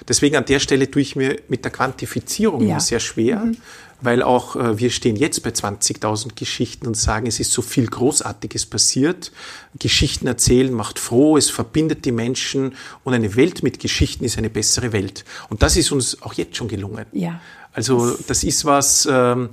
Deswegen 0.08 0.36
an 0.36 0.46
der 0.46 0.60
Stelle 0.60 0.90
tue 0.90 1.02
ich 1.02 1.16
mir 1.16 1.40
mit 1.48 1.64
der 1.64 1.72
Quantifizierung 1.72 2.68
ja. 2.68 2.80
sehr 2.80 3.00
schwer, 3.00 3.40
mhm. 3.46 3.58
weil 4.02 4.24
auch 4.24 4.56
äh, 4.56 4.80
wir 4.80 4.90
stehen 4.90 5.16
jetzt 5.16 5.44
bei 5.44 5.52
20.000 5.52 6.36
Geschichten 6.36 6.88
und 6.88 6.98
sagen, 6.98 7.28
es 7.28 7.40
ist 7.40 7.52
so 7.52 7.62
viel 7.62 7.86
Großartiges 7.86 8.66
passiert. 8.66 9.32
Geschichten 9.78 10.26
erzählen 10.26 10.74
macht 10.74 10.98
froh, 10.98 11.38
es 11.38 11.50
verbindet 11.50 12.06
die 12.06 12.12
Menschen 12.12 12.76
und 13.04 13.14
eine 13.14 13.36
Welt 13.36 13.62
mit 13.62 13.80
Geschichten 13.80 14.24
ist 14.24 14.38
eine 14.38 14.50
bessere 14.50 14.92
Welt. 14.92 15.24
Und 15.50 15.62
das 15.62 15.78
ist 15.78 15.92
uns 15.92 16.22
auch 16.24 16.34
jetzt 16.34 16.56
schon 16.56 16.68
gelungen. 16.68 17.06
Ja. 17.12 17.42
Also 17.74 18.16
das 18.28 18.44
ist 18.44 18.66
was, 18.66 19.08
ähm, 19.12 19.50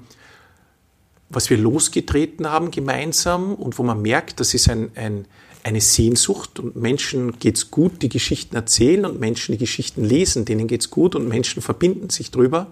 was 1.29 1.51
wir 1.51 1.57
losgetreten 1.57 2.51
haben 2.51 2.71
gemeinsam 2.71 3.55
und 3.55 3.79
wo 3.79 3.83
man 3.83 4.03
merkt, 4.03 4.41
das 4.41 4.55
ist 4.55 4.69
ein, 4.69 4.91
ein 4.95 5.27
eine 5.63 5.81
Sehnsucht 5.81 6.59
und 6.59 6.77
Menschen 6.77 7.39
geht's 7.39 7.71
gut, 7.71 8.03
die 8.03 8.09
Geschichten 8.09 8.57
erzählen 8.57 9.05
und 9.05 9.21
Menschen 9.21 9.53
die 9.53 9.59
Geschichten 9.59 10.05
lesen, 10.05 10.45
denen 10.45 10.67
geht's 10.67 10.91
gut 10.91 11.15
und 11.15 11.29
Menschen 11.29 11.63
verbinden 11.63 12.11
sich 12.11 12.31
drüber. 12.31 12.69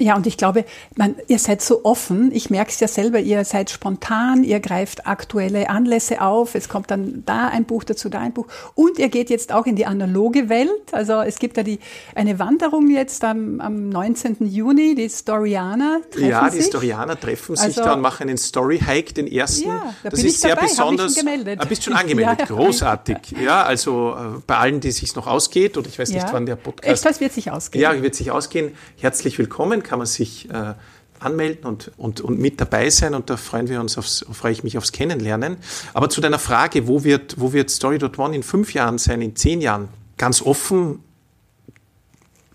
Ja, 0.00 0.16
und 0.16 0.26
ich 0.26 0.38
glaube, 0.38 0.64
man, 0.96 1.14
ihr 1.28 1.38
seid 1.38 1.60
so 1.60 1.84
offen. 1.84 2.30
Ich 2.32 2.48
merke 2.48 2.70
es 2.70 2.80
ja 2.80 2.88
selber, 2.88 3.18
ihr 3.18 3.44
seid 3.44 3.68
spontan, 3.68 4.44
ihr 4.44 4.58
greift 4.58 5.06
aktuelle 5.06 5.68
Anlässe 5.68 6.22
auf. 6.22 6.54
Es 6.54 6.70
kommt 6.70 6.90
dann 6.90 7.22
da 7.26 7.48
ein 7.48 7.66
Buch 7.66 7.84
dazu, 7.84 8.08
da 8.08 8.18
ein 8.18 8.32
Buch. 8.32 8.46
Und 8.74 8.98
ihr 8.98 9.10
geht 9.10 9.28
jetzt 9.28 9.52
auch 9.52 9.66
in 9.66 9.76
die 9.76 9.84
analoge 9.84 10.48
Welt. 10.48 10.70
Also 10.92 11.20
es 11.20 11.38
gibt 11.38 11.58
da 11.58 11.62
die, 11.62 11.80
eine 12.14 12.38
Wanderung 12.38 12.88
jetzt 12.88 13.22
am, 13.24 13.60
am 13.60 13.90
19. 13.90 14.38
Juni, 14.46 14.94
die 14.94 15.10
Storianer 15.10 16.00
treffen 16.10 16.28
Ja, 16.28 16.48
die 16.48 16.62
Storianer 16.62 17.20
treffen 17.20 17.56
sich 17.56 17.66
also, 17.66 17.82
da 17.82 17.92
und 17.92 18.00
machen 18.00 18.30
einen 18.30 18.38
Story-Hike, 18.38 19.12
den 19.12 19.26
ersten. 19.26 19.68
Ja, 19.68 19.94
da 20.02 20.08
das 20.08 20.24
ist 20.24 20.40
sehr 20.40 20.54
dabei, 20.54 20.68
besonders. 20.68 21.14
Ich 21.14 21.24
ah, 21.58 21.64
bist 21.66 21.84
schon 21.84 21.92
angemeldet, 21.92 22.38
ja, 22.38 22.44
großartig. 22.46 23.18
Ja, 23.44 23.64
also 23.64 24.14
äh, 24.14 24.40
bei 24.46 24.56
allen, 24.56 24.80
die 24.80 24.92
sich 24.92 25.14
noch 25.14 25.26
ausgeht, 25.26 25.76
und 25.76 25.86
ich 25.86 25.98
weiß 25.98 26.08
nicht, 26.10 26.26
wann 26.32 26.46
der 26.46 26.56
Podcast. 26.56 27.04
Echt, 27.04 27.04
das 27.04 27.20
wird 27.20 27.32
sich 27.32 27.50
ausgehen. 27.50 27.82
Ja, 27.82 28.02
wird 28.02 28.14
sich 28.14 28.30
ausgehen. 28.30 28.72
Herzlich 28.96 29.38
willkommen 29.38 29.82
kann 29.90 29.98
man 29.98 30.06
sich 30.06 30.48
äh, 30.50 30.74
anmelden 31.18 31.66
und, 31.66 31.90
und, 31.96 32.20
und 32.20 32.38
mit 32.38 32.60
dabei 32.60 32.90
sein 32.90 33.12
und 33.12 33.28
da 33.28 33.36
freuen 33.36 33.68
wir 33.68 33.80
uns 33.80 33.98
aufs, 33.98 34.24
freue 34.30 34.52
ich 34.52 34.62
mich 34.62 34.78
aufs 34.78 34.92
Kennenlernen. 34.92 35.56
Aber 35.94 36.08
zu 36.08 36.20
deiner 36.20 36.38
Frage, 36.38 36.86
wo 36.86 37.02
wird, 37.02 37.40
wo 37.40 37.52
wird 37.52 37.70
Story.one 37.70 38.36
in 38.36 38.44
fünf 38.44 38.72
Jahren 38.72 38.98
sein, 38.98 39.20
in 39.20 39.34
zehn 39.34 39.60
Jahren? 39.60 39.88
Ganz 40.16 40.42
offen, 40.42 41.00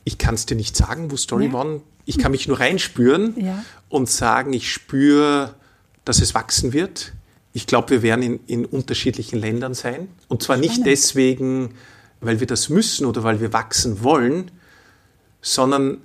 ich 0.06 0.18
kann 0.18 0.36
es 0.36 0.46
dir 0.46 0.56
nicht 0.56 0.78
sagen, 0.78 1.12
wo 1.12 1.18
Story 1.18 1.48
ja. 1.48 1.60
One, 1.60 1.82
ich 2.06 2.18
kann 2.18 2.32
mich 2.32 2.48
nur 2.48 2.58
reinspüren 2.58 3.34
ja. 3.38 3.66
und 3.90 4.10
sagen, 4.10 4.54
ich 4.54 4.72
spüre, 4.72 5.56
dass 6.06 6.22
es 6.22 6.34
wachsen 6.34 6.72
wird. 6.72 7.12
Ich 7.52 7.68
glaube, 7.68 7.90
wir 7.90 8.02
werden 8.02 8.22
in, 8.24 8.40
in 8.48 8.66
unterschiedlichen 8.66 9.40
Ländern 9.40 9.74
sein. 9.74 10.08
Und 10.30 10.42
zwar 10.42 10.56
Spannend. 10.56 10.78
nicht 10.78 10.86
deswegen, 10.86 11.76
weil 12.22 12.40
wir 12.40 12.48
das 12.48 12.70
müssen 12.70 13.06
oder 13.06 13.24
weil 13.24 13.42
wir 13.42 13.52
wachsen 13.52 14.04
wollen, 14.04 14.52
sondern 15.42 15.98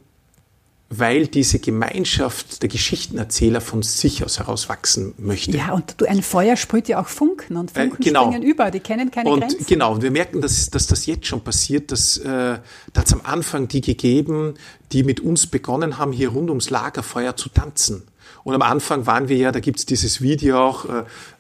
weil 0.92 1.28
diese 1.28 1.60
Gemeinschaft 1.60 2.62
der 2.62 2.68
Geschichtenerzähler 2.68 3.60
von 3.60 3.82
sich 3.82 4.24
aus 4.24 4.40
heraus 4.40 4.68
wachsen 4.68 5.14
möchte. 5.18 5.56
Ja, 5.56 5.72
und 5.72 5.94
du, 5.98 6.04
ein 6.04 6.20
Feuer 6.20 6.56
sprüht 6.56 6.88
ja 6.88 7.00
auch 7.00 7.06
Funken 7.06 7.56
und 7.56 7.70
äh, 7.76 7.82
Funken 7.82 8.02
äh, 8.02 8.04
genau. 8.06 8.26
springen 8.26 8.42
über, 8.42 8.72
die 8.72 8.80
kennen 8.80 9.12
keine 9.12 9.30
und, 9.30 9.40
Grenzen. 9.40 9.66
Genau, 9.66 9.94
und 9.94 10.02
wir 10.02 10.10
merken, 10.10 10.40
dass, 10.40 10.68
dass 10.68 10.88
das 10.88 11.06
jetzt 11.06 11.26
schon 11.26 11.42
passiert, 11.42 11.92
dass 11.92 12.18
äh, 12.18 12.58
da 12.92 13.04
am 13.12 13.20
Anfang 13.22 13.68
die 13.68 13.80
gegeben, 13.80 14.54
die 14.90 15.04
mit 15.04 15.20
uns 15.20 15.46
begonnen 15.46 15.96
haben, 15.96 16.12
hier 16.12 16.30
rund 16.30 16.48
ums 16.48 16.70
Lagerfeuer 16.70 17.36
zu 17.36 17.48
tanzen. 17.50 18.02
Und 18.42 18.54
am 18.54 18.62
Anfang 18.62 19.06
waren 19.06 19.28
wir 19.28 19.36
ja, 19.36 19.52
da 19.52 19.60
gibt's 19.60 19.86
dieses 19.86 20.20
Video 20.22 20.58
auch, 20.58 20.86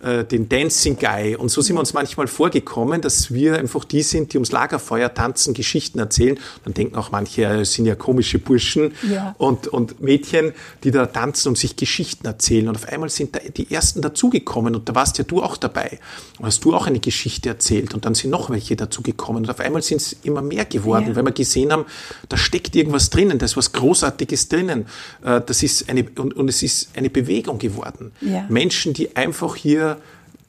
äh, 0.02 0.20
äh, 0.20 0.24
den 0.24 0.48
Dancing 0.48 0.98
Guy. 0.98 1.34
Und 1.36 1.50
so 1.50 1.60
sind 1.60 1.76
wir 1.76 1.80
uns 1.80 1.94
manchmal 1.94 2.26
vorgekommen, 2.26 3.00
dass 3.00 3.32
wir 3.32 3.58
einfach 3.58 3.84
die 3.84 4.02
sind, 4.02 4.32
die 4.32 4.38
ums 4.38 4.52
Lagerfeuer 4.52 5.12
tanzen, 5.12 5.54
Geschichten 5.54 5.98
erzählen. 5.98 6.38
Dann 6.64 6.74
denken 6.74 6.96
auch 6.96 7.10
manche, 7.10 7.44
es 7.44 7.74
sind 7.74 7.86
ja 7.86 7.94
komische 7.94 8.38
Burschen 8.38 8.92
ja. 9.10 9.34
Und, 9.38 9.68
und 9.68 10.00
Mädchen, 10.00 10.52
die 10.84 10.90
da 10.90 11.06
tanzen 11.06 11.48
und 11.48 11.58
sich 11.58 11.76
Geschichten 11.76 12.26
erzählen. 12.26 12.68
Und 12.68 12.76
auf 12.76 12.88
einmal 12.88 13.08
sind 13.08 13.34
da 13.34 13.40
die 13.40 13.70
ersten 13.70 14.02
dazugekommen 14.02 14.74
und 14.74 14.88
da 14.88 14.94
warst 14.94 15.18
ja 15.18 15.24
du 15.24 15.42
auch 15.42 15.56
dabei. 15.56 15.98
Und 16.38 16.46
hast 16.46 16.64
du 16.64 16.74
auch 16.74 16.86
eine 16.86 17.00
Geschichte 17.00 17.48
erzählt 17.48 17.94
und 17.94 18.04
dann 18.04 18.14
sind 18.14 18.30
noch 18.30 18.50
welche 18.50 18.76
dazugekommen. 18.76 19.44
Und 19.44 19.50
auf 19.50 19.60
einmal 19.60 19.82
sind 19.82 20.00
es 20.00 20.16
immer 20.22 20.42
mehr 20.42 20.64
geworden, 20.64 21.08
ja. 21.08 21.16
weil 21.16 21.24
wir 21.24 21.32
gesehen 21.32 21.72
haben, 21.72 21.86
da 22.28 22.36
steckt 22.36 22.76
irgendwas 22.76 23.10
drinnen, 23.10 23.38
da 23.38 23.46
ist 23.46 23.56
was 23.56 23.72
Großartiges 23.72 24.48
drinnen. 24.48 24.86
Äh, 25.24 25.40
das 25.44 25.62
ist 25.62 25.88
eine, 25.88 26.04
und, 26.16 26.34
und 26.34 26.48
es 26.48 26.62
ist 26.62 26.89
eine 26.94 27.10
Bewegung 27.10 27.58
geworden. 27.58 28.12
Ja. 28.20 28.46
Menschen, 28.48 28.92
die 28.92 29.16
einfach 29.16 29.56
hier 29.56 29.98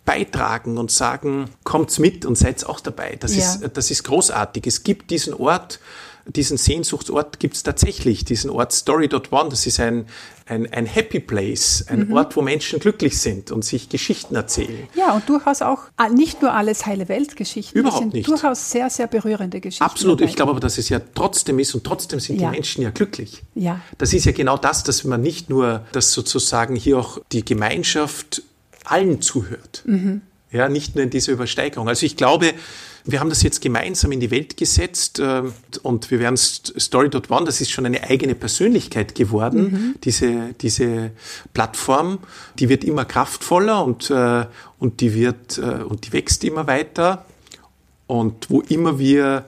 beitragen 0.05 0.77
und 0.77 0.91
sagen, 0.91 1.49
kommt's 1.63 1.99
mit 1.99 2.25
und 2.25 2.37
seid 2.37 2.65
auch 2.65 2.79
dabei. 2.79 3.17
Das, 3.19 3.35
ja. 3.35 3.43
ist, 3.43 3.77
das 3.77 3.91
ist 3.91 4.03
großartig. 4.03 4.65
Es 4.65 4.83
gibt 4.83 5.11
diesen 5.11 5.33
Ort, 5.33 5.79
diesen 6.25 6.57
Sehnsuchtsort 6.57 7.39
gibt 7.39 7.55
es 7.55 7.63
tatsächlich, 7.63 8.25
diesen 8.25 8.49
Ort 8.49 8.73
Story.one. 8.73 9.49
Das 9.49 9.65
ist 9.67 9.79
ein, 9.79 10.07
ein, 10.51 10.71
ein 10.73 10.85
Happy 10.85 11.19
Place, 11.19 11.85
ein 11.87 12.07
mhm. 12.07 12.13
Ort, 12.13 12.35
wo 12.35 12.41
Menschen 12.41 12.79
glücklich 12.79 13.19
sind 13.19 13.51
und 13.51 13.63
sich 13.63 13.87
Geschichten 13.87 14.35
erzählen. 14.35 14.87
Ja, 14.95 15.13
und 15.13 15.27
durchaus 15.29 15.61
auch 15.61 15.79
ah, 15.95 16.09
nicht 16.09 16.41
nur 16.41 16.53
alles 16.53 16.85
heile 16.85 17.07
Weltgeschichten. 17.07 17.79
Überhaupt 17.79 17.99
sind 17.99 18.13
nicht. 18.13 18.27
Durchaus 18.27 18.69
sehr, 18.69 18.89
sehr 18.89 19.07
berührende 19.07 19.61
Geschichten. 19.61 19.83
Absolut. 19.83 20.19
Dabei. 20.19 20.29
Ich 20.29 20.35
glaube 20.35 20.51
aber, 20.51 20.59
dass 20.59 20.77
es 20.77 20.89
ja 20.89 20.99
trotzdem 21.15 21.57
ist 21.59 21.73
und 21.73 21.85
trotzdem 21.85 22.19
sind 22.19 22.41
ja. 22.41 22.49
die 22.49 22.55
Menschen 22.55 22.83
ja 22.83 22.89
glücklich. 22.89 23.43
Ja. 23.55 23.79
Das 23.97 24.13
ist 24.13 24.25
ja 24.25 24.33
genau 24.33 24.57
das, 24.57 24.83
dass 24.83 25.05
man 25.05 25.21
nicht 25.21 25.49
nur, 25.49 25.85
dass 25.93 26.11
sozusagen 26.11 26.75
hier 26.75 26.99
auch 26.99 27.19
die 27.31 27.45
Gemeinschaft 27.45 28.43
allen 28.83 29.21
zuhört. 29.21 29.83
Mhm. 29.85 30.21
Ja, 30.51 30.67
nicht 30.67 30.95
nur 30.95 31.05
in 31.05 31.09
dieser 31.09 31.31
Übersteigerung. 31.31 31.87
Also 31.87 32.05
ich 32.05 32.17
glaube, 32.17 32.53
wir 33.05 33.19
haben 33.19 33.29
das 33.29 33.43
jetzt 33.43 33.61
gemeinsam 33.61 34.11
in 34.11 34.19
die 34.19 34.31
Welt 34.31 34.57
gesetzt 34.57 35.19
äh, 35.19 35.43
und 35.83 36.11
wir 36.11 36.19
werden 36.19 36.37
Story.one, 36.37 37.45
das 37.45 37.61
ist 37.61 37.71
schon 37.71 37.85
eine 37.85 38.03
eigene 38.03 38.35
Persönlichkeit 38.35 39.15
geworden, 39.15 39.61
mhm. 39.61 39.95
diese, 40.03 40.53
diese 40.61 41.11
Plattform, 41.53 42.19
die 42.59 42.69
wird 42.69 42.83
immer 42.83 43.05
kraftvoller 43.05 43.83
und, 43.83 44.09
äh, 44.09 44.45
und, 44.79 45.01
die 45.01 45.13
wird, 45.13 45.57
äh, 45.57 45.83
und 45.83 46.05
die 46.05 46.13
wächst 46.13 46.43
immer 46.43 46.67
weiter. 46.67 47.25
Und 48.07 48.49
wo 48.49 48.59
immer 48.59 48.99
wir 48.99 49.45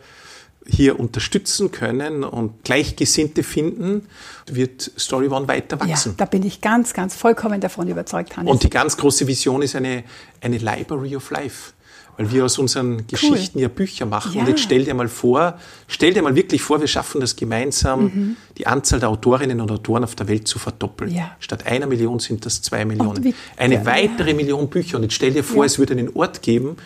hier 0.65 0.99
unterstützen 0.99 1.71
können 1.71 2.23
und 2.23 2.63
Gleichgesinnte 2.63 3.43
finden, 3.43 4.07
wird 4.47 4.91
Story 4.97 5.27
One 5.27 5.47
weiter 5.47 5.79
wachsen. 5.79 6.11
Ja, 6.11 6.15
da 6.17 6.25
bin 6.25 6.43
ich 6.43 6.61
ganz, 6.61 6.93
ganz 6.93 7.15
vollkommen 7.15 7.59
davon 7.59 7.87
überzeugt, 7.87 8.37
Hannes. 8.37 8.51
Und 8.51 8.63
die 8.63 8.69
ganz 8.69 8.95
große 8.95 9.27
Vision 9.27 9.61
ist 9.61 9.75
eine, 9.75 10.03
eine 10.41 10.57
Library 10.57 11.15
of 11.15 11.29
Life 11.31 11.73
weil 12.17 12.31
wir 12.31 12.45
aus 12.45 12.57
unseren 12.57 13.07
Geschichten 13.07 13.57
cool. 13.57 13.63
ja 13.63 13.67
Bücher 13.67 14.05
machen. 14.05 14.33
Ja. 14.33 14.41
Und 14.41 14.47
jetzt 14.47 14.61
stell 14.61 14.85
dir 14.85 14.93
mal 14.93 15.07
vor, 15.07 15.57
stell 15.87 16.13
dir 16.13 16.21
mal 16.21 16.35
wirklich 16.35 16.61
vor, 16.61 16.79
wir 16.79 16.87
schaffen 16.87 17.21
das 17.21 17.35
gemeinsam, 17.35 18.03
mhm. 18.03 18.37
die 18.57 18.67
Anzahl 18.67 18.99
der 18.99 19.09
Autorinnen 19.09 19.59
und 19.61 19.71
Autoren 19.71 20.03
auf 20.03 20.15
der 20.15 20.27
Welt 20.27 20.47
zu 20.47 20.59
verdoppeln. 20.59 21.11
Ja. 21.11 21.35
Statt 21.39 21.65
einer 21.65 21.87
Million 21.87 22.19
sind 22.19 22.45
das 22.45 22.61
zwei 22.61 22.85
Millionen. 22.85 23.23
Wie, 23.23 23.33
Eine 23.57 23.75
ja, 23.75 23.85
weitere 23.85 24.33
Million 24.33 24.69
Bücher. 24.69 24.97
Und 24.97 25.03
jetzt 25.03 25.15
stell 25.15 25.31
dir 25.31 25.43
vor, 25.43 25.65
es 25.65 25.79
würde 25.79 25.93
einen 25.93 26.09
Ort 26.15 26.41
geben, 26.41 26.77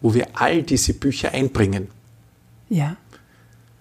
wo 0.00 0.12
wir 0.12 0.26
all 0.34 0.62
diese 0.62 0.92
Bücher 0.92 1.32
einbringen. 1.32 1.88
Ja. 2.68 2.96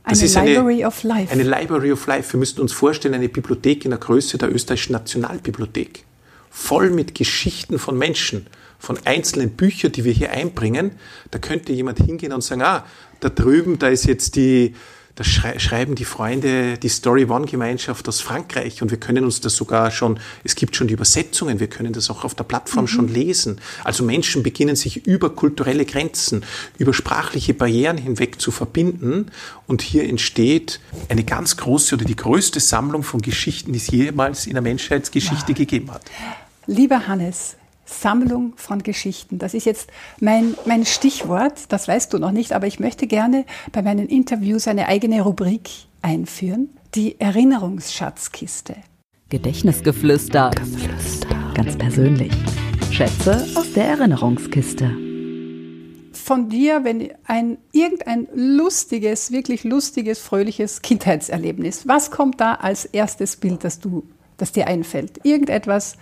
Eine 0.05 0.15
das 0.15 0.21
ist 0.21 0.35
Library 0.35 0.75
eine, 0.75 0.87
of 0.87 1.03
Life. 1.03 1.31
Eine 1.31 1.43
Library 1.43 1.91
of 1.91 2.07
Life. 2.07 2.33
Wir 2.33 2.39
müssten 2.39 2.61
uns 2.61 2.73
vorstellen, 2.73 3.13
eine 3.13 3.29
Bibliothek 3.29 3.85
in 3.85 3.91
der 3.91 3.99
Größe 3.99 4.37
der 4.37 4.53
österreichischen 4.53 4.93
Nationalbibliothek. 4.93 6.05
Voll 6.49 6.91
mit 6.91 7.15
Geschichten 7.15 7.79
von 7.79 7.97
Menschen 7.97 8.47
von 8.83 8.99
einzelnen 9.05 9.51
Büchern, 9.51 9.93
die 9.93 10.03
wir 10.03 10.11
hier 10.11 10.31
einbringen, 10.31 10.91
da 11.31 11.39
könnte 11.39 11.71
jemand 11.71 11.99
hingehen 11.99 12.33
und 12.33 12.43
sagen, 12.43 12.63
ah, 12.63 12.83
da 13.21 13.29
drüben, 13.29 13.79
da 13.79 13.87
ist 13.87 14.05
jetzt 14.05 14.35
die, 14.35 14.75
da 15.15 15.23
schreiben 15.23 15.95
die 15.95 16.03
Freunde 16.03 16.77
die 16.77 16.89
Story 16.89 17.23
One 17.23 17.45
Gemeinschaft 17.45 18.09
aus 18.09 18.19
Frankreich 18.19 18.81
und 18.81 18.91
wir 18.91 18.99
können 18.99 19.23
uns 19.23 19.39
das 19.39 19.55
sogar 19.55 19.89
schon, 19.89 20.19
es 20.43 20.55
gibt 20.55 20.75
schon 20.75 20.89
die 20.89 20.95
Übersetzungen, 20.95 21.61
wir 21.61 21.67
können 21.67 21.93
das 21.93 22.09
auch 22.09 22.25
auf 22.25 22.35
der 22.35 22.43
Plattform 22.43 22.83
mhm. 22.83 22.89
schon 22.89 23.07
lesen. 23.07 23.61
Also 23.85 24.03
Menschen 24.03 24.43
beginnen 24.43 24.75
sich 24.75 25.07
über 25.07 25.29
kulturelle 25.29 25.85
Grenzen, 25.85 26.43
über 26.77 26.93
sprachliche 26.93 27.53
Barrieren 27.53 27.97
hinweg 27.97 28.41
zu 28.41 28.51
verbinden 28.51 29.27
und 29.65 29.81
hier 29.81 30.03
entsteht 30.09 30.81
eine 31.07 31.23
ganz 31.23 31.55
große 31.55 31.95
oder 31.95 32.03
die 32.03 32.17
größte 32.17 32.59
Sammlung 32.59 33.03
von 33.03 33.21
Geschichten, 33.21 33.71
die 33.71 33.79
es 33.79 33.87
jemals 33.87 34.45
in 34.45 34.55
der 34.55 34.61
Menschheitsgeschichte 34.61 35.53
wow. 35.53 35.55
gegeben 35.55 35.89
hat. 35.89 36.01
Lieber 36.67 37.07
Hannes, 37.07 37.55
Sammlung 37.85 38.53
von 38.55 38.83
Geschichten. 38.83 39.39
Das 39.39 39.53
ist 39.53 39.65
jetzt 39.65 39.89
mein, 40.19 40.55
mein 40.65 40.85
Stichwort, 40.85 41.65
das 41.69 41.87
weißt 41.87 42.13
du 42.13 42.19
noch 42.19 42.31
nicht, 42.31 42.53
aber 42.53 42.67
ich 42.67 42.79
möchte 42.79 43.07
gerne 43.07 43.45
bei 43.71 43.81
meinen 43.81 44.07
Interviews 44.07 44.67
eine 44.67 44.87
eigene 44.87 45.21
Rubrik 45.21 45.69
einführen, 46.01 46.69
die 46.95 47.19
Erinnerungsschatzkiste. 47.19 48.75
Gedächtnisgeflüster. 49.29 50.51
Geflüster. 50.51 51.53
Ganz 51.55 51.77
persönlich. 51.77 52.31
Schätze 52.91 53.47
aus 53.55 53.73
der 53.73 53.85
Erinnerungskiste. 53.85 54.91
Von 56.13 56.49
dir, 56.49 56.83
wenn 56.83 57.09
ein 57.25 57.57
irgendein 57.71 58.27
lustiges, 58.35 59.31
wirklich 59.31 59.63
lustiges, 59.63 60.19
fröhliches 60.19 60.81
Kindheitserlebnis, 60.81 61.87
was 61.87 62.11
kommt 62.11 62.39
da 62.39 62.53
als 62.53 62.85
erstes 62.85 63.35
Bild, 63.35 63.63
das 63.63 63.79
du, 63.79 64.03
das 64.37 64.51
dir 64.51 64.67
einfällt? 64.67 65.25
Irgendetwas, 65.25 65.97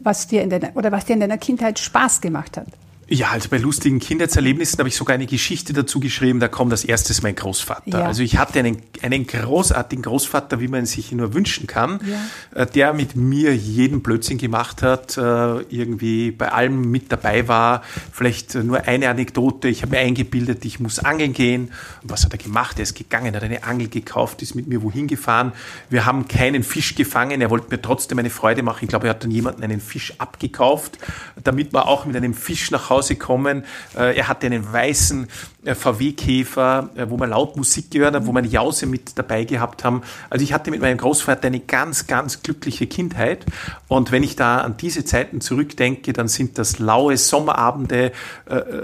was 0.00 0.26
dir 0.26 0.42
in 0.42 0.50
deiner, 0.50 0.76
oder 0.76 0.92
was 0.92 1.04
dir 1.04 1.14
in 1.14 1.20
deiner 1.20 1.38
Kindheit 1.38 1.78
Spaß 1.78 2.20
gemacht 2.20 2.56
hat? 2.56 2.68
Ja, 3.08 3.30
also 3.30 3.48
bei 3.48 3.58
lustigen 3.58 4.00
Kindheitserlebnissen 4.00 4.80
habe 4.80 4.88
ich 4.88 4.96
sogar 4.96 5.14
eine 5.14 5.26
Geschichte 5.26 5.72
dazu 5.72 6.00
geschrieben, 6.00 6.40
da 6.40 6.48
kommt 6.48 6.72
als 6.72 6.84
erstes 6.84 7.22
mein 7.22 7.36
Großvater. 7.36 8.00
Ja. 8.00 8.04
Also 8.04 8.24
ich 8.24 8.36
hatte 8.36 8.58
einen, 8.58 8.82
einen 9.00 9.28
großartigen 9.28 10.02
Großvater, 10.02 10.58
wie 10.58 10.66
man 10.66 10.86
sich 10.86 11.12
nur 11.12 11.32
wünschen 11.32 11.68
kann, 11.68 12.00
ja. 12.04 12.62
Äh, 12.62 12.66
der 12.66 12.92
mit 12.94 13.14
mir 13.14 13.54
jeden 13.54 14.02
Blödsinn 14.02 14.38
gemacht 14.38 14.82
hat, 14.82 15.16
äh, 15.16 15.20
irgendwie 15.20 16.32
bei 16.32 16.50
allem 16.50 16.90
mit 16.90 17.12
dabei 17.12 17.46
war. 17.46 17.82
Vielleicht 18.10 18.56
nur 18.56 18.82
eine 18.88 19.08
Anekdote, 19.08 19.68
ich 19.68 19.82
habe 19.82 19.92
mir 19.92 19.98
eingebildet, 20.00 20.64
ich 20.64 20.80
muss 20.80 20.98
angeln 20.98 21.32
gehen. 21.32 21.70
Und 22.02 22.10
was 22.10 22.24
hat 22.24 22.32
er 22.32 22.38
gemacht? 22.38 22.76
Er 22.80 22.82
ist 22.82 22.96
gegangen, 22.96 23.36
hat 23.36 23.42
eine 23.44 23.62
Angel 23.62 23.88
gekauft, 23.88 24.42
ist 24.42 24.56
mit 24.56 24.66
mir 24.66 24.82
wohin 24.82 25.06
gefahren. 25.06 25.52
Wir 25.90 26.06
haben 26.06 26.26
keinen 26.26 26.64
Fisch 26.64 26.96
gefangen, 26.96 27.40
er 27.40 27.50
wollte 27.50 27.68
mir 27.70 27.80
trotzdem 27.80 28.18
eine 28.18 28.30
Freude 28.30 28.64
machen. 28.64 28.80
Ich 28.82 28.88
glaube, 28.88 29.06
er 29.06 29.10
hat 29.10 29.22
dann 29.22 29.30
jemanden 29.30 29.62
einen 29.62 29.80
Fisch 29.80 30.14
abgekauft, 30.18 30.98
damit 31.44 31.72
man 31.72 31.84
auch 31.84 32.04
mit 32.04 32.16
einem 32.16 32.34
Fisch 32.34 32.72
nach 32.72 32.90
Hause 32.90 32.95
Hause 32.96 33.16
kommen. 33.16 33.64
Äh, 33.96 34.16
er 34.16 34.28
hatte 34.28 34.46
einen 34.46 34.72
weißen 34.72 35.28
äh, 35.64 35.74
VW-Käfer, 35.74 36.90
äh, 36.96 37.06
wo 37.08 37.16
man 37.16 37.30
laut 37.30 37.56
Musik 37.56 37.90
gehört 37.90 38.14
hat, 38.14 38.26
wo 38.26 38.34
eine 38.34 38.46
Jause 38.46 38.86
mit 38.86 39.18
dabei 39.18 39.44
gehabt 39.44 39.84
haben. 39.84 40.02
Also 40.30 40.42
ich 40.42 40.52
hatte 40.52 40.70
mit 40.70 40.80
meinem 40.80 40.98
Großvater 40.98 41.46
eine 41.46 41.60
ganz, 41.60 42.06
ganz 42.06 42.42
glückliche 42.42 42.86
Kindheit. 42.86 43.44
Und 43.88 44.12
wenn 44.12 44.22
ich 44.22 44.36
da 44.36 44.58
an 44.58 44.76
diese 44.76 45.04
Zeiten 45.04 45.40
zurückdenke, 45.40 46.12
dann 46.12 46.28
sind 46.28 46.58
das 46.58 46.78
laue 46.78 47.16
Sommerabende, 47.16 48.12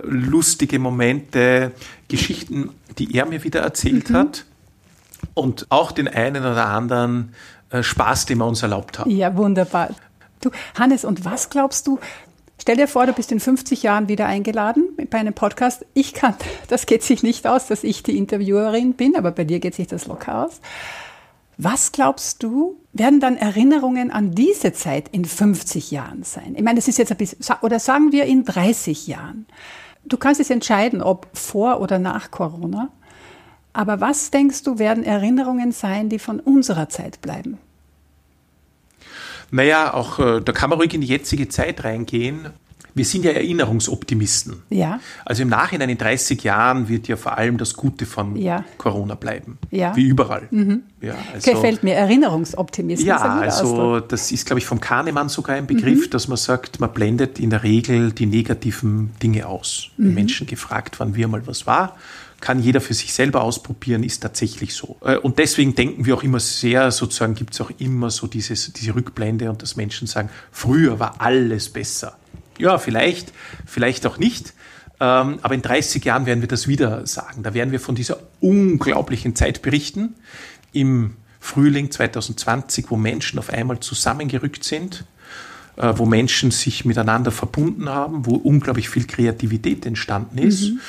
lustige 0.05 0.79
Momente, 0.79 1.73
Geschichten, 2.09 2.71
die 2.99 3.15
er 3.17 3.27
mir 3.27 3.43
wieder 3.45 3.61
erzählt 3.61 4.11
mhm. 4.11 4.17
hat. 4.17 4.45
Und 5.35 5.67
auch 5.71 5.93
den 5.93 6.09
einen 6.09 6.45
oder 6.45 6.67
anderen 6.67 7.35
Spaß, 7.81 8.27
den 8.27 8.39
wir 8.39 8.47
uns 8.47 8.63
erlaubt 8.63 8.99
haben. 8.99 9.11
Ja, 9.11 9.37
wunderbar. 9.37 9.91
Du, 10.41 10.51
Hannes, 10.79 11.05
und 11.05 11.25
was 11.25 11.51
glaubst 11.51 11.87
du, 11.87 11.99
Stell 12.63 12.77
dir 12.77 12.87
vor, 12.87 13.07
du 13.07 13.13
bist 13.13 13.33
in 13.33 13.41
50 13.41 13.83
Jahren 13.83 14.07
wieder 14.07 14.27
eingeladen 14.27 14.97
bei 15.11 15.19
einem 15.19 15.35
Podcast. 15.35 15.85
Ich 15.95 16.15
kann, 16.15 16.37
das 16.69 16.87
geht 16.87 17.03
sich 17.03 17.25
nicht 17.25 17.45
aus, 17.45 17.67
dass 17.67 17.83
ich 17.83 18.05
die 18.05 18.17
Interviewerin 18.17 18.93
bin, 18.93 19.17
aber 19.17 19.33
bei 19.33 19.43
dir 19.43 19.59
geht 19.59 19.75
sich 19.75 19.89
das 19.89 20.07
locker 20.07 20.45
aus. 20.45 20.61
Was 21.59 21.91
glaubst 21.91 22.41
du, 22.45 22.77
werden 22.93 23.19
dann 23.19 23.37
Erinnerungen 23.37 24.13
an 24.13 24.31
diese 24.31 24.73
Zeit 24.73 25.09
in 25.09 25.25
50 25.25 25.91
Jahren 25.91 26.23
sein? 26.23 26.55
Ich 26.55 26.63
meine, 26.63 26.77
das 26.77 26.87
ist 26.87 26.99
jetzt 26.99 27.11
ein 27.11 27.19
bisschen, 27.19 27.41
oder 27.63 27.81
sagen 27.81 28.13
wir 28.13 28.27
in 28.27 28.45
30 28.45 29.09
Jahren. 29.09 29.47
Du 30.05 30.17
kannst 30.17 30.41
es 30.41 30.49
entscheiden, 30.49 31.03
ob 31.03 31.27
vor 31.37 31.81
oder 31.81 31.99
nach 31.99 32.31
Corona. 32.31 32.91
Aber 33.73 34.01
was 34.01 34.31
denkst 34.31 34.63
du, 34.63 34.79
werden 34.79 35.03
Erinnerungen 35.03 35.73
sein, 35.73 36.09
die 36.09 36.21
von 36.21 36.39
unserer 36.39 36.89
Zeit 36.89 37.23
bleiben? 37.23 37.59
Naja, 39.53 39.93
auch 39.93 40.19
äh, 40.19 40.41
da 40.41 40.53
kann 40.53 40.71
man 40.71 40.79
ruhig 40.79 40.95
in 40.95 41.03
die 41.03 41.07
jetzige 41.07 41.47
Zeit 41.49 41.85
reingehen. 41.85 42.49
Wir 42.95 43.05
sind 43.05 43.25
ja 43.25 43.33
Erinnerungsoptimisten. 43.33 44.63
Ja. 44.69 45.01
Also 45.25 45.43
im 45.43 45.49
Nachhinein 45.49 45.89
in 45.89 45.97
30 45.97 46.43
Jahren 46.43 46.89
wird 46.89 47.09
ja 47.09 47.17
vor 47.17 47.39
allem 47.39 47.57
das 47.57 47.75
Gute 47.75 48.05
von 48.05 48.37
ja. 48.37 48.65
Corona 48.77 49.15
bleiben. 49.15 49.59
Ja. 49.71 49.97
Wie 49.97 50.05
überall. 50.05 50.49
Mhm. 50.51 50.83
Ja, 51.01 51.15
also, 51.33 51.53
Gefällt 51.53 51.83
mir, 51.83 51.95
Erinnerungsoptimismus. 51.95 53.07
Ja, 53.07 53.17
also 53.19 54.01
das 54.01 54.31
ist, 54.31 54.47
glaube 54.47 54.59
ich, 54.59 54.67
vom 54.67 54.81
Kahnemann 54.81 55.29
sogar 55.29 55.57
ein 55.57 55.67
Begriff, 55.67 56.07
mhm. 56.07 56.11
dass 56.11 56.29
man 56.29 56.37
sagt, 56.37 56.81
man 56.81 56.93
blendet 56.93 57.39
in 57.39 57.51
der 57.51 57.63
Regel 57.63 58.13
die 58.13 58.27
negativen 58.27 59.11
Dinge 59.23 59.47
aus. 59.47 59.89
Mhm. 59.97 60.15
Menschen 60.15 60.47
gefragt, 60.47 61.01
wann 61.01 61.15
wir 61.15 61.29
mal 61.29 61.47
was 61.47 61.67
war 61.67 61.97
kann 62.43 62.61
jeder 62.61 62.82
für 62.82 62.93
sich 62.93 63.14
selber 63.14 63.43
ausprobieren, 63.43 64.03
ist 64.03 64.20
tatsächlich 64.20 64.74
so. 64.74 64.99
Äh, 65.01 65.16
und 65.16 65.38
deswegen 65.38 65.74
denken 65.74 66.05
wir 66.05 66.14
auch 66.14 66.22
immer 66.22 66.40
sehr, 66.40 66.90
sozusagen 66.90 67.34
gibt 67.34 67.55
es 67.55 67.61
auch 67.62 67.70
immer 67.78 68.11
so 68.11 68.26
dieses, 68.26 68.70
diese 68.74 68.95
Rückblende 68.95 69.49
und 69.49 69.62
dass 69.62 69.76
Menschen 69.76 70.07
sagen, 70.07 70.28
früher 70.51 70.99
war 70.99 71.22
alles 71.22 71.70
besser. 71.70 72.18
Ja, 72.59 72.76
vielleicht, 72.76 73.32
vielleicht 73.64 74.05
auch 74.05 74.18
nicht. 74.18 74.53
Ähm, 75.01 75.38
aber 75.40 75.55
in 75.55 75.62
30 75.62 76.05
Jahren 76.05 76.26
werden 76.26 76.43
wir 76.43 76.49
das 76.49 76.68
wieder 76.68 77.07
sagen. 77.07 77.43
Da 77.43 77.55
werden 77.55 77.70
wir 77.72 77.80
von 77.80 77.95
dieser 77.95 78.18
unglaublichen 78.40 79.34
Zeit 79.34 79.62
berichten. 79.62 80.16
Im 80.72 81.16
Frühling 81.40 81.90
2020, 81.90 82.86
wo 82.90 82.97
Menschen 82.97 83.38
auf 83.38 83.51
einmal 83.51 83.80
zusammengerückt 83.80 84.64
sind, 84.64 85.05
äh, 85.76 85.93
wo 85.97 86.07
Menschen 86.07 86.51
sich 86.51 86.84
miteinander 86.84 87.30
verbunden 87.30 87.88
haben, 87.88 88.26
wo 88.26 88.34
unglaublich 88.34 88.88
viel 88.88 89.07
Kreativität 89.07 89.86
entstanden 89.86 90.38
ist. 90.38 90.70
Mhm. 90.70 90.80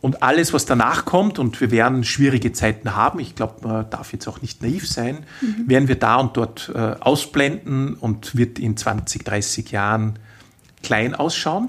Und 0.00 0.22
alles, 0.22 0.52
was 0.52 0.66
danach 0.66 1.04
kommt, 1.04 1.38
und 1.38 1.60
wir 1.60 1.70
werden 1.70 2.04
schwierige 2.04 2.52
Zeiten 2.52 2.94
haben, 2.94 3.18
ich 3.18 3.34
glaube, 3.34 3.66
man 3.66 3.90
darf 3.90 4.12
jetzt 4.12 4.28
auch 4.28 4.42
nicht 4.42 4.62
naiv 4.62 4.86
sein, 4.86 5.24
mhm. 5.40 5.68
werden 5.68 5.88
wir 5.88 5.96
da 5.96 6.16
und 6.16 6.36
dort 6.36 6.70
äh, 6.74 6.78
ausblenden 7.00 7.94
und 7.94 8.36
wird 8.36 8.58
in 8.58 8.76
20, 8.76 9.24
30 9.24 9.70
Jahren 9.70 10.18
klein 10.82 11.14
ausschauen. 11.14 11.68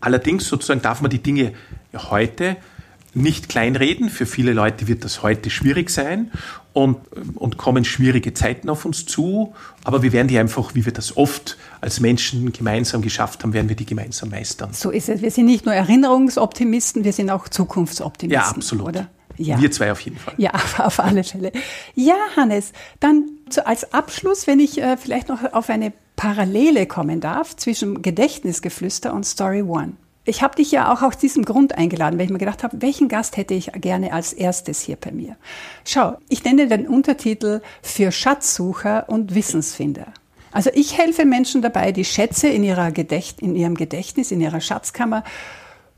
Allerdings 0.00 0.48
sozusagen 0.48 0.82
darf 0.82 1.00
man 1.00 1.10
die 1.10 1.22
Dinge 1.22 1.52
heute 1.94 2.56
nicht 3.14 3.48
kleinreden. 3.48 4.10
Für 4.10 4.26
viele 4.26 4.52
Leute 4.52 4.88
wird 4.88 5.04
das 5.04 5.22
heute 5.22 5.50
schwierig 5.50 5.90
sein 5.90 6.30
und, 6.72 6.98
und 7.34 7.58
kommen 7.58 7.84
schwierige 7.84 8.34
Zeiten 8.34 8.68
auf 8.68 8.84
uns 8.84 9.06
zu. 9.06 9.54
Aber 9.84 10.02
wir 10.02 10.12
werden 10.12 10.28
die 10.28 10.38
einfach, 10.38 10.74
wie 10.74 10.84
wir 10.84 10.92
das 10.92 11.16
oft 11.16 11.58
als 11.80 12.00
Menschen 12.00 12.52
gemeinsam 12.52 13.02
geschafft 13.02 13.42
haben, 13.42 13.52
werden 13.52 13.68
wir 13.68 13.76
die 13.76 13.86
gemeinsam 13.86 14.30
meistern. 14.30 14.72
So 14.72 14.90
ist 14.90 15.08
es. 15.08 15.22
Wir 15.22 15.30
sind 15.30 15.46
nicht 15.46 15.66
nur 15.66 15.74
Erinnerungsoptimisten, 15.74 17.04
wir 17.04 17.12
sind 17.12 17.30
auch 17.30 17.48
Zukunftsoptimisten. 17.48 18.42
Ja, 18.42 18.56
absolut. 18.56 18.88
Oder? 18.88 19.08
Ja. 19.36 19.60
Wir 19.60 19.70
zwei 19.70 19.92
auf 19.92 20.00
jeden 20.00 20.18
Fall. 20.18 20.34
Ja, 20.36 20.52
auf 20.78 21.00
alle 21.00 21.24
Fälle. 21.24 21.52
Ja, 21.94 22.16
Hannes, 22.36 22.72
dann 23.00 23.30
als 23.64 23.92
Abschluss, 23.92 24.46
wenn 24.46 24.60
ich 24.60 24.80
äh, 24.80 24.96
vielleicht 24.96 25.28
noch 25.28 25.52
auf 25.52 25.68
eine 25.68 25.92
Parallele 26.16 26.86
kommen 26.86 27.20
darf 27.20 27.56
zwischen 27.56 28.02
Gedächtnisgeflüster 28.02 29.12
und 29.12 29.24
Story 29.24 29.62
One. 29.62 29.94
Ich 30.24 30.40
habe 30.40 30.54
dich 30.54 30.70
ja 30.70 30.92
auch 30.92 31.02
aus 31.02 31.18
diesem 31.18 31.44
Grund 31.44 31.76
eingeladen, 31.76 32.16
weil 32.16 32.26
ich 32.26 32.32
mir 32.32 32.38
gedacht 32.38 32.62
habe, 32.62 32.80
welchen 32.80 33.08
Gast 33.08 33.36
hätte 33.36 33.54
ich 33.54 33.72
gerne 33.72 34.12
als 34.12 34.32
erstes 34.32 34.80
hier 34.80 34.96
bei 34.96 35.10
mir? 35.10 35.36
Schau, 35.84 36.16
ich 36.28 36.44
nenne 36.44 36.68
den 36.68 36.86
Untertitel 36.86 37.60
für 37.82 38.12
Schatzsucher 38.12 39.08
und 39.08 39.34
Wissensfinder. 39.34 40.06
Also 40.52 40.70
ich 40.74 40.96
helfe 40.96 41.24
Menschen 41.24 41.60
dabei, 41.60 41.90
die 41.90 42.04
Schätze 42.04 42.46
in, 42.48 42.62
Gedächt 42.94 43.40
in 43.40 43.56
ihrem 43.56 43.74
Gedächtnis, 43.74 44.30
in 44.30 44.40
ihrer 44.40 44.60
Schatzkammer 44.60 45.24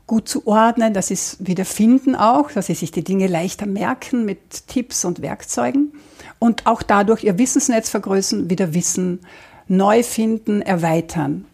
gut 0.07 0.27
zu 0.27 0.47
ordnen, 0.47 0.93
dass 0.93 1.07
sie 1.07 1.15
es 1.15 1.37
wieder 1.39 1.65
finden 1.65 2.15
auch, 2.15 2.51
dass 2.51 2.67
sie 2.67 2.75
sich 2.75 2.91
die 2.91 3.03
Dinge 3.03 3.27
leichter 3.27 3.65
merken 3.65 4.25
mit 4.25 4.67
Tipps 4.67 5.05
und 5.05 5.21
Werkzeugen 5.21 5.93
und 6.39 6.65
auch 6.65 6.83
dadurch 6.83 7.23
ihr 7.23 7.37
Wissensnetz 7.37 7.89
vergrößern, 7.89 8.49
wieder 8.49 8.73
Wissen 8.73 9.19
neu 9.67 10.03
finden, 10.03 10.61
erweitern. 10.61 11.45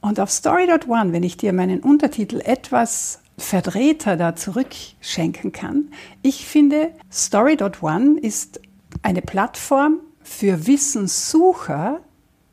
Und 0.00 0.20
auf 0.20 0.30
Story.one, 0.30 1.12
wenn 1.12 1.22
ich 1.22 1.36
dir 1.36 1.52
meinen 1.52 1.80
Untertitel 1.80 2.40
etwas 2.44 3.20
verdrehter 3.36 4.16
da 4.16 4.36
zurückschenken 4.36 5.52
kann, 5.52 5.92
ich 6.22 6.46
finde, 6.46 6.92
Story.one 7.10 8.18
ist 8.20 8.60
eine 9.02 9.22
Plattform 9.22 10.00
für 10.22 10.66
Wissenssucher 10.66 12.00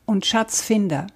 und 0.06 0.26
Schatzfinder. 0.26 1.06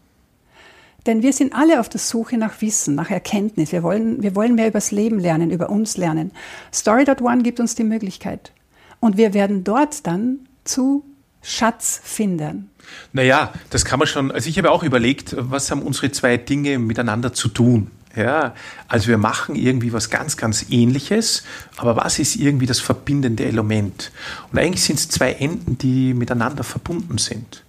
Denn 1.07 1.23
wir 1.23 1.33
sind 1.33 1.55
alle 1.55 1.81
auf 1.81 1.89
der 1.89 2.01
Suche 2.01 2.37
nach 2.37 2.61
Wissen, 2.61 2.95
nach 2.95 3.11
Erkenntnis. 3.11 3.73
Wir 3.73 3.83
wollen, 3.83 4.23
wir 4.23 4.37
wollen 4.37 4.55
mehr 4.55 4.69
übers 4.69 4.91
Leben 4.91 5.19
lernen, 5.19 5.51
über 5.51 5.71
uns 5.71 5.97
lernen. 5.97 6.33
Story.one 6.73 7.43
gibt 7.43 7.59
uns 7.59 7.75
die 7.75 7.85
Möglichkeit. 7.85 8.53
Und 9.01 9.17
wir 9.17 9.33
werden 9.33 9.65
dort 9.65 10.07
dann 10.07 10.49
zu 10.65 11.05
Schatzfindern. 11.43 12.70
Naja, 13.13 13.53
das 13.71 13.85
kann 13.85 13.99
man 13.99 14.09
schon. 14.09 14.31
Also 14.31 14.49
ich 14.49 14.59
habe 14.59 14.71
auch 14.71 14.83
überlegt, 14.83 15.35
was 15.37 15.71
haben 15.71 15.83
unsere 15.83 16.13
zwei 16.13 16.37
Dinge 16.37 16.79
miteinander 16.79 17.33
zu 17.33 17.49
tun? 17.49 17.91
Ja, 18.17 18.55
also 18.89 19.07
wir 19.07 19.19
machen 19.19 19.55
irgendwie 19.55 19.93
was 19.93 20.11
ganz, 20.11 20.37
ganz 20.37 20.67
ähnliches, 20.69 21.45
aber 21.77 21.95
was 21.95 22.19
ist 22.19 22.35
irgendwie 22.35 22.67
das 22.67 22.81
verbindende 22.81 23.45
Element? 23.45 24.11
Und 24.51 24.59
eigentlich 24.59 24.83
sind 24.83 24.99
es 24.99 25.09
zwei 25.09 25.33
Enden, 25.35 25.79
die 25.79 26.13
miteinander 26.13 26.65
verbunden 26.65 27.19
sind. 27.19 27.63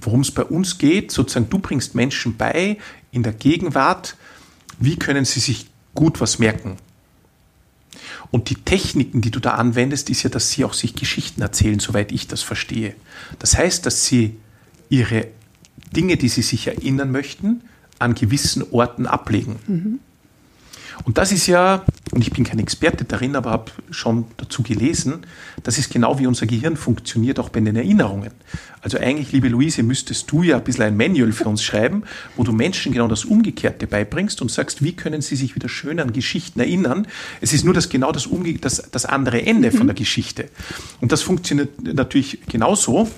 Worum 0.00 0.20
es 0.20 0.30
bei 0.30 0.44
uns 0.44 0.78
geht, 0.78 1.10
sozusagen, 1.10 1.50
du 1.50 1.58
bringst 1.58 1.96
Menschen 1.96 2.36
bei 2.36 2.78
in 3.10 3.24
der 3.24 3.32
Gegenwart, 3.32 4.16
wie 4.78 4.96
können 4.96 5.24
sie 5.24 5.40
sich 5.40 5.66
gut 5.94 6.20
was 6.20 6.38
merken? 6.38 6.76
Und 8.32 8.48
die 8.48 8.56
Techniken, 8.56 9.20
die 9.20 9.30
du 9.30 9.38
da 9.38 9.52
anwendest, 9.52 10.10
ist 10.10 10.22
ja, 10.24 10.30
dass 10.30 10.50
sie 10.50 10.64
auch 10.64 10.72
sich 10.72 10.94
Geschichten 10.94 11.42
erzählen, 11.42 11.78
soweit 11.78 12.10
ich 12.10 12.26
das 12.26 12.42
verstehe. 12.42 12.94
Das 13.38 13.56
heißt, 13.56 13.86
dass 13.86 14.06
sie 14.06 14.36
ihre 14.88 15.28
Dinge, 15.94 16.16
die 16.16 16.28
sie 16.28 16.42
sich 16.42 16.66
erinnern 16.66 17.12
möchten, 17.12 17.60
an 17.98 18.14
gewissen 18.14 18.64
Orten 18.72 19.06
ablegen. 19.06 19.56
Mhm. 19.66 20.00
Und 21.04 21.18
das 21.18 21.32
ist 21.32 21.46
ja, 21.46 21.84
und 22.12 22.20
ich 22.20 22.30
bin 22.30 22.44
kein 22.44 22.58
Experte 22.58 23.04
darin, 23.04 23.34
aber 23.34 23.50
habe 23.50 23.72
schon 23.90 24.26
dazu 24.36 24.62
gelesen, 24.62 25.26
das 25.62 25.78
ist 25.78 25.92
genau 25.92 26.18
wie 26.18 26.26
unser 26.26 26.46
Gehirn 26.46 26.76
funktioniert, 26.76 27.40
auch 27.40 27.48
bei 27.48 27.60
den 27.60 27.74
Erinnerungen. 27.74 28.30
Also 28.80 28.98
eigentlich, 28.98 29.32
liebe 29.32 29.48
Luise, 29.48 29.82
müsstest 29.82 30.30
du 30.30 30.42
ja 30.42 30.56
ein 30.56 30.64
bisschen 30.64 30.84
ein 30.84 30.96
Manual 30.96 31.32
für 31.32 31.44
uns 31.44 31.62
schreiben, 31.62 32.02
wo 32.36 32.44
du 32.44 32.52
Menschen 32.52 32.92
genau 32.92 33.08
das 33.08 33.24
Umgekehrte 33.24 33.86
beibringst 33.86 34.42
und 34.42 34.50
sagst, 34.50 34.82
wie 34.82 34.92
können 34.92 35.22
sie 35.22 35.36
sich 35.36 35.54
wieder 35.54 35.68
schön 35.68 36.00
an 36.00 36.12
Geschichten 36.12 36.60
erinnern. 36.60 37.06
Es 37.40 37.52
ist 37.52 37.64
nur 37.64 37.74
das 37.74 37.88
genau 37.88 38.12
das, 38.12 38.26
Umge 38.26 38.54
das, 38.54 38.90
das 38.90 39.04
andere 39.04 39.42
Ende 39.44 39.70
mhm. 39.70 39.76
von 39.76 39.86
der 39.86 39.94
Geschichte. 39.94 40.48
Und 41.00 41.12
das 41.12 41.22
funktioniert 41.22 41.82
natürlich 41.82 42.40
genauso, 42.48 43.08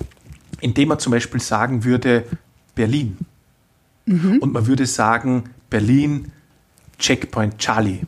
indem 0.61 0.89
man 0.89 0.99
zum 0.99 1.11
Beispiel 1.11 1.41
sagen 1.41 1.83
würde, 1.83 2.25
Berlin. 2.75 3.17
Mhm. 4.05 4.39
Und 4.39 4.53
man 4.53 4.67
würde 4.67 4.85
sagen, 4.85 5.45
Berlin, 5.69 6.31
Checkpoint 6.99 7.57
Charlie. 7.57 8.01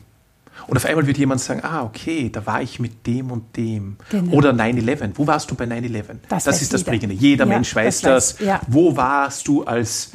Und 0.66 0.76
auf 0.76 0.84
einmal 0.84 1.06
wird 1.06 1.16
jemand 1.16 1.40
sagen, 1.40 1.60
ah, 1.62 1.82
okay, 1.82 2.28
da 2.30 2.44
war 2.44 2.60
ich 2.60 2.78
mit 2.78 3.06
dem 3.06 3.30
und 3.30 3.56
dem. 3.56 3.96
Genau. 4.10 4.32
Oder 4.32 4.50
9-11. 4.50 5.12
Wo 5.14 5.26
warst 5.26 5.50
du 5.50 5.54
bei 5.54 5.64
9-11? 5.64 6.04
Das, 6.28 6.44
das 6.44 6.60
ist 6.60 6.74
das 6.74 6.84
Prägende. 6.84 7.14
Jeder 7.14 7.46
ja, 7.46 7.54
Mensch 7.54 7.74
weiß 7.74 8.02
das. 8.02 8.36
das. 8.36 8.46
Ja. 8.46 8.60
Wo 8.66 8.94
warst 8.94 9.48
du, 9.48 9.64
als 9.64 10.12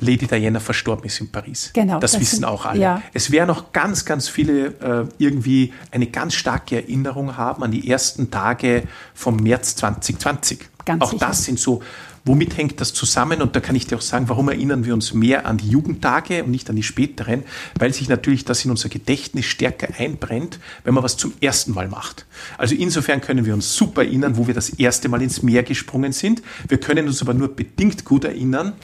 Lady 0.00 0.26
Diana 0.26 0.60
verstorben 0.60 1.04
ist 1.04 1.20
in 1.20 1.30
Paris. 1.30 1.70
Genau. 1.72 1.98
Das, 1.98 2.12
das 2.12 2.20
wissen 2.20 2.36
sind, 2.36 2.44
auch 2.44 2.64
alle. 2.66 2.80
Ja. 2.80 3.02
Es 3.12 3.30
werden 3.30 3.50
auch 3.50 3.72
ganz, 3.72 4.04
ganz 4.04 4.28
viele 4.28 4.66
äh, 4.80 5.08
irgendwie 5.18 5.72
eine 5.90 6.06
ganz 6.06 6.34
starke 6.34 6.76
Erinnerung 6.76 7.36
haben 7.36 7.62
an 7.62 7.70
die 7.70 7.90
ersten 7.90 8.30
Tage 8.30 8.84
vom 9.14 9.36
März 9.36 9.76
2020. 9.76 10.60
Ganz 10.84 11.02
auch 11.02 11.10
sicher. 11.10 11.26
das 11.26 11.44
sind 11.44 11.58
so 11.58 11.82
Womit 12.28 12.58
hängt 12.58 12.78
das 12.82 12.92
zusammen? 12.92 13.40
Und 13.40 13.56
da 13.56 13.60
kann 13.60 13.74
ich 13.74 13.86
dir 13.86 13.96
auch 13.96 14.02
sagen, 14.02 14.28
warum 14.28 14.50
erinnern 14.50 14.84
wir 14.84 14.92
uns 14.92 15.14
mehr 15.14 15.46
an 15.46 15.56
die 15.56 15.70
Jugendtage 15.70 16.44
und 16.44 16.50
nicht 16.50 16.68
an 16.68 16.76
die 16.76 16.82
späteren? 16.82 17.42
Weil 17.78 17.94
sich 17.94 18.10
natürlich 18.10 18.44
das 18.44 18.66
in 18.66 18.70
unser 18.70 18.90
Gedächtnis 18.90 19.46
stärker 19.46 19.88
einbrennt, 19.98 20.60
wenn 20.84 20.92
man 20.92 21.02
was 21.02 21.16
zum 21.16 21.32
ersten 21.40 21.72
Mal 21.72 21.88
macht. 21.88 22.26
Also 22.58 22.74
insofern 22.74 23.22
können 23.22 23.46
wir 23.46 23.54
uns 23.54 23.74
super 23.74 24.04
erinnern, 24.04 24.36
wo 24.36 24.46
wir 24.46 24.52
das 24.52 24.68
erste 24.68 25.08
Mal 25.08 25.22
ins 25.22 25.42
Meer 25.42 25.62
gesprungen 25.62 26.12
sind. 26.12 26.42
Wir 26.68 26.78
können 26.78 27.06
uns 27.06 27.22
aber 27.22 27.32
nur 27.32 27.48
bedingt 27.48 28.04
gut 28.04 28.24
erinnern, 28.24 28.74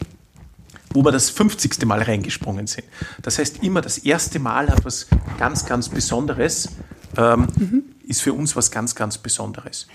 wo 0.94 1.04
wir 1.04 1.12
das 1.12 1.28
50. 1.28 1.84
Mal 1.84 2.00
reingesprungen 2.00 2.66
sind. 2.66 2.86
Das 3.20 3.38
heißt, 3.38 3.62
immer 3.62 3.82
das 3.82 3.98
erste 3.98 4.38
Mal 4.38 4.70
hat 4.70 4.86
was 4.86 5.06
ganz, 5.38 5.66
ganz 5.66 5.90
Besonderes, 5.90 6.70
ähm, 7.18 7.48
mhm. 7.58 7.82
ist 8.08 8.22
für 8.22 8.32
uns 8.32 8.56
was 8.56 8.70
ganz, 8.70 8.94
ganz 8.94 9.18
Besonderes. 9.18 9.86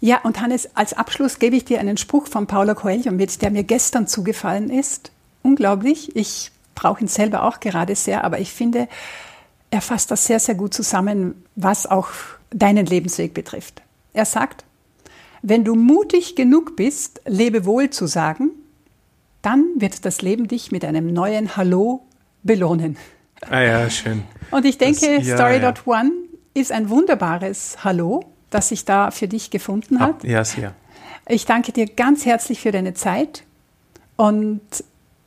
Ja, 0.00 0.20
und 0.22 0.40
Hannes, 0.40 0.76
als 0.76 0.92
Abschluss 0.92 1.38
gebe 1.38 1.56
ich 1.56 1.64
dir 1.64 1.80
einen 1.80 1.96
Spruch 1.96 2.28
von 2.28 2.46
Paula 2.46 2.74
Coelho 2.74 3.10
mit, 3.10 3.42
der 3.42 3.50
mir 3.50 3.64
gestern 3.64 4.06
zugefallen 4.06 4.70
ist. 4.70 5.10
Unglaublich. 5.42 6.14
Ich 6.14 6.52
brauche 6.74 7.00
ihn 7.00 7.08
selber 7.08 7.42
auch 7.42 7.58
gerade 7.58 7.96
sehr, 7.96 8.22
aber 8.22 8.38
ich 8.38 8.52
finde, 8.52 8.88
er 9.70 9.80
fasst 9.80 10.10
das 10.10 10.24
sehr, 10.26 10.38
sehr 10.38 10.54
gut 10.54 10.72
zusammen, 10.72 11.44
was 11.56 11.86
auch 11.86 12.08
deinen 12.50 12.86
Lebensweg 12.86 13.34
betrifft. 13.34 13.82
Er 14.12 14.24
sagt, 14.24 14.64
wenn 15.42 15.64
du 15.64 15.74
mutig 15.74 16.36
genug 16.36 16.76
bist, 16.76 17.20
lebe 17.26 17.64
wohl 17.64 17.90
zu 17.90 18.06
sagen, 18.06 18.50
dann 19.42 19.64
wird 19.76 20.04
das 20.04 20.22
Leben 20.22 20.48
dich 20.48 20.72
mit 20.72 20.84
einem 20.84 21.12
neuen 21.12 21.56
Hallo 21.56 22.06
belohnen. 22.42 22.96
Ah 23.48 23.60
ja, 23.60 23.90
schön. 23.90 24.22
Und 24.50 24.64
ich 24.64 24.78
denke, 24.78 25.20
ja, 25.20 25.36
Story.one 25.36 26.10
ja. 26.54 26.60
ist 26.60 26.72
ein 26.72 26.88
wunderbares 26.88 27.78
Hallo 27.84 28.24
das 28.50 28.68
sich 28.68 28.84
da 28.84 29.10
für 29.10 29.28
dich 29.28 29.50
gefunden 29.50 30.00
hat. 30.00 30.24
Ja, 30.24 30.44
sehr. 30.44 30.74
Ich 31.28 31.44
danke 31.44 31.72
dir 31.72 31.86
ganz 31.86 32.24
herzlich 32.24 32.60
für 32.60 32.72
deine 32.72 32.94
Zeit 32.94 33.44
und 34.16 34.62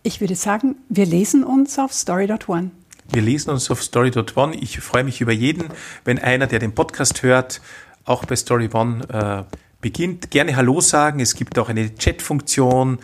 ich 0.04 0.20
würde 0.20 0.36
sagen, 0.36 0.76
wir 0.90 1.06
lesen 1.06 1.44
uns 1.44 1.78
auf 1.78 1.94
Story.one. 1.94 2.72
Wir 3.12 3.22
lesen 3.22 3.52
uns 3.52 3.70
auf 3.70 3.84
Story.one. 3.84 4.56
Ich 4.56 4.80
freue 4.80 5.04
mich 5.04 5.22
über 5.22 5.32
jeden, 5.32 5.66
wenn 6.06 6.18
einer, 6.18 6.48
der 6.48 6.60
den 6.60 6.74
Podcast 6.74 7.24
hört, 7.24 7.62
auch 8.06 8.26
bei 8.26 8.36
Story 8.36 8.70
One 8.74 9.08
äh, 9.10 9.56
beginnt. 9.82 10.32
Gerne 10.32 10.56
Hallo 10.56 10.82
sagen. 10.82 11.20
Es 11.20 11.36
gibt 11.36 11.60
auch 11.60 11.70
eine 11.70 11.94
Chat-Funktion. 11.94 13.00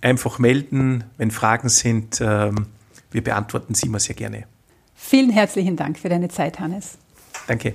Einfach 0.00 0.38
melden, 0.38 1.04
wenn 1.16 1.30
Fragen 1.30 1.68
sind. 1.68 2.20
Ähm, 2.20 2.66
wir 3.10 3.22
beantworten 3.22 3.74
sie 3.74 3.86
immer 3.86 4.00
sehr 4.00 4.16
gerne. 4.16 4.44
Vielen 4.94 5.30
herzlichen 5.30 5.76
Dank 5.76 5.98
für 5.98 6.08
deine 6.08 6.28
Zeit, 6.28 6.58
Hannes. 6.60 6.98
Danke. 7.46 7.74